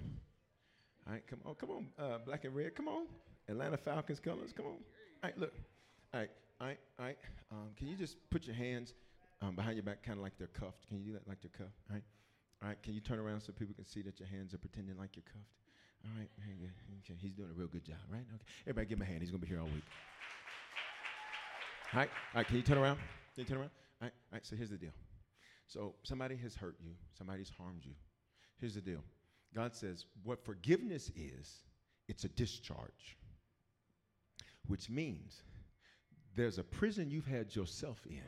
All 1.05 1.13
right. 1.13 1.27
Come 1.27 1.39
on. 1.45 1.55
Come 1.55 1.69
on. 1.71 1.87
Uh, 1.99 2.17
black 2.25 2.45
and 2.45 2.55
red. 2.55 2.75
Come 2.75 2.87
on. 2.87 3.07
Atlanta 3.49 3.75
Falcons 3.75 4.19
colors. 4.21 4.53
Come 4.55 4.67
on. 4.67 4.77
All 5.23 5.29
right. 5.29 5.37
Look. 5.37 5.53
All 6.13 6.19
right. 6.19 6.29
All 6.59 6.67
right. 6.67 6.79
All 6.99 7.05
right. 7.05 7.17
Um, 7.51 7.69
can 7.77 7.87
you 7.87 7.95
just 7.95 8.17
put 8.29 8.45
your 8.45 8.55
hands 8.55 8.93
um, 9.41 9.55
behind 9.55 9.75
your 9.75 9.83
back, 9.83 10.03
kind 10.03 10.17
of 10.17 10.23
like 10.23 10.33
they're 10.37 10.47
cuffed? 10.47 10.87
Can 10.87 10.97
you 10.99 11.05
do 11.05 11.13
that 11.13 11.27
like 11.27 11.41
they're 11.41 11.57
cuffed? 11.57 11.77
All 11.89 11.95
right. 11.95 12.03
All 12.61 12.69
right. 12.69 12.81
Can 12.83 12.93
you 12.93 13.01
turn 13.01 13.19
around 13.19 13.41
so 13.41 13.51
people 13.51 13.75
can 13.75 13.85
see 13.85 14.01
that 14.03 14.19
your 14.19 14.29
hands 14.29 14.53
are 14.53 14.57
pretending 14.57 14.97
like 14.97 15.15
you're 15.15 15.25
cuffed? 15.25 15.57
All 16.05 16.11
right. 16.17 16.29
Okay. 16.39 17.17
He's 17.21 17.33
doing 17.33 17.49
a 17.49 17.53
real 17.53 17.67
good 17.67 17.85
job, 17.85 17.97
right? 18.11 18.25
Okay. 18.33 18.43
Everybody 18.63 18.87
give 18.87 18.97
him 18.97 19.03
a 19.03 19.05
hand. 19.05 19.21
He's 19.21 19.31
gonna 19.31 19.41
be 19.41 19.47
here 19.47 19.59
all 19.59 19.65
week. 19.65 19.83
All 21.93 21.99
right, 21.99 22.09
all 22.33 22.39
right, 22.39 22.47
can 22.47 22.55
you 22.55 22.61
turn 22.61 22.77
around? 22.77 22.95
Can 22.95 23.43
you 23.43 23.43
turn 23.43 23.57
around? 23.57 23.71
All 24.01 24.05
right, 24.05 24.13
all 24.31 24.35
right, 24.37 24.45
so 24.45 24.55
here's 24.55 24.69
the 24.69 24.77
deal. 24.77 24.93
So 25.67 25.93
somebody 26.03 26.37
has 26.37 26.55
hurt 26.55 26.77
you, 26.81 26.91
somebody's 27.17 27.51
harmed 27.57 27.81
you. 27.83 27.91
Here's 28.61 28.75
the 28.75 28.81
deal 28.81 29.03
God 29.53 29.75
says, 29.75 30.05
what 30.23 30.45
forgiveness 30.45 31.11
is, 31.17 31.63
it's 32.07 32.23
a 32.23 32.29
discharge, 32.29 33.17
which 34.67 34.89
means 34.89 35.43
there's 36.35 36.57
a 36.57 36.63
prison 36.63 37.11
you've 37.11 37.27
had 37.27 37.55
yourself 37.55 37.99
in. 38.09 38.21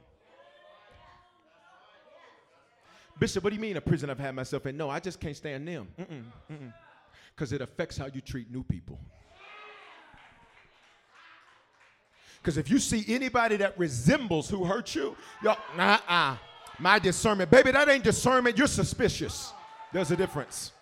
Bishop, 3.19 3.43
what 3.43 3.51
do 3.51 3.55
you 3.55 3.61
mean 3.61 3.77
a 3.77 3.81
prison 3.81 4.09
I've 4.09 4.19
had 4.19 4.33
myself 4.35 4.65
in? 4.65 4.75
No, 4.75 4.89
I 4.89 4.99
just 4.99 5.19
can't 5.19 5.35
stand 5.37 5.67
them. 5.67 5.87
Because 7.35 7.53
it 7.53 7.61
affects 7.61 7.97
how 7.97 8.07
you 8.07 8.21
treat 8.21 8.51
new 8.51 8.63
people. 8.63 8.99
Because 12.41 12.57
if 12.57 12.69
you 12.69 12.77
see 12.79 13.05
anybody 13.07 13.55
that 13.57 13.77
resembles 13.79 14.49
who 14.49 14.65
hurt 14.65 14.95
you, 14.95 15.15
y'all, 15.41 15.57
nah, 15.77 15.99
uh, 16.07 16.35
my 16.77 16.99
discernment, 16.99 17.49
baby, 17.49 17.71
that 17.71 17.87
ain't 17.87 18.03
discernment. 18.03 18.57
You're 18.57 18.67
suspicious. 18.67 19.53
There's 19.93 20.11
a 20.11 20.17
difference. 20.17 20.73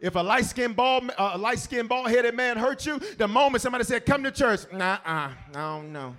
If 0.00 0.14
a 0.14 0.20
light 0.20 0.46
skinned 0.46 0.76
bald, 0.76 1.10
uh, 1.18 1.36
light 1.36 1.58
skinned 1.58 1.88
bald 1.88 2.08
headed 2.08 2.34
man 2.34 2.56
hurt 2.56 2.86
you, 2.86 2.98
the 3.18 3.28
moment 3.28 3.62
somebody 3.62 3.84
said, 3.84 4.06
"Come 4.06 4.22
to 4.24 4.30
church," 4.30 4.60
nah, 4.72 4.98
I 5.04 5.34
don't 5.52 5.92
know. 5.92 6.16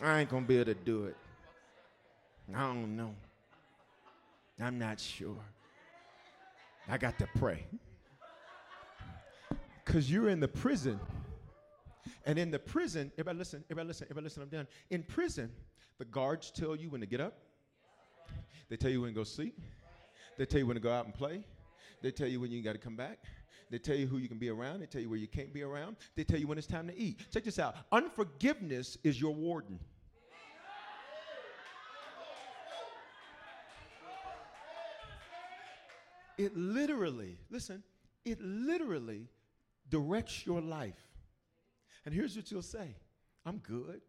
I 0.00 0.20
ain't 0.20 0.30
gonna 0.30 0.46
be 0.46 0.56
able 0.56 0.66
to 0.66 0.74
do 0.74 1.06
it. 1.06 1.16
I 2.54 2.60
don't 2.60 2.96
know. 2.96 3.14
I'm 4.60 4.78
not 4.78 5.00
sure. 5.00 5.38
I 6.88 6.98
got 6.98 7.18
to 7.18 7.28
pray. 7.36 7.66
Because 9.84 10.10
you're 10.10 10.28
in 10.28 10.40
the 10.40 10.48
prison. 10.48 11.00
And 12.24 12.38
in 12.38 12.50
the 12.50 12.58
prison, 12.58 13.10
everybody 13.14 13.38
listen, 13.38 13.64
everybody 13.66 13.88
listen, 13.88 14.06
everybody 14.06 14.24
listen, 14.24 14.42
I'm 14.42 14.48
done. 14.48 14.68
In 14.90 15.02
prison, 15.02 15.50
the 15.98 16.04
guards 16.04 16.50
tell 16.50 16.76
you 16.76 16.90
when 16.90 17.00
to 17.00 17.06
get 17.06 17.20
up. 17.20 17.34
They 18.68 18.76
tell 18.76 18.90
you 18.90 19.00
when 19.00 19.10
to 19.10 19.14
go 19.14 19.24
sleep. 19.24 19.60
They 20.38 20.46
tell 20.46 20.60
you 20.60 20.66
when 20.66 20.76
to 20.76 20.80
go 20.80 20.92
out 20.92 21.04
and 21.04 21.14
play. 21.14 21.44
They 22.02 22.10
tell 22.10 22.28
you 22.28 22.40
when 22.40 22.50
you 22.50 22.62
got 22.62 22.72
to 22.72 22.78
come 22.78 22.96
back. 22.96 23.18
They 23.70 23.78
tell 23.78 23.96
you 23.96 24.06
who 24.06 24.18
you 24.18 24.28
can 24.28 24.38
be 24.38 24.50
around. 24.50 24.80
They 24.80 24.86
tell 24.86 25.00
you 25.00 25.08
where 25.08 25.18
you 25.18 25.28
can't 25.28 25.52
be 25.52 25.62
around. 25.62 25.96
They 26.14 26.24
tell 26.24 26.38
you 26.38 26.46
when 26.46 26.58
it's 26.58 26.66
time 26.66 26.86
to 26.88 26.98
eat. 26.98 27.20
Check 27.32 27.44
this 27.44 27.58
out. 27.58 27.76
Unforgiveness 27.90 28.98
is 29.02 29.20
your 29.20 29.34
warden. 29.34 29.78
It 36.36 36.56
literally, 36.56 37.38
listen, 37.50 37.82
it 38.24 38.40
literally 38.40 39.28
directs 39.90 40.44
your 40.44 40.60
life. 40.60 41.08
And 42.04 42.14
here's 42.14 42.36
what 42.36 42.50
you'll 42.50 42.62
say 42.62 42.96
I'm 43.46 43.58
good. 43.58 44.00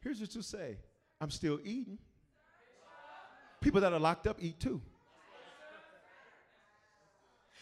Here's 0.00 0.20
what 0.20 0.34
you'll 0.34 0.42
say 0.42 0.78
I'm 1.20 1.30
still 1.30 1.60
eating. 1.62 1.98
People 3.62 3.80
that 3.80 3.92
are 3.92 4.00
locked 4.00 4.26
up 4.26 4.38
eat 4.40 4.60
too. 4.60 4.82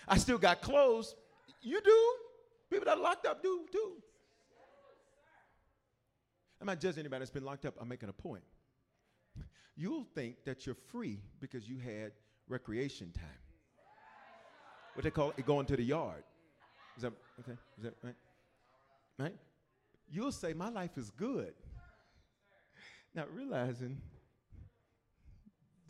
I 0.09 0.19
still 0.19 0.39
got 0.39 0.61
clothes. 0.63 1.15
You 1.63 1.81
do. 1.81 2.15
People 2.71 2.87
that 2.87 2.97
are 2.97 3.03
locked 3.03 3.27
up 3.27 3.43
do 3.43 3.67
too. 3.71 3.93
I'm 6.61 6.67
not 6.67 6.81
judging 6.81 7.01
anybody 7.01 7.21
that's 7.21 7.31
been 7.31 7.45
locked 7.45 7.65
up. 7.65 7.75
I'm 7.81 7.89
making 7.89 8.09
a 8.09 8.13
point. 8.13 8.43
You'll 9.77 10.07
think 10.15 10.45
that 10.45 10.67
you're 10.67 10.75
free 10.75 11.21
because 11.41 11.69
you 11.69 11.79
had 11.79 12.13
recreation 12.49 13.13
time. 13.13 13.25
What 14.95 15.05
they 15.05 15.11
call 15.11 15.33
it 15.37 15.47
going 15.47 15.67
to 15.67 15.77
the 15.77 15.85
yard. 15.85 16.25
Is 16.97 17.03
that 17.03 17.13
okay? 17.41 17.57
Is 17.79 17.85
that 17.85 17.95
right? 18.03 18.15
Right? 19.19 19.37
You'll 20.11 20.33
say, 20.33 20.53
My 20.53 20.69
life 20.69 20.99
is 20.99 21.11
good. 21.11 21.55
Not 23.15 23.33
realizing 23.35 24.01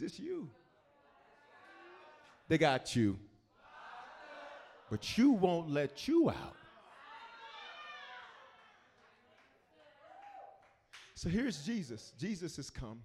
this 0.01 0.19
you. 0.19 0.49
They 2.49 2.59
got 2.59 2.97
you. 2.97 3.19
But 4.91 5.17
you 5.17 5.31
won't 5.31 5.71
let 5.71 6.09
you 6.09 6.31
out. 6.31 6.57
So 11.15 11.29
here's 11.29 11.65
Jesus. 11.65 12.13
Jesus 12.19 12.57
has 12.57 12.71
come. 12.71 13.01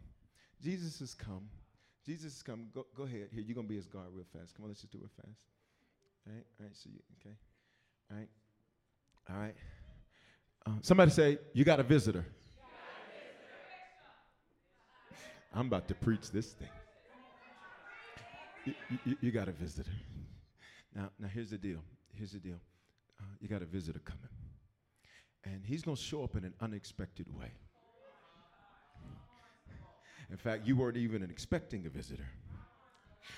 Jesus 0.64 1.00
has 1.00 1.14
come. 1.14 1.50
Jesus 2.06 2.34
has 2.36 2.44
come. 2.44 2.68
Go, 2.74 2.86
go 2.96 3.04
ahead. 3.04 3.28
Here, 3.32 3.44
you're 3.46 3.56
going 3.56 3.68
to 3.68 3.70
be 3.70 3.76
his 3.76 3.88
guard 3.88 4.08
real 4.14 4.26
fast. 4.32 4.56
Come 4.56 4.64
on, 4.64 4.70
let's 4.70 4.82
just 4.82 4.94
do 4.94 5.00
it 5.04 5.10
fast. 5.22 5.38
All 6.26 6.34
right, 6.34 6.46
all 6.60 6.66
right, 6.66 6.76
so 6.76 6.90
you, 6.92 7.00
okay. 7.20 7.36
All 8.10 8.18
right, 8.18 8.30
all 9.30 9.38
right. 9.38 9.56
Uh, 10.66 10.72
somebody 10.82 11.12
say, 11.12 11.38
You 11.54 11.64
got 11.66 11.80
a 11.80 11.84
visitor. 11.84 12.26
I'm 15.54 15.68
about 15.68 15.88
to 15.90 15.96
preach 15.96 16.32
this 16.32 16.54
thing. 16.54 16.70
You, 18.66 19.18
you, 19.22 19.32
got 19.32 19.48
a 19.48 19.52
visitor. 19.52 19.92
Now, 20.96 21.10
now 21.20 21.28
here's 21.28 21.52
the 21.52 21.58
deal. 21.58 21.80
Here's 22.16 22.32
the 22.32 22.40
deal. 22.40 22.60
Uh, 23.20 23.24
you 23.40 23.48
got 23.48 23.62
a 23.62 23.66
visitor 23.66 24.00
coming, 24.00 24.30
and 25.44 25.64
he's 25.64 25.84
to 25.84 25.96
show 25.96 26.24
up 26.24 26.36
in 26.36 26.44
an 26.44 26.54
unexpected 26.60 27.28
way. 27.38 27.52
In 30.32 30.38
fact, 30.38 30.66
you 30.66 30.76
weren't 30.76 30.98
even 30.98 31.22
expecting 31.22 31.86
a 31.86 31.90
visitor 31.90 32.26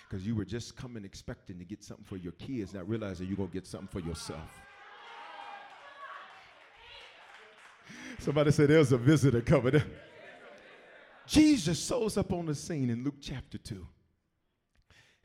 because 0.08 0.26
you 0.26 0.36
were 0.36 0.46
just 0.46 0.76
coming 0.76 1.04
expecting 1.04 1.60
to 1.60 1.66
get 1.66 1.84
something 1.84 2.06
for 2.06 2.18
your 2.18 2.32
kids, 2.34 2.74
not 2.74 2.88
realizing 2.88 3.28
you're 3.28 3.36
to 3.48 3.54
get 3.54 3.68
something 3.68 3.90
for 3.90 4.00
yourself. 4.00 4.62
Somebody 8.20 8.52
said 8.52 8.70
there's 8.70 8.92
a 8.92 8.98
visitor 8.98 9.42
coming. 9.42 9.82
Jesus 11.28 11.86
shows 11.86 12.18
up 12.18 12.32
on 12.32 12.46
the 12.46 12.56
scene 12.56 12.90
in 12.90 13.04
Luke 13.04 13.18
chapter 13.22 13.58
2. 13.58 13.86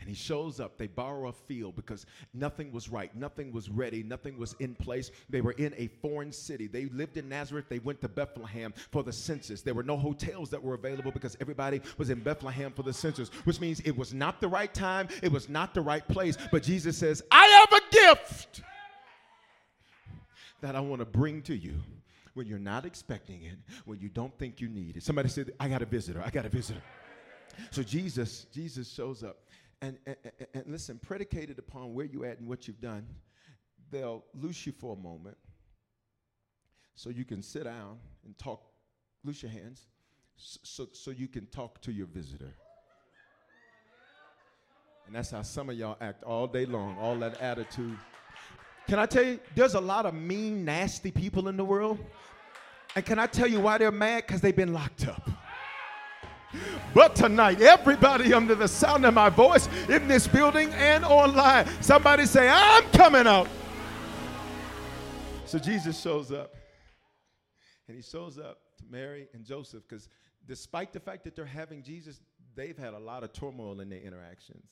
And 0.03 0.09
he 0.09 0.17
shows 0.17 0.59
up. 0.59 0.79
They 0.79 0.89
borrow 0.89 1.29
a 1.29 1.33
field 1.33 1.77
because 1.77 2.07
nothing 2.35 2.73
was 2.73 2.89
right. 2.89 3.15
Nothing 3.15 3.53
was 3.53 3.71
ready. 3.71 4.03
Nothing 4.03 4.37
was 4.37 4.57
in 4.59 4.75
place. 4.75 5.13
They 5.31 5.41
were 5.41 5.53
in 5.53 5.73
a 5.77 5.87
foreign 5.87 6.33
city. 6.33 6.67
They 6.67 6.87
lived 6.87 7.19
in 7.19 7.29
Nazareth. 7.29 7.67
They 7.69 7.79
went 7.79 8.01
to 8.01 8.09
Bethlehem 8.09 8.75
for 8.91 9.05
the 9.05 9.13
census. 9.13 9.63
There 9.63 9.75
were 9.75 9.85
no 9.85 9.97
hotels 9.97 10.51
that 10.51 10.61
were 10.61 10.75
available 10.75 11.13
because 11.13 11.37
everybody 11.41 11.81
was 11.99 12.11
in 12.11 12.19
Bethlehem 12.19 12.73
for 12.73 12.83
the 12.83 12.93
census, 12.93 13.29
which 13.45 13.61
means 13.61 13.79
it 13.83 13.97
was 13.97 14.13
not 14.13 14.41
the 14.41 14.49
right 14.49 14.75
time. 14.75 15.07
It 15.23 15.31
was 15.31 15.49
not 15.49 15.73
the 15.73 15.83
right 15.83 16.07
place. 16.09 16.37
But 16.51 16.65
Jesus 16.65 16.99
says, 16.99 17.23
I 17.31 17.47
have 17.47 17.81
a 17.81 17.95
gift 17.95 18.63
that 20.63 20.75
I 20.75 20.81
want 20.81 20.99
to 20.99 21.07
bring 21.07 21.43
to 21.43 21.55
you 21.55 21.75
when 22.35 22.49
you're 22.49 22.59
not 22.59 22.85
expecting 22.85 23.45
it, 23.45 23.57
when 23.85 24.01
you 24.01 24.09
don't 24.09 24.37
think 24.37 24.61
you 24.61 24.69
need 24.69 24.97
it. 24.97 25.05
Somebody 25.05 25.29
said, 25.29 25.53
I 25.61 25.69
got 25.69 25.81
a 25.81 25.87
visitor. 25.87 26.21
I 26.27 26.31
got 26.31 26.45
a 26.45 26.49
visitor. 26.49 26.83
So 27.71 27.85
Jesus, 27.85 28.47
Jesus 28.53 28.91
shows 28.91 29.23
up 29.23 29.37
and, 29.83 29.99
and, 30.07 30.17
and 30.55 30.65
listen, 30.69 30.99
predicated 30.99 31.59
upon 31.59 31.93
where 31.93 32.07
you're 32.07 32.25
at 32.25 32.39
and 32.39 32.49
what 32.49 32.67
you've 32.67 32.81
done, 32.81 33.07
they'll 33.91 34.25
loose 34.33 34.65
you 34.65 34.73
for 34.73 34.97
a 34.97 34.99
moment 34.99 35.37
so 36.95 37.11
you 37.11 37.25
can 37.25 37.43
sit 37.43 37.65
down 37.65 37.99
and 38.25 38.39
talk, 38.39 38.63
loose 39.25 39.43
your 39.43 39.51
hands, 39.51 39.87
so, 40.37 40.87
so 40.93 41.11
you 41.11 41.29
can 41.29 41.47
talk 41.47 41.81
to 41.83 41.93
your 41.93 42.07
visitor. 42.07 42.55
And 45.07 45.17
that's 45.17 45.31
how 45.31 45.43
some 45.43 45.69
of 45.69 45.77
y'all 45.77 45.97
act 46.01 46.23
all 46.23 46.47
day 46.47 46.65
long, 46.65 46.97
all 46.99 47.19
that 47.19 47.41
attitude. 47.41 47.99
Can 48.87 48.99
I 48.99 49.07
tell 49.07 49.25
you, 49.25 49.41
there's 49.55 49.75
a 49.75 49.81
lot 49.81 50.07
of 50.07 50.15
mean, 50.15 50.65
nasty 50.65 51.11
people 51.11 51.49
in 51.49 51.57
the 51.57 51.65
world. 51.65 51.99
And 52.95 53.05
can 53.05 53.19
I 53.19 53.27
tell 53.27 53.49
you 53.49 53.61
why 53.61 53.79
they're 53.79 53.91
mad? 53.91 54.25
Because 54.27 54.41
they've 54.41 54.55
been 54.55 54.73
locked 54.73 55.09
up. 55.09 55.29
But 56.95 57.17
tonight, 57.17 57.61
everybody 57.61 58.35
under 58.35 58.55
the 58.55 58.69
sound 58.69 59.07
of 59.07 59.15
my 59.15 59.29
voice 59.31 59.69
in 59.89 60.09
this 60.09 60.27
building 60.27 60.71
and 60.75 61.05
online, 61.05 61.67
somebody 61.81 62.27
say, 62.27 62.49
I'm 62.49 62.85
coming 62.91 63.27
out. 63.27 63.49
So 65.47 65.59
Jesus 65.59 66.01
shows 66.01 66.33
up. 66.33 66.55
And 67.89 67.97
he 67.97 68.03
shows 68.03 68.39
up 68.39 68.59
to 68.79 68.85
Mary 68.91 69.29
and 69.35 69.45
Joseph 69.45 69.83
because 69.89 70.09
despite 70.47 70.93
the 70.93 71.01
fact 71.01 71.25
that 71.25 71.37
they're 71.37 71.45
having 71.45 71.83
Jesus, 71.83 72.21
they've 72.55 72.79
had 72.79 72.95
a 72.95 72.99
lot 72.99 73.23
of 73.23 73.33
turmoil 73.33 73.81
in 73.81 73.89
their 73.89 74.01
interactions. 74.01 74.65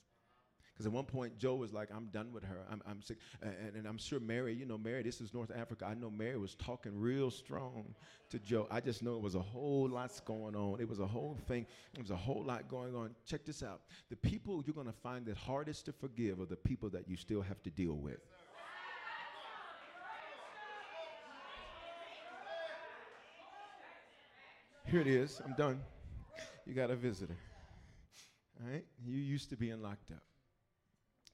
Because 0.81 0.87
at 0.87 0.93
one 0.95 1.05
point, 1.05 1.37
Joe 1.37 1.57
was 1.57 1.75
like, 1.75 1.91
I'm 1.95 2.07
done 2.07 2.33
with 2.33 2.43
her. 2.43 2.65
I'm, 2.73 2.81
I'm 2.89 3.03
sick. 3.03 3.19
And, 3.43 3.77
and, 3.77 3.87
I'm 3.87 3.99
sure 3.99 4.19
Mary, 4.19 4.55
you 4.55 4.65
know, 4.65 4.79
Mary, 4.79 5.03
this 5.03 5.21
is 5.21 5.35
North 5.35 5.51
Africa. 5.55 5.85
I 5.85 5.93
know 5.93 6.09
Mary 6.09 6.39
was 6.39 6.55
talking 6.55 6.99
real 6.99 7.31
strong 7.31 7.95
to 8.31 8.39
Joe. 8.39 8.67
I 8.71 8.81
just 8.81 9.03
know 9.03 9.15
it 9.17 9.21
was 9.21 9.35
a 9.35 9.43
whole 9.43 9.87
lot 9.91 10.19
going 10.25 10.57
on. 10.57 10.81
It 10.81 10.89
was 10.89 10.99
a 10.99 11.07
whole 11.07 11.37
thing. 11.47 11.67
It 11.93 12.01
was 12.01 12.11
a 12.11 12.17
whole 12.17 12.43
lot 12.43 12.67
going 12.67 12.97
on. 12.97 13.11
Check 13.27 13.45
this 13.45 13.63
out. 13.63 13.83
The 14.09 14.17
people 14.17 14.65
you're 14.67 14.73
going 14.73 14.87
to 14.87 14.93
find 15.03 15.29
it 15.29 15.37
hardest 15.37 15.85
to 15.85 15.93
forgive 15.93 16.41
are 16.41 16.47
the 16.47 16.57
people 16.57 16.89
that 16.89 17.07
you 17.07 17.19
still 17.19 17.43
have 17.43 17.63
to 17.65 17.71
deal 17.71 17.99
with. 17.99 18.21
Here 24.87 25.03
it 25.03 25.07
is. 25.07 25.43
I'm 25.45 25.53
done. 25.59 25.83
You 26.65 26.73
got 26.73 26.91
a 26.91 26.97
visitor. 26.97 27.37
All 28.63 28.73
right? 28.73 28.87
You 29.05 29.19
used 29.19 29.51
to 29.51 29.57
being 29.59 29.83
locked 29.83 30.11
up. 30.11 30.23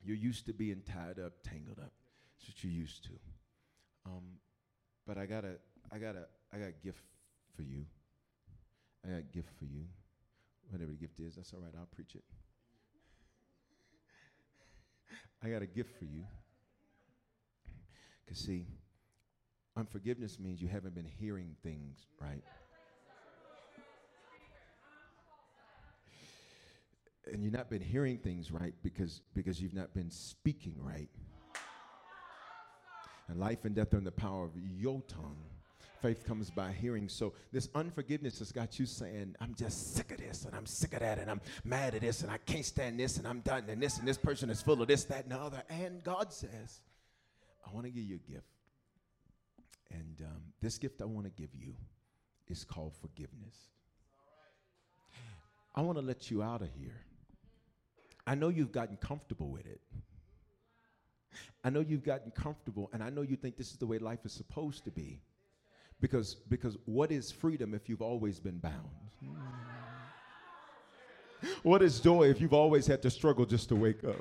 You're 0.06 0.16
used 0.16 0.46
to 0.46 0.52
being 0.52 0.82
tied 0.86 1.18
up, 1.18 1.32
tangled 1.42 1.80
up. 1.80 1.90
That's 2.38 2.48
what 2.48 2.62
you're 2.62 2.72
used 2.72 3.02
to. 3.04 3.10
Um, 4.06 4.22
but 5.04 5.18
I 5.18 5.26
got 5.26 5.44
a, 5.44 5.56
I 5.90 5.98
got 5.98 6.14
a, 6.14 6.26
I 6.54 6.58
got 6.58 6.68
a 6.68 6.84
gift 6.84 7.02
for 7.56 7.62
you. 7.62 7.84
I 9.04 9.10
got 9.10 9.18
a 9.18 9.22
gift 9.22 9.50
for 9.58 9.64
you. 9.64 9.84
Whatever 10.70 10.92
the 10.92 10.96
gift 10.96 11.18
is, 11.18 11.34
that's 11.34 11.52
all 11.52 11.60
right. 11.60 11.72
I'll 11.76 11.88
preach 11.92 12.14
it. 12.14 12.22
I 15.42 15.48
got 15.48 15.62
a 15.62 15.66
gift 15.66 15.98
for 15.98 16.04
you. 16.04 16.22
Because, 18.24 18.38
see, 18.38 18.66
unforgiveness 19.76 20.38
means 20.38 20.62
you 20.62 20.68
haven't 20.68 20.94
been 20.94 21.10
hearing 21.18 21.56
things 21.64 22.06
right. 22.20 22.42
And 27.32 27.42
you've 27.42 27.52
not 27.52 27.68
been 27.68 27.82
hearing 27.82 28.18
things 28.18 28.50
right 28.50 28.74
because 28.82 29.22
because 29.34 29.60
you've 29.60 29.74
not 29.74 29.92
been 29.94 30.10
speaking 30.10 30.74
right. 30.78 31.08
And 33.28 33.40
life 33.40 33.64
and 33.64 33.74
death 33.74 33.92
are 33.92 33.98
in 33.98 34.04
the 34.04 34.12
power 34.12 34.44
of 34.44 34.52
your 34.56 35.02
tongue. 35.08 35.36
Faith 36.00 36.24
comes 36.24 36.50
by 36.50 36.70
hearing. 36.70 37.08
So 37.08 37.32
this 37.52 37.68
unforgiveness 37.74 38.38
has 38.38 38.52
got 38.52 38.78
you 38.78 38.86
saying, 38.86 39.34
I'm 39.40 39.54
just 39.54 39.96
sick 39.96 40.12
of 40.12 40.18
this 40.18 40.44
and 40.44 40.54
I'm 40.54 40.66
sick 40.66 40.92
of 40.92 41.00
that 41.00 41.18
and 41.18 41.28
I'm 41.28 41.40
mad 41.64 41.96
at 41.96 42.02
this 42.02 42.22
and 42.22 42.30
I 42.30 42.38
can't 42.38 42.64
stand 42.64 43.00
this 43.00 43.16
and 43.16 43.26
I'm 43.26 43.40
done 43.40 43.64
and 43.68 43.82
this 43.82 43.98
and 43.98 44.06
this 44.06 44.18
person 44.18 44.48
is 44.48 44.62
full 44.62 44.80
of 44.80 44.86
this, 44.86 45.04
that, 45.04 45.24
and 45.24 45.32
the 45.32 45.38
other. 45.38 45.62
And 45.68 46.04
God 46.04 46.32
says, 46.32 46.82
I 47.66 47.74
want 47.74 47.86
to 47.86 47.90
give 47.90 48.04
you 48.04 48.20
a 48.24 48.30
gift. 48.30 48.46
And 49.90 50.20
um, 50.20 50.42
this 50.60 50.78
gift 50.78 51.02
I 51.02 51.06
want 51.06 51.26
to 51.26 51.32
give 51.32 51.50
you 51.54 51.74
is 52.46 52.62
called 52.62 52.92
forgiveness. 53.00 53.56
I 55.74 55.80
want 55.80 55.98
to 55.98 56.04
let 56.04 56.30
you 56.30 56.42
out 56.42 56.62
of 56.62 56.68
here 56.78 57.06
I 58.26 58.34
know 58.34 58.48
you've 58.48 58.72
gotten 58.72 58.96
comfortable 58.96 59.50
with 59.50 59.66
it. 59.66 59.80
I 61.62 61.70
know 61.70 61.80
you've 61.80 62.04
gotten 62.04 62.30
comfortable, 62.30 62.90
and 62.92 63.02
I 63.02 63.10
know 63.10 63.22
you 63.22 63.36
think 63.36 63.56
this 63.56 63.70
is 63.70 63.76
the 63.76 63.86
way 63.86 63.98
life 63.98 64.20
is 64.24 64.32
supposed 64.32 64.84
to 64.84 64.90
be. 64.90 65.20
Because, 66.00 66.34
because 66.34 66.76
what 66.84 67.10
is 67.10 67.30
freedom 67.30 67.74
if 67.74 67.88
you've 67.88 68.02
always 68.02 68.40
been 68.40 68.58
bound? 68.58 68.74
What 71.62 71.82
is 71.82 72.00
joy 72.00 72.30
if 72.30 72.40
you've 72.40 72.54
always 72.54 72.86
had 72.86 73.02
to 73.02 73.10
struggle 73.10 73.44
just 73.44 73.68
to 73.68 73.76
wake 73.76 74.02
up? 74.04 74.16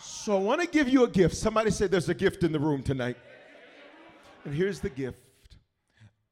So 0.00 0.36
I 0.36 0.40
want 0.40 0.60
to 0.60 0.66
give 0.66 0.88
you 0.88 1.04
a 1.04 1.08
gift. 1.08 1.36
Somebody 1.36 1.70
said 1.70 1.90
there's 1.90 2.08
a 2.08 2.14
gift 2.14 2.42
in 2.42 2.50
the 2.52 2.58
room 2.58 2.82
tonight. 2.82 3.16
And 4.44 4.52
here's 4.52 4.80
the 4.80 4.90
gift. 4.90 5.22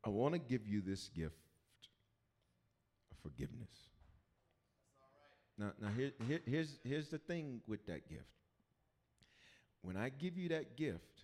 I 0.04 0.08
want 0.08 0.34
to 0.34 0.38
give 0.38 0.66
you 0.66 0.80
this 0.80 1.08
gift 1.08 1.36
of 3.12 3.18
forgiveness. 3.22 3.68
Now, 5.58 5.72
now 5.80 5.88
here, 5.96 6.12
here, 6.26 6.40
here's, 6.46 6.78
here's 6.84 7.08
the 7.08 7.18
thing 7.18 7.60
with 7.66 7.84
that 7.86 8.08
gift. 8.08 8.22
When 9.82 9.96
I 9.96 10.08
give 10.08 10.38
you 10.38 10.48
that 10.50 10.76
gift, 10.76 11.22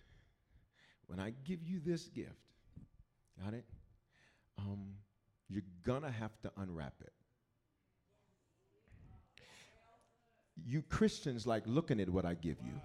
when 1.07 1.19
I 1.19 1.31
give 1.45 1.63
you 1.63 1.79
this 1.83 2.07
gift, 2.09 2.31
got 3.43 3.53
it? 3.53 3.65
Um, 4.57 4.95
you're 5.49 5.63
gonna 5.85 6.11
have 6.11 6.31
to 6.41 6.51
unwrap 6.57 6.93
it. 7.01 7.13
You 10.65 10.81
Christians 10.81 11.45
like 11.45 11.63
looking 11.65 11.99
at 11.99 12.09
what 12.09 12.25
I 12.25 12.33
give 12.33 12.57
you. 12.65 12.81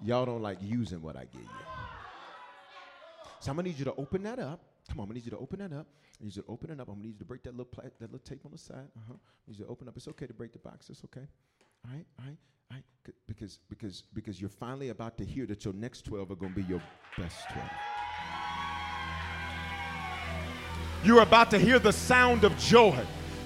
Y'all 0.00 0.24
don't 0.24 0.42
like 0.42 0.58
using 0.60 1.02
what 1.02 1.16
I 1.16 1.24
give 1.24 1.42
you. 1.42 1.48
So 3.40 3.50
I'm 3.50 3.56
gonna 3.56 3.68
need 3.68 3.78
you 3.78 3.84
to 3.84 3.94
open 3.96 4.22
that 4.22 4.38
up. 4.38 4.60
Come 4.90 5.00
on, 5.00 5.06
gonna 5.06 5.14
need 5.14 5.24
you 5.24 5.30
to 5.30 5.38
open 5.38 5.58
that 5.60 5.72
up. 5.72 5.86
I 6.20 6.24
need 6.24 6.36
you 6.36 6.42
to 6.42 6.48
open 6.48 6.70
it 6.70 6.80
up. 6.80 6.88
I'm 6.88 6.94
gonna 6.94 7.06
need 7.06 7.12
you 7.14 7.18
to 7.18 7.24
break 7.24 7.42
that 7.44 7.52
little 7.52 7.64
pla- 7.66 7.84
that 7.84 8.12
little 8.12 8.18
tape 8.18 8.44
on 8.44 8.52
the 8.52 8.58
side. 8.58 8.88
Uh-huh. 8.96 9.14
I 9.14 9.50
need 9.50 9.58
you 9.58 9.64
to 9.64 9.70
open 9.70 9.88
up. 9.88 9.96
It's 9.96 10.08
okay 10.08 10.26
to 10.26 10.34
break 10.34 10.52
the 10.52 10.58
box. 10.58 10.90
It's 10.90 11.02
okay. 11.04 11.26
All 11.86 11.94
right, 11.94 12.06
all 12.18 12.26
right, 12.26 12.36
all 12.70 12.76
right. 12.76 12.84
C- 13.06 13.12
Because 13.26 13.58
because 13.68 14.02
because 14.12 14.40
you're 14.40 14.50
finally 14.50 14.90
about 14.90 15.16
to 15.18 15.24
hear 15.24 15.46
that 15.46 15.64
your 15.64 15.74
next 15.74 16.02
12 16.04 16.30
are 16.30 16.36
gonna 16.36 16.54
be 16.54 16.62
your 16.64 16.82
best 17.18 17.48
12. 17.52 17.66
You're 21.02 21.20
about 21.22 21.50
to 21.50 21.58
hear 21.58 21.78
the 21.78 21.92
sound 21.92 22.44
of 22.44 22.56
joy 22.56 22.98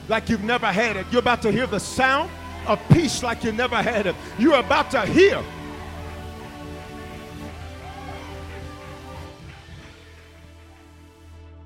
like 0.09 0.29
you've 0.29 0.45
never 0.45 0.67
had 0.67 0.97
it. 0.97 1.07
You're 1.11 1.21
about 1.21 1.43
to 1.43 1.51
hear 1.51 1.67
the 1.67 1.81
sound 1.81 2.31
of 2.67 2.81
peace 2.93 3.23
like 3.23 3.43
you 3.43 3.51
never 3.53 3.77
had 3.83 4.07
it. 4.07 4.15
You're 4.39 4.59
about 4.61 4.91
to 4.93 5.05
hear. 5.07 5.43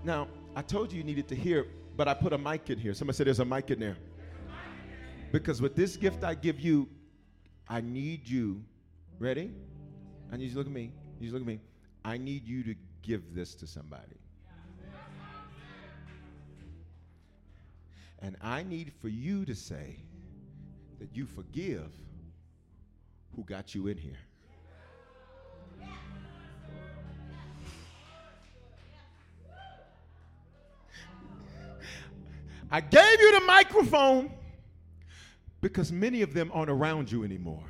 Now, 0.05 0.29
I 0.57 0.63
told 0.63 0.93
you 0.93 0.99
you 0.99 1.05
needed 1.05 1.29
to 1.29 1.37
hear, 1.37 1.67
but 1.97 2.09
I 2.09 2.15
put 2.15 2.33
a 2.33 2.39
mic 2.39 2.71
in 2.71 2.79
here. 2.79 2.93
Somebody 2.95 3.17
said 3.17 3.27
there's 3.29 3.41
a 3.41 3.45
mic 3.45 3.71
in 3.71 3.79
there. 3.79 3.97
Because 5.31 5.63
with 5.63 5.77
this 5.77 5.97
gift 5.97 6.25
I 6.25 6.35
give 6.35 6.61
you, 6.61 6.89
I 7.69 7.81
need 7.81 8.29
you. 8.29 8.63
Ready? 9.19 9.51
I 10.33 10.37
need 10.37 10.47
you 10.47 10.51
to 10.51 10.59
look 10.59 10.67
at 10.67 10.73
me. 10.73 10.93
You 11.21 11.31
look 11.31 11.43
at 11.43 11.47
me. 11.47 11.61
I 12.05 12.17
need 12.17 12.47
you 12.47 12.65
to 12.65 12.75
give 13.03 13.35
this 13.35 13.55
to 13.57 13.67
somebody. 13.67 14.17
And 18.21 18.37
I 18.41 18.63
need 18.63 18.93
for 19.01 19.09
you 19.09 19.45
to 19.45 19.55
say 19.55 19.97
that 21.01 21.09
you 21.15 21.27
forgive 21.27 21.91
who 23.35 23.43
got 23.45 23.75
you 23.75 23.87
in 23.87 23.97
here. 23.97 24.19
I 32.73 32.81
gave 32.81 33.20
you 33.20 33.39
the 33.39 33.47
microphone 33.47 34.33
because 35.61 35.93
many 35.93 36.23
of 36.23 36.33
them 36.33 36.51
aren't 36.55 36.70
around 36.70 37.12
you 37.12 37.23
anymore. 37.23 37.62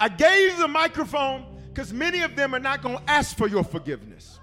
I 0.00 0.08
gave 0.08 0.52
you 0.52 0.58
the 0.58 0.68
microphone 0.68 1.46
because 1.68 1.92
many 1.92 2.22
of 2.22 2.34
them 2.34 2.56
are 2.56 2.58
not 2.60 2.82
going 2.82 2.98
to 2.98 3.10
ask 3.10 3.36
for 3.36 3.46
your 3.46 3.62
forgiveness. 3.62 4.40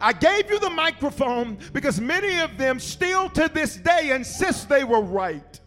I 0.00 0.12
gave 0.12 0.48
you 0.48 0.60
the 0.60 0.70
microphone 0.70 1.58
because 1.72 2.00
many 2.00 2.38
of 2.38 2.56
them 2.56 2.78
still 2.78 3.28
to 3.30 3.50
this 3.52 3.76
day 3.76 4.12
insist 4.14 4.68
they 4.68 4.84
were 4.84 5.00
right. 5.00 5.60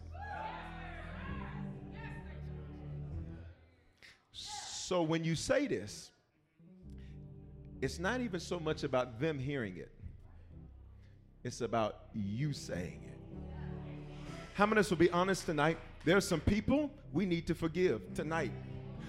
So 4.32 5.02
when 5.02 5.24
you 5.24 5.34
say 5.34 5.66
this, 5.66 6.10
it's 7.82 7.98
not 7.98 8.22
even 8.22 8.40
so 8.40 8.58
much 8.58 8.84
about 8.84 9.20
them 9.20 9.38
hearing 9.38 9.76
it, 9.76 9.92
it's 11.44 11.60
about 11.60 12.06
you 12.14 12.52
saying 12.52 13.00
it. 13.04 13.18
How 14.54 14.66
many 14.66 14.80
of 14.80 14.86
us 14.86 14.90
will 14.90 14.98
be 14.98 15.10
honest 15.10 15.46
tonight? 15.46 15.78
There 16.04 16.16
are 16.16 16.20
some 16.20 16.40
people 16.40 16.90
we 17.12 17.26
need 17.26 17.46
to 17.46 17.54
forgive 17.54 18.14
tonight. 18.14 18.52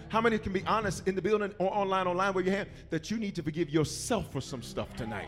How 0.10 0.22
many 0.22 0.38
can 0.38 0.54
be 0.54 0.64
honest 0.66 1.08
in 1.08 1.16
the 1.16 1.22
building 1.22 1.54
or 1.58 1.76
online, 1.76 2.08
online 2.08 2.34
where 2.34 2.44
your 2.44 2.56
hand 2.56 2.70
that 2.92 3.10
you 3.10 3.18
need 3.18 3.36
to 3.36 3.44
forgive 3.44 3.70
yourself 3.70 4.32
for 4.32 4.42
some 4.42 4.62
stuff 4.62 4.96
tonight? 4.96 5.28